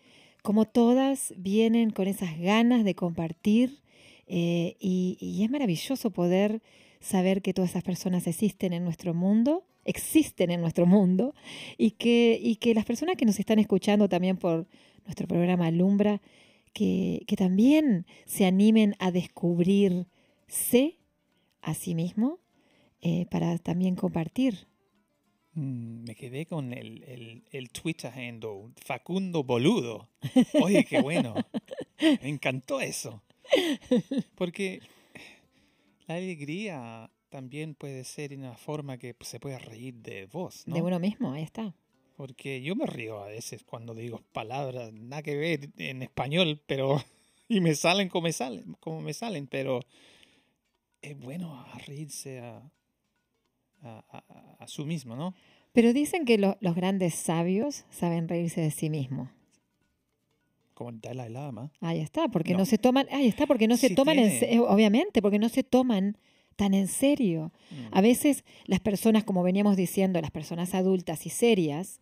como 0.43 0.65
todas 0.65 1.35
vienen 1.37 1.91
con 1.91 2.07
esas 2.07 2.39
ganas 2.39 2.85
de 2.85 2.95
compartir. 2.95 3.81
eh, 4.29 4.77
y, 4.79 5.43
es 5.43 5.51
maravilloso 5.51 6.13
poder 6.13 6.63
saber 7.01 7.43
que 7.43 7.53
todas 7.53 7.71
esas 7.71 7.83
personas 7.83 8.29
existen 8.29 8.73
en 8.73 8.85
nuestro 8.85 9.15
mundo, 9.15 9.65
existen 9.85 10.53
en 10.53 10.61
nuestro 10.61 10.87
mundo, 10.87 11.35
y 11.77 11.91
que, 11.91 12.73
las 12.73 12.85
personas 12.85 13.17
que 13.17 13.25
nos 13.25 13.41
están 13.41 13.59
escuchando 13.59 14.09
también 14.09 14.37
por 14.37 14.69
nuestro 15.07 15.27
programa 15.27 15.67
Alumbra, 15.67 16.21
que, 16.73 17.25
también 17.37 18.07
se 18.27 18.47
animen 18.47 18.95
a 19.01 19.11
descubrirse 20.47 20.99
a 21.63 21.75
sí 21.75 21.95
mismo 21.95 22.39
eh, 23.01 23.27
para 23.31 23.59
también 23.59 23.97
compartir. 23.97 24.67
Mm, 25.55 26.05
Me 26.05 26.15
quedé 26.15 26.47
con 26.47 26.73
el, 26.73 27.03
el, 27.05 27.45
el 27.51 27.71
Twitter 27.71 28.13
handle, 28.13 28.73
Facundo 28.77 29.43
Boludo. 29.43 30.09
Oye, 30.63 30.85
qué 30.85 31.01
bueno. 31.01 31.35
Me 32.01 32.29
encantó 32.29 32.81
eso. 32.81 33.23
Porque 34.35 34.81
la 36.07 36.17
alegría 36.17 37.11
también 37.29 37.75
puede 37.75 38.05
ser 38.05 38.33
en 38.33 38.41
una 38.41 38.57
forma 38.57 38.99
que 38.99 39.15
se 39.21 39.41
puede 39.41 39.59
reír 39.59 39.95
de 39.95 40.27
vos, 40.27 40.67
¿no? 40.67 40.75
De 40.75 40.83
uno 40.83 40.99
mismo, 40.99 41.33
ahí 41.33 41.43
está. 41.43 41.75
Porque 42.17 42.63
yo 42.63 42.75
me 42.75 42.87
río 42.87 43.23
a 43.23 43.27
veces 43.29 43.63
cuando 43.63 43.95
digo 43.95 44.23
palabras 44.33 44.93
nada 44.93 45.23
que 45.23 45.37
ver 45.37 45.71
en 45.77 46.03
español, 46.03 46.63
pero 46.67 47.03
y 47.49 47.61
me 47.61 47.75
salen 47.75 48.09
como 48.09 48.25
me 48.25 48.33
salen, 48.33 48.77
como 48.81 49.01
me 49.01 49.13
salen, 49.13 49.47
pero 49.47 49.81
es 51.03 51.19
bueno 51.19 51.55
a 51.61 51.79
reírse 51.87 52.41
a, 52.41 52.63
a, 53.83 54.05
a- 54.11 54.57
a 54.59 54.67
su 54.69 54.85
mismo, 54.87 55.17
¿no? 55.17 55.35
Pero 55.73 55.93
dicen 55.93 56.25
que 56.25 56.39
lo- 56.39 56.57
los 56.61 56.75
grandes 56.75 57.15
sabios 57.15 57.85
saben 57.91 58.29
reírse 58.29 58.61
de 58.61 58.71
sí 58.71 58.89
mismos. 58.91 59.29
Como 60.75 60.91
el 60.91 61.01
Dalai 61.01 61.31
Lama. 61.31 61.71
Ahí 61.81 62.01
está, 62.01 62.29
porque 62.29 62.53
no, 62.53 62.61
No. 62.61 62.65
se 62.67 62.77
toman, 62.79 63.07
ahí 63.11 63.27
está, 63.27 63.47
porque 63.47 63.67
no 63.69 63.77
se 63.77 63.89
Sí 63.89 63.95
toman 63.95 64.19
en 64.19 64.61
obviamente, 64.61 65.23
porque 65.23 65.39
no 65.39 65.49
se 65.49 65.63
toman 65.63 66.19
tan 66.57 66.75
en 66.75 66.89
serio. 66.89 67.53
Mm. 67.71 67.75
A 67.93 68.01
veces 68.01 68.45
las 68.67 68.81
personas, 68.81 69.25
como 69.25 69.43
veníamos 69.43 69.77
diciendo, 69.77 70.21
las 70.21 70.31
personas 70.31 70.75
adultas 70.75 71.25
y 71.27 71.31
serias, 71.31 72.01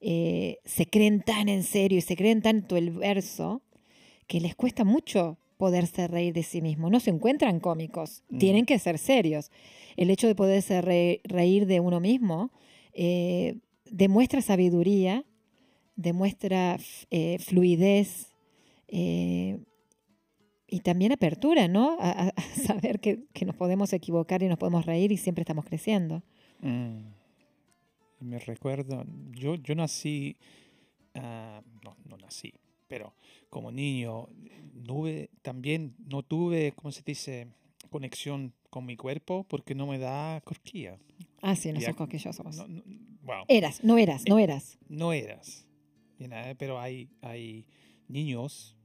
eh, 0.00 0.58
se 0.64 0.86
creen 0.86 1.20
tan 1.22 1.48
en 1.48 1.62
serio 1.62 1.98
y 1.98 2.02
se 2.02 2.16
creen 2.16 2.42
tanto 2.42 2.76
el 2.76 2.90
verso 2.90 3.62
que 4.26 4.40
les 4.40 4.54
cuesta 4.56 4.84
mucho 4.84 5.38
poderse 5.56 6.06
reír 6.08 6.32
de 6.34 6.42
sí 6.42 6.60
mismo. 6.60 6.90
No 6.90 7.00
se 7.00 7.10
encuentran 7.10 7.60
cómicos, 7.60 8.22
Mm. 8.28 8.38
tienen 8.38 8.66
que 8.66 8.78
ser 8.78 8.98
serios. 8.98 9.50
El 9.96 10.10
hecho 10.10 10.26
de 10.26 10.34
poderse 10.34 10.80
re- 10.82 11.20
reír 11.24 11.66
de 11.66 11.80
uno 11.80 12.00
mismo 12.00 12.50
eh, 12.92 13.58
demuestra 13.90 14.40
sabiduría, 14.42 15.24
demuestra 15.96 16.78
eh, 17.10 17.38
fluidez 17.38 18.32
eh, 18.88 19.58
y 20.68 20.80
también 20.80 21.12
apertura, 21.12 21.68
¿no? 21.68 21.96
A, 22.00 22.28
a- 22.28 22.32
saber 22.66 23.00
que, 23.00 23.24
que 23.32 23.44
nos 23.44 23.54
podemos 23.56 23.92
equivocar 23.92 24.42
y 24.42 24.48
nos 24.48 24.58
podemos 24.58 24.84
reír 24.86 25.12
y 25.12 25.16
siempre 25.16 25.42
estamos 25.42 25.64
creciendo. 25.64 26.22
Mm. 26.60 26.98
Me 28.20 28.38
recuerdo, 28.38 29.04
yo, 29.32 29.56
yo 29.56 29.74
nací, 29.74 30.36
ah, 31.14 31.60
no, 31.84 31.96
no 32.08 32.16
nací, 32.16 32.52
pero 32.88 33.12
como 33.50 33.70
niño 33.72 34.28
tuve, 34.86 35.30
también 35.42 35.94
no 36.06 36.22
tuve, 36.22 36.72
¿cómo 36.72 36.92
se 36.92 37.02
dice?, 37.04 37.48
conexión 37.90 38.52
con 38.70 38.84
mi 38.84 38.96
cuerpo 38.96 39.44
porque 39.48 39.74
no 39.74 39.86
me 39.86 39.98
da 39.98 40.40
cosquilla. 40.42 40.98
Ah, 41.40 41.56
sí, 41.56 41.72
no 41.72 41.80
Ya- 41.80 41.88
sos 41.88 41.96
cosquilloso 41.96 42.42
vos. 42.42 42.56
No, 42.56 42.66
no, 42.68 42.82
wow, 43.22 43.44
Eras, 43.48 43.82
no 43.82 43.96
eras, 43.98 44.24
no 44.28 44.38
eras. 44.38 44.78
no 44.88 45.12
eras. 45.12 45.66
Y 46.18 46.28
nada, 46.28 46.54
Pero 46.54 46.78
hay, 46.80 47.08
hay 47.22 47.64
niños 48.08 48.76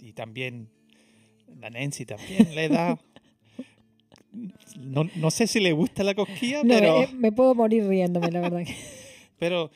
y 0.00 0.12
también 0.12 0.68
la 1.60 1.70
Nancy 1.70 2.04
también 2.06 2.54
le 2.54 2.68
da 2.68 2.98
no, 4.76 5.04
no 5.16 5.30
sé 5.30 5.46
si 5.46 5.60
le 5.60 5.72
gusta 5.72 6.04
la 6.04 6.14
cosquilla, 6.14 6.62
No, 6.62 6.74
pero, 6.74 7.02
eh, 7.02 7.08
me 7.14 7.32
puedo 7.32 7.54
morir 7.54 7.86
riéndome, 7.86 8.30
la 8.30 8.40
verdad. 8.40 8.64
pero 9.38 9.70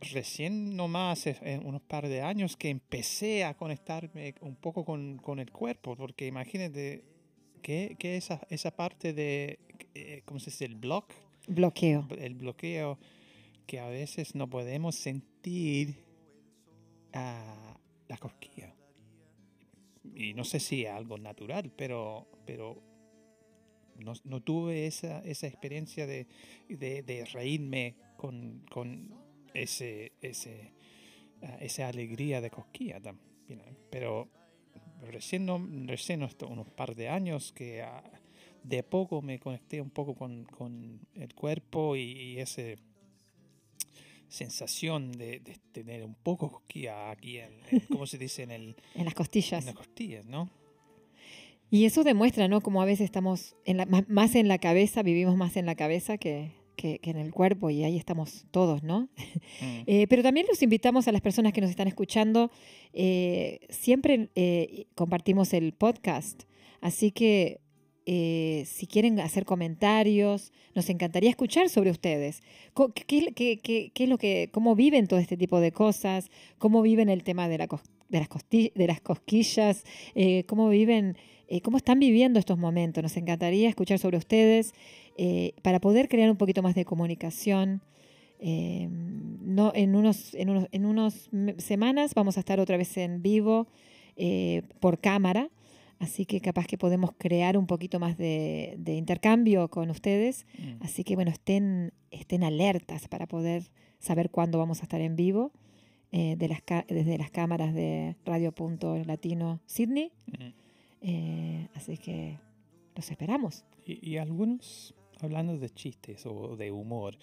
recién 0.00 0.76
nomás, 0.76 1.26
eh, 1.26 1.36
en 1.42 1.66
unos 1.66 1.82
par 1.82 2.08
de 2.08 2.22
años, 2.22 2.56
que 2.56 2.70
empecé 2.70 3.44
a 3.44 3.54
conectarme 3.56 4.34
un 4.40 4.56
poco 4.56 4.84
con, 4.84 5.18
con 5.18 5.38
el 5.38 5.50
cuerpo, 5.50 5.96
porque 5.96 6.26
imagínate 6.26 7.04
que, 7.62 7.96
que 7.98 8.16
esa, 8.16 8.40
esa 8.48 8.70
parte 8.74 9.12
de, 9.12 9.58
eh, 9.94 10.22
¿cómo 10.24 10.40
se 10.40 10.50
dice? 10.50 10.64
El 10.64 10.76
block, 10.76 11.12
Bloqueo. 11.46 12.06
el 12.18 12.34
bloqueo, 12.34 12.98
que 13.66 13.80
a 13.80 13.88
veces 13.88 14.34
no 14.34 14.48
podemos 14.48 14.96
sentir 14.96 15.96
ah, 17.12 17.76
la 18.08 18.16
cosquilla. 18.16 18.74
Y 20.14 20.34
no 20.34 20.44
sé 20.44 20.60
si 20.60 20.84
es 20.84 20.90
algo 20.90 21.18
natural, 21.18 21.72
pero, 21.76 22.26
pero 22.46 22.82
no, 23.98 24.14
no 24.24 24.40
tuve 24.40 24.86
esa, 24.86 25.20
esa 25.20 25.46
experiencia 25.46 26.06
de, 26.06 26.26
de, 26.68 27.02
de 27.02 27.24
reírme 27.26 27.96
con, 28.16 28.64
con 28.70 29.14
ese, 29.54 30.12
ese, 30.20 30.72
ah, 31.42 31.56
esa 31.60 31.88
alegría 31.88 32.40
de 32.40 32.50
cosquilla 32.50 33.00
también. 33.00 33.60
¿eh? 33.60 33.76
Pero 33.90 34.28
recién, 35.02 35.46
no, 35.46 35.64
recién 35.86 36.22
unos 36.22 36.68
par 36.70 36.94
de 36.94 37.08
años 37.08 37.52
que 37.52 37.82
ah, 37.82 38.02
de 38.62 38.82
poco 38.82 39.22
me 39.22 39.38
conecté 39.38 39.80
un 39.80 39.90
poco 39.90 40.14
con, 40.14 40.44
con 40.44 41.00
el 41.14 41.34
cuerpo 41.34 41.96
y, 41.96 42.02
y 42.02 42.38
ese 42.38 42.76
sensación 44.28 45.10
de, 45.12 45.40
de 45.40 45.56
tener 45.72 46.04
un 46.04 46.14
poco 46.14 46.50
cosquilla 46.50 47.10
aquí 47.10 47.38
en, 47.38 47.52
en- 47.70 47.80
¿cómo 47.90 48.06
se 48.06 48.18
dice? 48.18 48.42
en 48.44 48.50
el 48.52 48.76
En 48.94 49.04
las 49.04 49.12
en 49.12 49.16
costillas. 49.16 49.64
las 49.64 49.74
costillas, 49.74 50.24
¿no? 50.26 50.48
Y 51.72 51.84
eso 51.84 52.02
demuestra, 52.04 52.48
¿no? 52.48 52.60
Como 52.62 52.82
a 52.82 52.84
veces 52.84 53.04
estamos 53.04 53.56
en 53.64 53.76
la- 53.76 53.86
más 53.86 54.34
en 54.34 54.48
la 54.48 54.58
cabeza, 54.58 55.02
vivimos 55.02 55.36
más 55.36 55.56
en 55.56 55.66
la 55.66 55.74
cabeza 55.74 56.18
que, 56.18 56.52
que- 56.80 56.98
que 56.98 57.10
en 57.10 57.18
el 57.18 57.30
cuerpo 57.32 57.68
y 57.70 57.84
ahí 57.84 57.96
estamos 57.96 58.46
todos, 58.50 58.82
¿no? 58.82 59.08
Mm. 59.60 59.82
Eh, 59.86 60.06
pero 60.08 60.22
también 60.22 60.46
los 60.48 60.62
invitamos 60.62 61.06
a 61.08 61.12
las 61.12 61.20
personas 61.20 61.52
que 61.52 61.60
nos 61.60 61.70
están 61.70 61.88
escuchando. 61.88 62.50
eh, 62.92 63.60
siempre 63.68 64.30
eh, 64.34 64.86
compartimos 64.94 65.52
el 65.52 65.72
podcast, 65.72 66.42
así 66.80 67.12
que 67.12 67.60
eh, 68.06 68.64
si 68.66 68.86
quieren 68.86 69.20
hacer 69.20 69.44
comentarios, 69.44 70.52
nos 70.74 70.88
encantaría 70.88 71.30
escuchar 71.30 71.68
sobre 71.68 71.90
ustedes. 71.90 72.42
¿Qué, 73.06 73.32
qué- 73.34 73.58
qué- 73.62 73.90
qué 73.94 74.04
es 74.04 74.08
lo 74.08 74.18
que, 74.18 74.48
cómo 74.52 74.74
viven 74.74 75.06
todo 75.06 75.20
este 75.20 75.36
tipo 75.36 75.60
de 75.60 75.70
cosas? 75.70 76.30
¿Cómo 76.58 76.82
viven 76.82 77.08
el 77.08 77.22
tema 77.22 77.48
de, 77.48 77.58
la 77.58 77.68
de, 78.08 78.18
las, 78.18 78.28
de 78.50 78.86
las 78.86 79.00
cosquillas? 79.00 79.84
Eh, 80.14 80.44
¿Cómo 80.48 80.68
viven? 80.70 81.16
eh, 81.48 81.60
¿Cómo 81.60 81.76
están 81.76 81.98
viviendo 82.00 82.38
estos 82.38 82.58
momentos? 82.58 83.02
Nos 83.02 83.16
encantaría 83.16 83.68
escuchar 83.68 83.98
sobre 83.98 84.16
ustedes 84.18 84.72
eh, 85.22 85.52
para 85.62 85.80
poder 85.80 86.08
crear 86.08 86.30
un 86.30 86.38
poquito 86.38 86.62
más 86.62 86.74
de 86.74 86.86
comunicación. 86.86 87.82
Eh, 88.38 88.88
no, 88.90 89.70
en 89.74 89.94
unos, 89.94 90.32
en 90.34 90.48
unos, 90.48 90.66
en 90.72 90.86
unos 90.86 91.28
me- 91.30 91.60
semanas 91.60 92.14
vamos 92.14 92.38
a 92.38 92.40
estar 92.40 92.58
otra 92.58 92.78
vez 92.78 92.96
en 92.96 93.20
vivo 93.20 93.66
eh, 94.16 94.62
por 94.80 94.98
cámara, 94.98 95.50
así 95.98 96.24
que 96.24 96.40
capaz 96.40 96.66
que 96.66 96.78
podemos 96.78 97.10
crear 97.18 97.58
un 97.58 97.66
poquito 97.66 98.00
más 98.00 98.16
de, 98.16 98.76
de 98.78 98.94
intercambio 98.96 99.68
con 99.68 99.90
ustedes. 99.90 100.46
Mm. 100.58 100.82
Así 100.82 101.04
que 101.04 101.16
bueno, 101.16 101.30
estén, 101.30 101.92
estén 102.10 102.42
alertas 102.42 103.08
para 103.08 103.26
poder 103.26 103.64
saber 103.98 104.30
cuándo 104.30 104.56
vamos 104.58 104.80
a 104.80 104.84
estar 104.84 105.02
en 105.02 105.16
vivo 105.16 105.52
eh, 106.12 106.34
de 106.38 106.48
las, 106.48 106.62
desde 106.88 107.18
las 107.18 107.30
cámaras 107.30 107.74
de 107.74 108.16
Radio 108.24 108.52
Punto 108.52 108.96
Latino 109.04 109.60
Sydney. 109.66 110.12
Mm. 111.02 111.66
Así 111.74 111.98
que 111.98 112.38
los 112.96 113.10
esperamos. 113.10 113.64
Y, 113.86 114.10
y 114.10 114.16
algunos, 114.18 114.94
hablando 115.22 115.56
de 115.56 115.70
chistes 115.70 116.24
o 116.26 116.56
de 116.56 116.70
humor, 116.70 117.16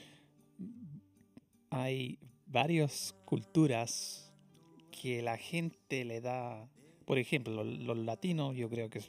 hay 1.70 2.20
varias 2.45 3.16
culturas 3.26 4.34
que 4.91 5.22
la 5.22 5.38
gente 5.38 6.06
le 6.06 6.22
da, 6.22 6.68
por 7.06 7.18
ejemplo, 7.18 7.64
los, 7.64 7.98
latinos 7.98 8.56
yo 8.56 8.70
creo 8.70 8.89
que 8.89 9.02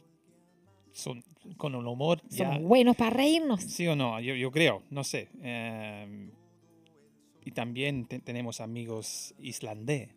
son 0.93 1.23
con 1.57 1.75
el 1.75 1.87
humor 1.87 2.21
ya... 2.29 2.55
Somos 2.55 2.63
buenos 2.69 2.97
para 2.97 3.11
reírnos. 3.11 3.63
Sí 3.63 3.87
o 3.87 3.97
no, 3.97 4.21
yo, 4.21 4.35
yo 4.35 4.51
creo, 4.51 4.83
no 4.91 5.05
sé. 5.05 5.29
eh, 5.43 6.31
y 7.45 7.53
también 7.53 8.05
te- 8.07 8.19
tenemos 8.19 8.61
amigos 8.61 9.35
islandés 9.39 10.11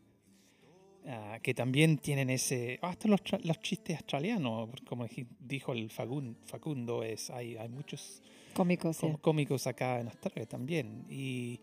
ah, 1.07 1.39
que 1.41 1.53
también 1.53 1.97
tienen 1.97 2.29
ese... 2.29 2.79
Hasta 2.81 3.07
los, 3.07 3.21
los 3.43 3.59
chistes 3.59 3.97
australianos, 3.97 4.69
como 4.85 5.05
dij- 5.07 5.27
dijo 5.39 5.73
el 5.73 5.89
Facundo, 5.89 7.03
es, 7.03 7.29
hay, 7.29 7.57
hay 7.57 7.69
muchos 7.69 8.21
Cómicos, 8.53 8.97
sí. 8.97 9.07
cómicos 9.21 9.65
acá 9.67 9.99
en 10.01 10.07
Australia 10.07 10.45
también. 10.45 11.05
Y 11.09 11.59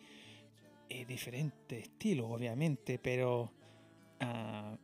es 0.88 1.06
diferente 1.06 1.78
estilo, 1.80 2.28
obviamente, 2.28 2.98
pero 2.98 3.52
ah, 4.20 4.76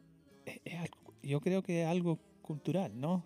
es- 0.47 0.91
yo 1.23 1.41
creo 1.41 1.63
que 1.63 1.83
es 1.83 1.89
algo 1.89 2.19
cultural, 2.43 2.93
¿no? 3.01 3.25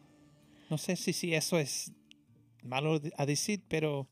No 0.70 0.78
sé 0.78 0.94
si, 0.96 1.12
si 1.12 1.34
eso 1.34 1.58
es 1.58 1.92
malo 2.62 3.00
a 3.16 3.26
decir, 3.26 3.62
pero 3.68 4.06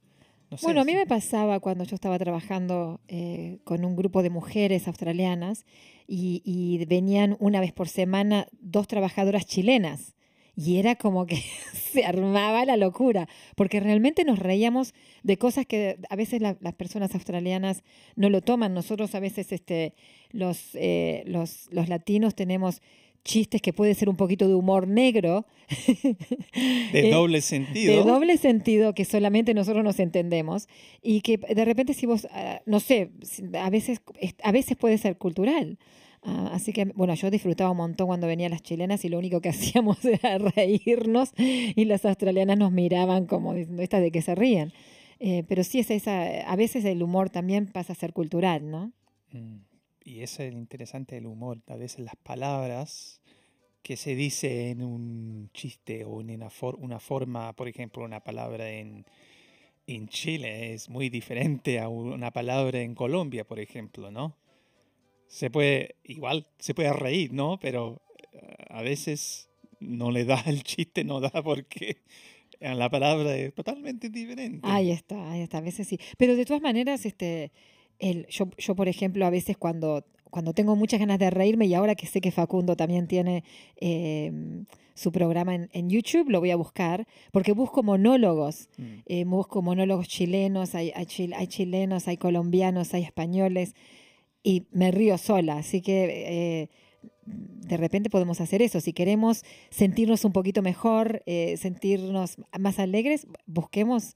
no 0.50 0.56
sé. 0.56 0.66
Bueno, 0.66 0.80
a 0.80 0.84
mí 0.84 0.94
me 0.94 1.06
pasaba 1.06 1.60
cuando 1.60 1.84
yo 1.84 1.94
estaba 1.94 2.18
trabajando 2.18 3.00
eh, 3.08 3.58
con 3.64 3.84
un 3.84 3.94
grupo 3.94 4.22
de 4.22 4.30
mujeres 4.30 4.88
australianas 4.88 5.64
y, 6.06 6.42
y 6.44 6.84
venían 6.86 7.36
una 7.40 7.60
vez 7.60 7.72
por 7.72 7.88
semana 7.88 8.46
dos 8.60 8.86
trabajadoras 8.88 9.46
chilenas. 9.46 10.14
Y 10.58 10.78
era 10.78 10.94
como 10.96 11.26
que 11.26 11.36
se 11.74 12.04
armaba 12.06 12.64
la 12.64 12.76
locura, 12.78 13.28
porque 13.56 13.78
realmente 13.80 14.24
nos 14.24 14.38
reíamos 14.38 14.94
de 15.22 15.36
cosas 15.36 15.66
que 15.66 15.98
a 16.08 16.16
veces 16.16 16.40
la- 16.40 16.56
las 16.60 16.72
personas 16.74 17.14
australianas 17.14 17.82
no 18.14 18.30
lo 18.30 18.40
toman. 18.40 18.72
Nosotros 18.72 19.14
a 19.14 19.20
veces 19.20 19.52
este, 19.52 19.92
eh, 20.74 21.22
los, 21.26 21.68
los 21.70 21.88
latinos 21.88 22.34
tenemos 22.34 22.80
chistes 23.26 23.60
que 23.60 23.72
puede 23.72 23.94
ser 23.94 24.08
un 24.08 24.16
poquito 24.16 24.48
de 24.48 24.54
humor 24.54 24.86
negro, 24.86 25.46
de 26.92 27.08
eh, 27.08 27.10
doble 27.10 27.40
sentido. 27.40 27.92
de 27.92 28.02
doble 28.08 28.38
sentido 28.38 28.94
que 28.94 29.04
solamente 29.04 29.52
nosotros 29.52 29.84
nos 29.84 29.98
entendemos 29.98 30.68
y 31.02 31.20
que 31.20 31.36
de 31.36 31.64
repente 31.64 31.92
si 31.92 32.06
vos, 32.06 32.26
ah, 32.30 32.62
no 32.64 32.80
sé, 32.80 33.10
a 33.60 33.68
veces, 33.68 34.00
a 34.42 34.52
veces 34.52 34.76
puede 34.76 34.96
ser 34.96 35.18
cultural. 35.18 35.78
Ah, 36.22 36.50
así 36.52 36.72
que, 36.72 36.86
bueno, 36.94 37.14
yo 37.14 37.30
disfrutaba 37.30 37.70
un 37.70 37.76
montón 37.76 38.06
cuando 38.06 38.26
venían 38.26 38.52
las 38.52 38.62
chilenas 38.62 39.04
y 39.04 39.08
lo 39.08 39.18
único 39.18 39.40
que 39.40 39.48
hacíamos 39.54 40.04
era 40.04 40.38
reírnos 40.38 41.32
y 41.36 41.84
las 41.84 42.04
australianas 42.04 42.56
nos 42.56 42.72
miraban 42.72 43.26
como 43.26 43.52
diciendo, 43.54 43.82
¿esta 43.82 44.00
de 44.00 44.10
qué 44.10 44.22
se 44.22 44.34
ríen? 44.34 44.72
Eh, 45.18 45.44
pero 45.48 45.64
sí 45.64 45.80
es 45.80 45.90
esa, 45.90 46.42
a 46.42 46.56
veces 46.56 46.84
el 46.84 47.02
humor 47.02 47.30
también 47.30 47.66
pasa 47.66 47.94
a 47.94 47.96
ser 47.96 48.12
cultural, 48.12 48.70
¿no? 48.70 48.92
Mm, 49.32 49.56
Y 50.06 50.22
eso 50.22 50.44
es 50.44 50.52
interesante 50.52 51.16
del 51.16 51.26
humor. 51.26 51.58
A 51.66 51.74
veces 51.74 51.98
las 51.98 52.14
palabras 52.14 53.20
que 53.82 53.96
se 53.96 54.14
dice 54.14 54.70
en 54.70 54.80
un 54.82 55.50
chiste 55.52 56.04
o 56.04 56.20
en 56.20 56.30
una, 56.30 56.48
for- 56.48 56.76
una 56.78 57.00
forma, 57.00 57.52
por 57.54 57.66
ejemplo, 57.66 58.04
una 58.04 58.20
palabra 58.20 58.70
en, 58.70 59.04
en 59.88 60.06
Chile 60.06 60.72
es 60.74 60.88
muy 60.88 61.08
diferente 61.08 61.80
a 61.80 61.88
una 61.88 62.30
palabra 62.30 62.80
en 62.82 62.94
Colombia, 62.94 63.44
por 63.44 63.58
ejemplo, 63.58 64.12
¿no? 64.12 64.36
Se 65.26 65.50
puede, 65.50 65.96
igual 66.04 66.46
se 66.60 66.72
puede 66.72 66.92
reír, 66.92 67.32
¿no? 67.32 67.58
Pero 67.58 68.00
eh, 68.32 68.54
a 68.70 68.82
veces 68.82 69.48
no 69.80 70.12
le 70.12 70.24
da 70.24 70.40
el 70.46 70.62
chiste, 70.62 71.02
no 71.02 71.18
da 71.18 71.42
porque 71.42 72.02
la 72.60 72.88
palabra 72.90 73.36
es 73.36 73.52
totalmente 73.54 74.08
diferente. 74.08 74.60
Ahí 74.62 74.92
está, 74.92 75.32
ahí 75.32 75.40
está, 75.42 75.58
a 75.58 75.62
veces 75.62 75.88
sí. 75.88 75.98
Pero 76.16 76.36
de 76.36 76.44
todas 76.44 76.62
maneras, 76.62 77.04
este, 77.06 77.50
el, 77.98 78.26
yo, 78.28 78.48
yo, 78.58 78.74
por 78.74 78.88
ejemplo, 78.88 79.24
a 79.26 79.30
veces 79.30 79.56
cuando, 79.56 80.04
cuando 80.30 80.52
tengo 80.52 80.76
muchas 80.76 81.00
ganas 81.00 81.18
de 81.18 81.30
reírme 81.30 81.66
y 81.66 81.74
ahora 81.74 81.94
que 81.94 82.06
sé 82.06 82.20
que 82.20 82.30
Facundo 82.30 82.76
también 82.76 83.06
tiene 83.06 83.42
eh, 83.80 84.32
su 84.94 85.12
programa 85.12 85.54
en, 85.54 85.68
en 85.72 85.88
YouTube, 85.90 86.30
lo 86.30 86.40
voy 86.40 86.50
a 86.50 86.56
buscar, 86.56 87.06
porque 87.32 87.52
busco 87.52 87.82
monólogos, 87.82 88.68
Mm. 88.78 88.84
eh, 89.06 89.24
busco 89.24 89.62
monólogos 89.62 90.08
chilenos, 90.08 90.74
hay, 90.74 90.92
hay, 90.94 91.04
chil- 91.06 91.34
hay 91.34 91.46
chilenos, 91.46 92.08
hay 92.08 92.16
colombianos, 92.16 92.94
hay 92.94 93.02
españoles, 93.02 93.74
y 94.42 94.64
me 94.70 94.90
río 94.90 95.18
sola, 95.18 95.58
así 95.58 95.80
que... 95.82 96.04
eh, 96.62 96.68
de 97.28 97.76
repente 97.76 98.08
podemos 98.08 98.40
hacer 98.40 98.62
eso. 98.62 98.80
Si 98.80 98.92
queremos 98.92 99.42
sentirnos 99.70 100.24
un 100.24 100.32
poquito 100.32 100.62
mejor, 100.62 101.24
sentirnos 101.56 102.36
más 102.56 102.78
alegres, 102.78 103.26
busquemos 103.46 104.14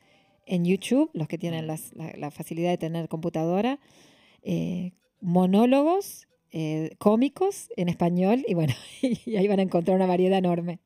en 0.51 0.65
YouTube, 0.65 1.11
los 1.15 1.29
que 1.29 1.39
tienen 1.39 1.65
Mm. 1.65 1.69
las- 1.69 1.93
la, 1.95 2.13
la 2.19 2.31
facilidad 2.31 2.71
de 2.71 2.79
tener 2.79 3.09
computadora, 3.09 3.79
eh, 4.43 4.93
monólogos 5.21 6.27
eh, 6.53 6.91
cómicos 6.99 7.69
en 7.77 7.89
español 7.89 8.45
y 8.49 8.55
bueno, 8.55 8.75
y 9.03 9.37
ahí 9.37 9.47
van 9.49 9.61
a 9.61 9.63
encontrar 9.63 9.97
una 9.97 10.07
variedad 10.07 10.39
enorme. 10.39 10.81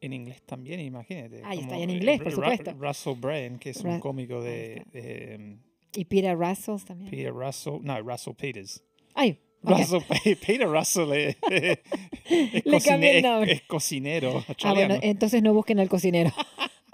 En 0.00 0.12
inglés 0.12 0.42
también, 0.42 0.80
imagínate. 0.80 1.40
Ahí 1.44 1.60
está, 1.60 1.78
en 1.78 1.88
inglés, 1.90 2.20
por 2.20 2.32
supuesto. 2.32 2.72
Russell 2.78 3.14
Brand, 3.14 3.58
que 3.60 3.70
es 3.70 3.82
Ra- 3.82 3.94
un 3.94 4.00
cómico 4.00 4.42
de, 4.42 4.82
de, 4.92 5.36
um, 5.38 5.58
Y 5.96 6.04
Peter 6.04 6.36
Russell 6.36 6.76
también. 6.84 7.10
Peter 7.10 7.32
Russell, 7.32 7.74
no, 7.82 8.00
Russell 8.02 8.34
Peters. 8.34 8.82
Ay, 9.14 9.38
ok. 9.62 9.70
Russell, 9.78 10.00
Pe- 10.02 10.36
Peter 10.46 10.68
Russell 10.68 11.12
es, 11.12 11.36
es, 11.50 12.64
cocine- 12.64 13.18
es- 13.44 13.48
es 13.50 13.62
cocinero 13.62 14.44
Ah, 14.64 14.74
bueno, 14.74 14.96
entonces 15.00 15.42
no 15.42 15.54
busquen 15.54 15.78
al 15.78 15.88
cocinero. 15.88 16.32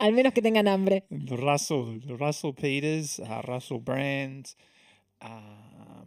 Al 0.01 0.12
menos 0.12 0.32
que 0.32 0.42
tengan 0.42 0.66
hambre. 0.68 1.05
Russell, 1.11 2.01
Russell 2.09 2.53
Peters, 2.55 3.20
a 3.20 3.42
Russell 3.42 3.78
Brand, 3.78 4.46
a, 5.20 6.05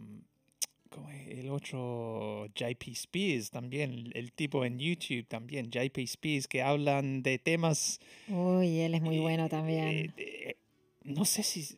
¿cómo 0.89 1.09
es? 1.11 1.27
el 1.27 1.49
otro 1.49 2.47
JP 2.55 2.87
Spears 2.93 3.49
también, 3.51 4.11
el 4.13 4.31
tipo 4.33 4.65
en 4.65 4.79
YouTube 4.79 5.25
también, 5.27 5.69
JP 5.71 5.97
Spears, 5.99 6.47
que 6.47 6.61
hablan 6.61 7.21
de 7.23 7.37
temas... 7.39 7.99
Uy, 8.27 8.79
él 8.79 8.95
es 8.95 9.01
muy 9.01 9.17
eh, 9.17 9.21
bueno 9.21 9.49
también. 9.49 10.13
eh, 10.17 10.55
no 11.03 11.25
sé 11.25 11.43
si 11.43 11.77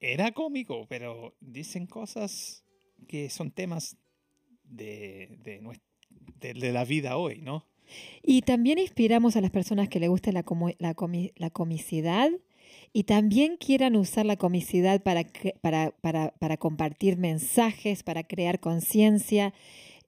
era 0.00 0.32
cómico, 0.32 0.86
pero 0.88 1.34
dicen 1.40 1.86
cosas 1.86 2.64
que 3.08 3.30
son 3.30 3.50
temas 3.50 3.96
de, 4.64 5.38
de, 5.44 5.60
de- 6.40 6.54
de 6.54 6.72
la 6.72 6.84
vida 6.84 7.16
hoy, 7.16 7.40
¿no? 7.42 7.64
Y 8.22 8.42
también 8.42 8.78
inspiramos 8.78 9.36
a 9.36 9.40
las 9.40 9.50
personas 9.50 9.88
que 9.88 10.00
le 10.00 10.08
guste 10.08 10.32
la, 10.32 10.44
la, 10.78 10.94
comi- 10.94 11.32
la 11.36 11.50
comicidad 11.50 12.30
y 12.92 13.04
también 13.04 13.56
quieran 13.56 13.96
usar 13.96 14.24
la 14.26 14.36
comicidad 14.36 15.02
para, 15.02 15.24
para, 15.60 15.90
para, 16.00 16.30
para 16.38 16.56
compartir 16.56 17.16
mensajes, 17.16 18.02
para 18.02 18.22
crear 18.24 18.60
conciencia. 18.60 19.52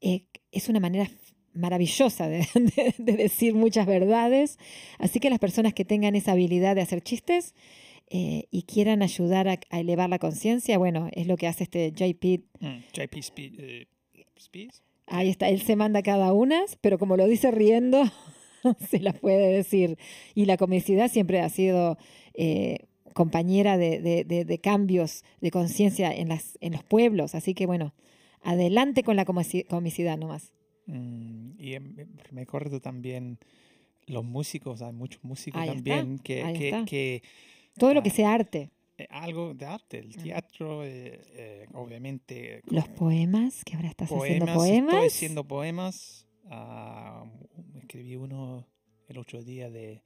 Eh, 0.00 0.24
es 0.52 0.68
una 0.68 0.80
manera 0.80 1.10
maravillosa 1.52 2.28
de, 2.28 2.46
de- 2.54 2.94
de 2.98 3.12
decir 3.16 3.54
muchas 3.54 3.86
verdades. 3.86 4.58
Así 4.98 5.20
que 5.20 5.30
las 5.30 5.38
personas 5.38 5.74
que 5.74 5.84
tengan 5.84 6.14
esa 6.16 6.32
habilidad 6.32 6.74
de 6.76 6.82
hacer 6.82 7.02
chistes 7.02 7.54
eh, 8.08 8.44
y 8.50 8.62
quieran 8.62 9.02
ayudar 9.02 9.48
a, 9.48 9.58
elevar 9.76 10.08
la 10.08 10.18
conciencia, 10.18 10.78
bueno, 10.78 11.08
es 11.12 11.26
lo 11.26 11.36
que 11.36 11.48
hace 11.48 11.64
este 11.64 11.90
JP 11.92 12.44
Mm, 12.60 12.78
JP 12.92 13.16
Spe- 13.18 13.52
eh. 13.58 13.86
Ahí 15.06 15.28
está, 15.28 15.48
él 15.48 15.60
se 15.62 15.76
manda 15.76 16.02
cada 16.02 16.32
una, 16.32 16.62
pero 16.80 16.98
como 16.98 17.16
lo 17.16 17.26
dice 17.26 17.50
riendo, 17.50 18.02
se 18.90 19.00
las 19.00 19.18
puede 19.18 19.52
decir. 19.52 19.98
Y 20.34 20.46
la 20.46 20.56
comicidad 20.56 21.10
siempre 21.10 21.40
ha 21.40 21.48
sido 21.48 21.96
eh, 22.34 22.78
compañera 23.12 23.76
de, 23.78 24.00
de- 24.00 24.24
de- 24.24 24.44
de 24.44 24.58
cambios 24.58 25.24
de 25.40 25.50
conciencia 25.50 26.12
en, 26.12 26.28
las- 26.28 26.58
en 26.60 26.72
los 26.72 26.82
pueblos. 26.84 27.34
Así 27.34 27.54
que 27.54 27.66
bueno, 27.66 27.94
adelante 28.42 29.02
con 29.02 29.16
la 29.16 29.24
comici- 29.24 29.66
comicidad 29.66 30.18
nomás. 30.18 30.52
Mm, 30.86 31.50
y 31.58 31.74
em- 31.74 31.98
em- 31.98 32.08
me 32.32 32.42
acuerdo 32.42 32.80
también 32.80 33.38
los 34.06 34.24
músicos, 34.24 34.82
hay 34.82 34.92
muchos 34.92 35.22
músicos 35.24 35.60
Ahí 35.60 35.68
está, 35.70 35.96
también 35.96 36.18
que, 36.18 36.84
que, 36.86 37.22
Todo 37.78 37.92
lo 37.94 38.02
que 38.02 38.10
Ah. 38.10 38.12
sea 38.14 38.34
arte. 38.34 38.70
Eh, 38.98 39.06
algo 39.10 39.54
de 39.54 39.66
arte, 39.66 39.98
el 39.98 40.16
teatro, 40.16 40.84
eh, 40.84 41.20
eh, 41.34 41.66
obviamente 41.74 42.62
Los 42.66 42.88
poemas, 42.88 43.62
que 43.64 43.76
ahora 43.76 43.88
estás 43.88 44.10
haciendo 44.10 44.46
poemas, 44.46 44.56
poemas. 44.56 44.94
estoy 44.94 45.06
haciendo 45.08 45.44
poemas, 45.44 46.26
ah, 46.46 47.24
escribí 47.76 48.16
uno 48.16 48.66
el 49.08 49.18
otro 49.18 49.42
día 49.42 49.70
de 49.70 50.02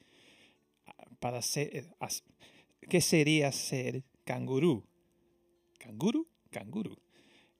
ah, 0.86 0.93
para 1.20 1.41
ser, 1.43 1.70
eh, 1.76 1.84
¿qué 2.88 3.01
sería 3.01 3.53
ser 3.53 4.03
cangurú? 4.24 4.84
¿Canguro? 5.78 6.26
Canguro. 6.51 6.97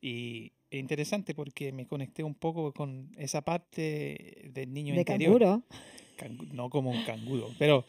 Y 0.01 0.53
es 0.71 0.81
interesante 0.81 1.35
porque 1.35 1.73
me 1.73 1.87
conecté 1.87 2.23
un 2.23 2.35
poco 2.35 2.73
con 2.73 3.13
esa 3.17 3.43
parte 3.43 4.51
del 4.53 4.73
niño 4.73 4.95
de 4.95 5.01
interior. 5.01 5.39
canguro. 5.41 5.63
Cangu- 6.17 6.53
no 6.53 6.69
como 6.69 6.91
un 6.91 7.03
canguro, 7.05 7.49
pero 7.59 7.85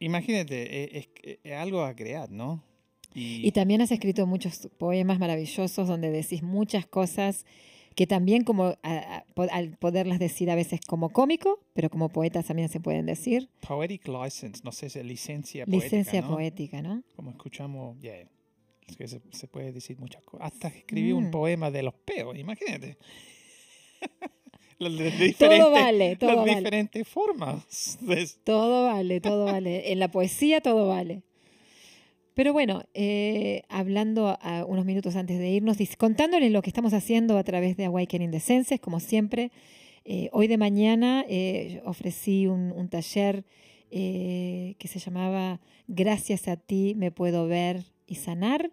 imagínate, 0.00 0.62
e- 0.84 0.98
es, 0.98 1.08
es- 1.22 1.38
es 1.44 1.52
algo 1.52 1.82
a 1.82 1.94
crear, 1.94 2.30
¿no? 2.30 2.62
Y 3.16 3.52
también 3.52 3.80
has 3.80 3.92
escrito 3.92 4.26
muchos 4.26 4.68
poemas 4.76 5.20
maravillosos 5.20 5.86
donde 5.86 6.10
decís 6.10 6.42
muchas 6.42 6.84
cosas 6.86 7.46
que 7.94 8.08
también 8.08 8.42
como 8.42 8.64
a- 8.64 8.78
a- 8.82 9.24
po- 9.34 9.46
al 9.52 9.76
poderlas 9.78 10.18
decir 10.18 10.50
a 10.50 10.56
veces 10.56 10.80
como 10.84 11.10
cómico, 11.10 11.60
pero 11.74 11.90
como 11.90 12.08
poetas 12.08 12.46
también 12.46 12.68
se 12.68 12.80
pueden 12.80 13.06
decir. 13.06 13.48
Poetic 13.60 14.08
license, 14.08 14.62
no 14.64 14.72
sé, 14.72 14.86
licencia 15.04 15.64
poética, 15.64 15.84
Licencia 15.84 16.20
¿no? 16.22 16.28
poética, 16.28 16.82
¿no? 16.82 17.04
Como 17.14 17.30
escuchamos, 17.30 17.96
yeah, 18.00 18.28
es 18.88 18.96
que 18.96 19.06
se, 19.06 19.20
se 19.30 19.46
puede 19.46 19.70
decir 19.70 19.96
muchas 20.00 20.24
cosas. 20.24 20.48
Hasta 20.52 20.66
escribí 20.68 21.12
un 21.12 21.28
Mm. 21.28 21.30
poema 21.30 21.70
de 21.70 21.84
los 21.84 21.94
peos, 21.94 22.36
imagínate. 22.36 22.98
Las 24.78 24.92
Todo 25.38 25.70
vale, 25.70 26.16
todo 26.16 26.30
las 26.30 26.38
vale. 26.38 26.54
diferentes 26.56 27.08
formas. 27.08 27.98
de- 28.00 28.28
Todo 28.44 28.86
vale, 28.86 29.20
todo 29.20 29.44
vale. 29.46 29.92
En 29.92 29.98
la 29.98 30.08
poesía 30.10 30.60
todo 30.60 30.88
vale. 30.88 31.22
Pero 32.34 32.52
bueno, 32.52 32.82
eh, 32.94 33.62
hablando 33.68 34.36
a 34.42 34.64
unos 34.66 34.84
minutos 34.84 35.14
antes 35.14 35.38
de 35.38 35.50
irnos, 35.50 35.76
contándoles 35.96 36.50
lo 36.50 36.62
que 36.62 36.70
estamos 36.70 36.92
haciendo 36.92 37.38
a 37.38 37.44
través 37.44 37.76
de 37.76 37.84
Awakening 37.84 38.32
the 38.32 38.40
Senses, 38.40 38.80
como 38.80 38.98
siempre, 38.98 39.52
eh, 40.04 40.28
hoy 40.32 40.48
de 40.48 40.58
mañana 40.58 41.24
eh, 41.28 41.80
ofrecí 41.84 42.46
un, 42.48 42.72
un 42.72 42.88
taller 42.88 43.44
que 43.90 44.88
se 44.88 44.98
llamaba 44.98 45.60
Gracias 45.86 46.48
a 46.48 46.56
ti 46.56 46.94
me 46.96 47.12
puedo 47.12 47.46
ver 47.46 47.84
y 48.08 48.16
sanar. 48.16 48.72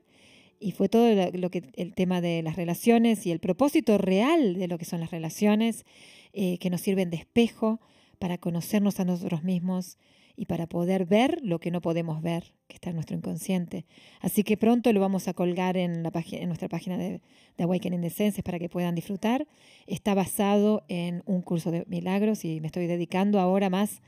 Y 0.62 0.72
fue 0.72 0.90
todo 0.90 1.10
lo, 1.34 1.50
que 1.50 1.64
el 1.76 1.96
tema 1.96 2.22
de 2.22 2.44
las 2.44 2.56
relaciones 2.56 3.26
y 3.26 3.32
el 3.32 3.40
propósito 3.40 3.98
real 3.98 4.54
de 4.54 4.68
lo 4.68 4.78
que 4.78 4.86
son 4.86 5.00
las 5.00 5.10
relaciones, 5.10 5.86
eh, 6.34 6.60
que 6.60 6.70
nos 6.70 6.82
sirven 6.82 7.10
de 7.10 7.18
espejo 7.18 7.82
para 8.20 8.38
conocernos 8.38 9.00
a 9.00 9.06
nosotros 9.06 9.44
mismos 9.44 9.98
y 10.36 10.46
para 10.46 10.68
poder 10.68 11.06
ver 11.06 11.40
lo 11.42 11.60
que 11.60 11.72
no 11.72 11.82
podemos 11.82 12.22
ver, 12.22 12.54
que 12.68 12.76
está 12.76 12.92
en 12.92 12.96
nuestro 12.96 13.18
inconsciente. 13.18 13.86
Así 14.20 14.44
que 14.44 14.56
pronto 14.56 14.94
lo 14.94 15.00
vamos 15.00 15.28
a 15.28 15.34
colgar 15.34 15.78
en, 15.78 16.04
la 16.04 16.12
en 16.32 16.48
nuestra 16.48 16.70
página 16.70 16.98
de, 16.98 17.22
de 17.58 17.64
Awakening 17.64 18.02
the 18.02 18.12
Senses 18.12 18.44
para 18.44 18.60
que 18.60 18.70
puedan 18.70 18.94
disfrutar. 18.94 19.48
Está 19.88 20.14
basado 20.14 20.84
en 20.88 21.24
un 21.26 21.42
curso 21.42 21.72
de 21.72 21.86
milagros 21.88 22.46
y 22.46 22.62
me 22.62 22.68
estoy 22.68 22.86
dedicando 22.86 23.40
ahora 23.40 23.72
más 23.72 24.02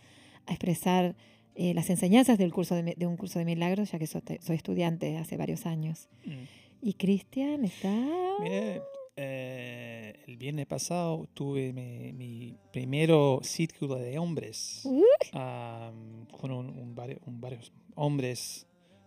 a 0.45 0.51
expresar 0.51 1.15
eh, 1.55 1.73
las 1.73 1.89
enseñanzas 1.89 2.37
del 2.37 2.51
curso 2.51 2.75
de, 2.75 2.95
de 2.95 3.07
un 3.07 3.17
curso 3.17 3.39
de 3.39 3.45
milagros, 3.45 3.91
ya 3.91 3.99
que 3.99 4.07
soy, 4.07 4.21
soy 4.39 4.55
estudiante 4.55 5.17
hace 5.17 5.37
varios 5.37 5.65
años. 5.65 6.09
Mm. 6.25 6.43
Y 6.81 6.93
Cristian 6.95 7.63
está... 7.63 7.93
Mire, 8.41 8.81
eh, 9.15 10.13
el 10.27 10.37
viernes 10.37 10.65
pasado 10.65 11.29
tuve 11.35 11.71
mi, 11.71 12.11
mi 12.13 12.57
primero 12.71 13.39
círculo 13.43 13.95
de 13.95 14.17
hombres 14.17 14.81
Uy. 14.85 15.03
am, 15.33 16.25
con 16.25 16.51
un, 16.51 16.69
un 16.69 16.95
un 17.25 17.39
varios 17.39 17.71
hombres 17.93 18.65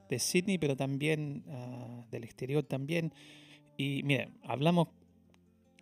de 0.09 0.19
Sydney, 0.21 0.59
pero 0.59 0.77
también 0.77 1.43
ah, 1.49 2.05
del 2.11 2.23
exterior 2.23 2.63
también. 2.63 3.13
Y 3.77 4.03
mire, 4.05 4.29
hablamos 4.45 4.89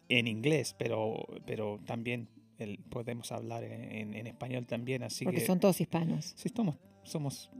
en 0.08 0.26
inglés, 0.26 0.74
pero, 0.78 1.26
pero 1.46 1.78
también 1.84 2.28
el- 2.58 2.78
podemos 2.90 3.32
hablar 3.32 3.64
en, 3.64 4.14
en- 4.14 4.26
español 4.26 4.66
también, 4.66 5.02
así 5.02 5.24
Porque 5.24 5.40
que 5.40 5.46
son 5.46 5.60
todos 5.60 5.80
hispanos. 5.80 6.34
Sí, 6.36 6.50
somos, 6.54 6.76
somos 7.02 7.50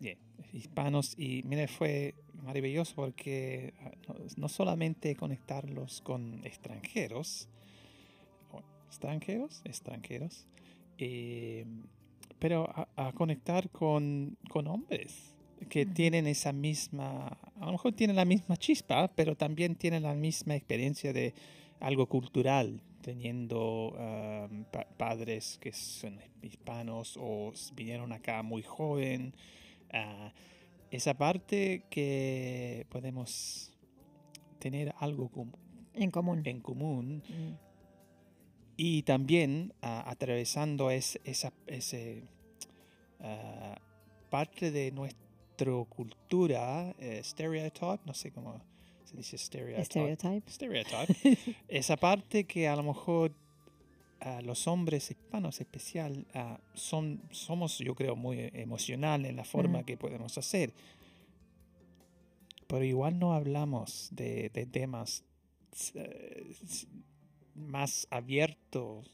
yeah, 0.00 0.16
hispanos 0.52 1.14
y 1.18 1.42
mire, 1.44 1.68
fue 1.68 2.14
maravilloso 2.42 2.94
porque 2.94 3.74
ah, 3.80 3.92
no, 4.08 4.14
no 4.36 4.48
solamente 4.48 5.14
conectarlos 5.16 6.00
con 6.02 6.44
extranjeros, 6.44 7.48
extranjeros, 8.88 9.62
extranjeros, 9.64 10.46
eh, 10.98 11.64
pero 12.38 12.68
a, 12.68 12.88
a 12.96 13.12
conectar 13.12 13.70
con, 13.70 14.36
con 14.50 14.66
hombres 14.66 15.34
que 15.68 15.86
tienen 15.86 16.26
esa 16.26 16.52
misma, 16.52 17.28
a 17.60 17.66
lo 17.66 17.72
mejor 17.72 17.92
tienen 17.92 18.16
la 18.16 18.24
misma 18.24 18.56
chispa, 18.56 19.08
pero 19.14 19.36
también 19.36 19.76
tienen 19.76 20.02
la 20.02 20.14
misma 20.14 20.56
experiencia 20.56 21.12
de 21.12 21.34
algo 21.80 22.06
cultural, 22.06 22.82
teniendo 23.02 23.94
pa- 24.70 24.86
padres 24.96 25.58
que 25.60 25.72
son 25.72 26.18
hispanos 26.42 27.16
o 27.20 27.52
vinieron 27.74 28.12
acá 28.12 28.42
muy 28.42 28.62
joven. 28.62 29.34
ah, 29.92 30.32
esa 30.90 31.12
parte 31.14 31.84
que 31.90 32.86
podemos 32.90 33.72
tener 34.58 34.94
algo 35.00 35.30
En 35.94 36.10
común. 36.10 36.42
en 36.46 36.60
común 36.60 37.22
Mm. 37.28 37.54
y 38.78 39.02
también 39.02 39.74
atravesando 39.82 40.90
es- 40.90 41.20
esa 41.24 41.52
ese, 41.66 42.22
ah, 43.20 43.76
parte 44.30 44.70
de 44.70 44.90
nuestra 44.92 45.20
cultura, 45.88 46.94
eh, 46.98 47.20
stereotype, 47.22 48.00
no 48.06 48.14
sé 48.14 48.30
cómo 48.32 48.60
se 49.12 49.16
dice 49.18 49.38
stereotype. 49.38 49.84
Stereotype. 49.84 50.50
Stereotype. 50.50 51.38
esa 51.68 51.96
parte 51.96 52.44
que 52.44 52.66
a 52.68 52.76
lo 52.76 52.82
mejor 52.82 53.32
los 54.44 54.68
hombres 54.68 55.10
hispanos 55.10 55.60
especial 55.60 56.26
ah, 56.34 56.60
son 56.74 57.20
somos 57.32 57.78
yo 57.78 57.94
creo 57.96 58.14
muy 58.14 58.50
emocional 58.54 59.24
en 59.26 59.34
la 59.36 59.44
forma 59.44 59.82
que 59.84 59.96
podemos 59.96 60.38
hacer 60.38 60.72
pero 62.68 62.84
igual 62.84 63.18
no 63.18 63.34
hablamos 63.34 64.08
de, 64.12 64.48
de 64.50 64.64
temas 64.66 65.24
eh, 65.94 66.54
más 67.54 68.06
abiertos 68.10 69.10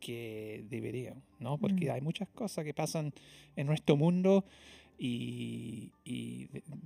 que 0.00 0.64
deberían, 0.68 1.22
¿no? 1.38 1.56
Porque 1.56 1.86
Mm. 1.86 1.92
hay 1.92 2.00
muchas 2.02 2.28
cosas 2.28 2.62
que 2.64 2.74
pasan 2.74 3.14
en 3.56 3.66
nuestro 3.66 3.96
mundo 3.96 4.44
y, 4.98 5.90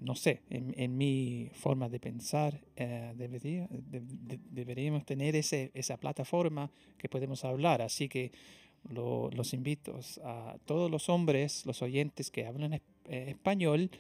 no 0.01 0.15
sé, 0.15 0.43
en, 0.51 0.75
en 0.77 0.97
mi 0.97 1.51
forma 1.53 1.89
de 1.89 2.01
pensar, 2.01 2.61
eh, 2.77 3.13
debería, 3.17 3.67
de- 3.71 4.01
de- 4.01 4.41
deberíamos 4.51 5.05
tener 5.05 5.37
ese, 5.37 5.71
esa 5.75 5.97
plataforma 5.97 6.71
que 6.97 7.09
podemos 7.09 7.45
hablar. 7.45 7.83
Así 7.83 8.09
que 8.09 8.33
lo- 8.91 9.31
los 9.31 9.53
invito 9.53 9.99
a 10.25 10.57
todos 10.65 10.91
los 10.91 11.09
hombres, 11.09 11.67
los 11.67 11.83
oyentes 11.83 12.31
que 12.31 12.47
hablan 12.47 12.75
eh, 12.75 12.81
español, 13.29 13.91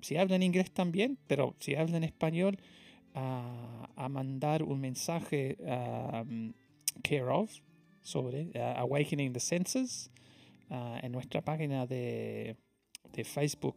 si 0.00 0.16
hablan 0.16 0.42
inglés 0.42 0.70
también, 0.70 1.18
pero 1.26 1.54
si 1.58 1.74
hablan 1.74 2.04
español, 2.04 2.58
a, 3.14 4.08
mandar 4.08 4.62
un 4.62 4.80
mensaje 4.80 5.56
a 5.66 6.22
um, 6.26 6.52
Care 7.02 7.28
of 7.28 7.50
sobre 8.02 8.50
Awakening 8.76 9.32
the 9.32 9.40
Senses 9.40 10.10
uh, 10.70 10.96
en 11.02 11.12
nuestra 11.12 11.42
página 11.42 11.86
de, 11.86 12.56
de 13.12 13.24
Facebook 13.24 13.76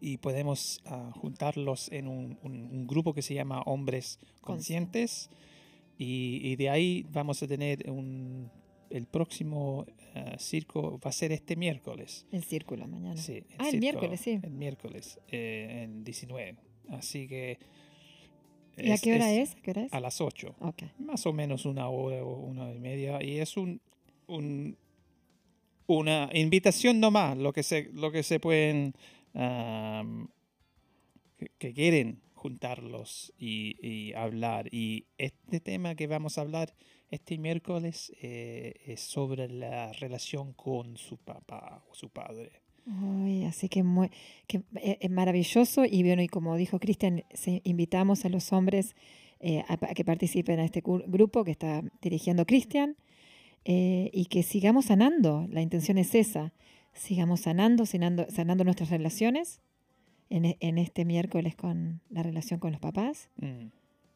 y 0.00 0.18
podemos 0.18 0.82
uh, 0.90 1.10
juntarlos 1.18 1.90
en 1.90 2.06
un, 2.08 2.38
un- 2.42 2.68
un 2.70 2.86
grupo 2.86 3.14
que 3.14 3.22
se 3.22 3.34
llama 3.34 3.62
Hombres 3.62 4.18
Conscientes 4.42 5.30
y, 5.98 6.40
y 6.42 6.56
de 6.56 6.68
ahí 6.70 7.06
vamos 7.10 7.42
a 7.42 7.46
tener 7.46 7.90
un, 7.90 8.50
el 8.90 9.06
próximo 9.06 9.86
uh, 10.14 10.38
circo, 10.38 10.98
va 11.04 11.08
a 11.10 11.12
ser 11.12 11.32
este 11.32 11.56
miércoles. 11.56 12.26
El 12.30 12.44
círculo 12.44 12.86
mañana. 12.86 13.16
Sí, 13.20 13.42
Ah, 13.58 13.68
el 13.70 13.80
miércoles, 13.80 14.20
sí. 14.20 14.38
El 14.42 14.50
miércoles, 14.52 15.18
eh, 15.28 15.82
en 15.84 16.04
19. 16.04 16.56
Así 16.90 17.26
que... 17.26 17.58
¿Y 18.78 18.90
a 18.90 18.98
qué 18.98 19.14
hora 19.14 19.32
es? 19.32 19.54
¿A 19.54 19.60
qué 19.62 19.70
hora 19.70 19.82
es? 19.84 19.92
A 19.94 20.00
las 20.00 20.20
8 20.20 20.54
Ok. 20.60 20.82
más 20.98 21.24
o 21.24 21.32
menos 21.32 21.64
una 21.64 21.88
hora 21.88 22.22
o 22.22 22.36
una 22.40 22.64
hora 22.64 22.74
y 22.74 22.78
media 22.78 23.22
y 23.22 23.38
es 23.38 23.56
un, 23.56 23.80
un- 24.26 24.76
una 25.86 26.28
invitación 26.32 27.00
nomás 27.00 27.36
lo 27.36 27.52
que 27.52 27.62
se 27.62 27.90
lo 27.92 28.10
que 28.10 28.22
se 28.22 28.40
pueden 28.40 28.94
que, 31.58 31.72
quieren 31.74 32.20
juntarlos 32.34 33.32
y, 33.38 34.12
hablar. 34.14 34.68
Y 34.72 35.06
este 35.18 35.60
tema 35.60 35.94
que 35.94 36.06
vamos 36.06 36.38
a 36.38 36.42
hablar 36.42 36.74
este 37.10 37.38
miércoles 37.38 38.12
eh, 38.20 38.74
es 38.86 39.00
sobre 39.00 39.48
la 39.48 39.92
relación 39.92 40.52
con 40.52 40.96
su 40.96 41.18
papá 41.18 41.84
o 41.90 41.94
su 41.94 42.08
padre. 42.10 42.62
Ay, 42.86 43.44
así 43.44 43.68
que, 43.68 43.82
muy, 43.82 44.10
eh, 44.48 44.98
es 45.00 45.10
maravilloso 45.10 45.84
y 45.84 46.02
bueno, 46.02 46.22
y 46.22 46.28
como 46.28 46.56
dijo 46.56 46.78
Cristian, 46.78 47.24
invitamos 47.64 48.24
a 48.24 48.28
los 48.28 48.52
hombres 48.52 48.94
eh, 49.40 49.64
a, 49.68 49.74
a 49.74 49.94
que 49.94 50.04
participen 50.04 50.60
en 50.60 50.66
este 50.66 50.82
grupo 50.84 51.44
que 51.44 51.50
está 51.50 51.82
dirigiendo 52.00 52.46
Cristian 52.46 52.96
eh, 53.68 54.10
y 54.12 54.26
que 54.26 54.42
sigamos 54.44 54.86
sanando. 54.86 55.46
La 55.50 55.60
intención 55.60 55.98
es 55.98 56.14
esa, 56.14 56.52
sigamos 56.92 57.40
sanando, 57.40 57.84
sanando, 57.84 58.26
sanando 58.30 58.62
nuestras 58.62 58.90
relaciones 58.90 59.60
en, 60.30 60.44
e- 60.44 60.56
en 60.60 60.78
este 60.78 61.04
miércoles 61.04 61.56
con 61.56 62.00
la 62.08 62.22
relación 62.22 62.60
con 62.60 62.70
los 62.72 62.80
papás 62.80 63.28
Mm, 63.38 63.70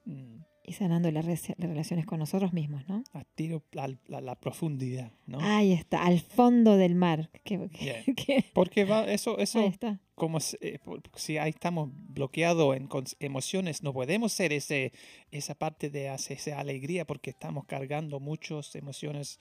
mm. 0.06 0.44
Y 0.70 0.72
sanando 0.72 1.10
las, 1.10 1.26
las 1.26 1.48
relaciones 1.58 2.06
con 2.06 2.20
nosotros 2.20 2.52
mismos, 2.52 2.88
¿no? 2.88 3.02
a 3.12 3.24
tiro 3.34 3.64
a 3.76 4.20
la 4.20 4.34
profundidad 4.38 5.10
no 5.26 5.38
Ahí 5.40 5.72
está, 5.72 6.04
al 6.04 6.20
fondo 6.20 6.76
del 6.76 6.94
mar. 6.94 7.28
Que, 7.44 7.58
Yeah. 7.80 8.04
que- 8.16 8.44
porque 8.54 8.84
va 8.84 9.04
eso 9.04 9.38
eso 9.38 9.58
ahí 9.58 9.66
está. 9.66 9.98
como 10.14 10.38
eh, 10.60 10.78
si 11.16 11.38
ahí 11.38 11.50
estamos 11.50 11.90
bloqueados 11.92 12.76
en 12.76 12.88
emociones, 13.18 13.82
no 13.82 13.92
podemos 13.92 14.32
ser 14.32 14.52
ese, 14.52 14.92
esa 15.32 15.54
parte 15.56 15.90
de 15.90 16.14
esa 16.14 16.58
alegría 16.60 17.04
porque 17.04 17.30
estamos 17.30 17.64
cargando 17.64 18.20
muchas 18.20 18.74
emociones 18.76 19.38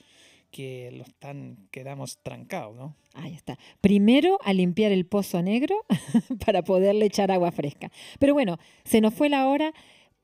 que 0.51 0.89
lo 0.91 1.03
están, 1.03 1.67
quedamos 1.69 2.17
trancados, 2.23 2.75
¿no? 2.75 2.95
Ahí 3.13 3.34
está. 3.36 3.59
Primero 3.82 4.39
a 4.43 4.51
limpiar 4.53 4.91
el 4.91 5.05
pozo 5.05 5.43
negro 5.43 5.75
para 6.45 6.63
poderle 6.63 7.05
echar 7.05 7.30
agua 7.32 7.51
fresca. 7.51 7.91
Pero 8.17 8.34
bueno, 8.34 8.57
se 8.84 8.99
nos 8.99 9.13
fue 9.13 9.30
la 9.30 9.47
hora. 9.47 9.73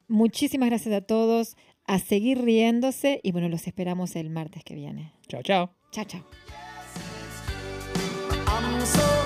Muchísimas 0.08 0.70
gracias 0.70 0.94
a 0.94 1.02
todos. 1.02 1.56
A 1.88 2.00
seguir 2.00 2.42
riéndose 2.42 3.20
y 3.22 3.32
bueno, 3.32 3.48
los 3.48 3.68
esperamos 3.68 4.16
el 4.16 4.30
martes 4.32 4.64
que 4.64 4.74
viene. 4.74 5.14
Chao, 5.28 5.44
chao. 5.44 5.72
Chao, 5.92 6.06
chao. 6.06 6.24
I'm 8.48 8.86
so 8.86 9.02
happy. 9.02 9.25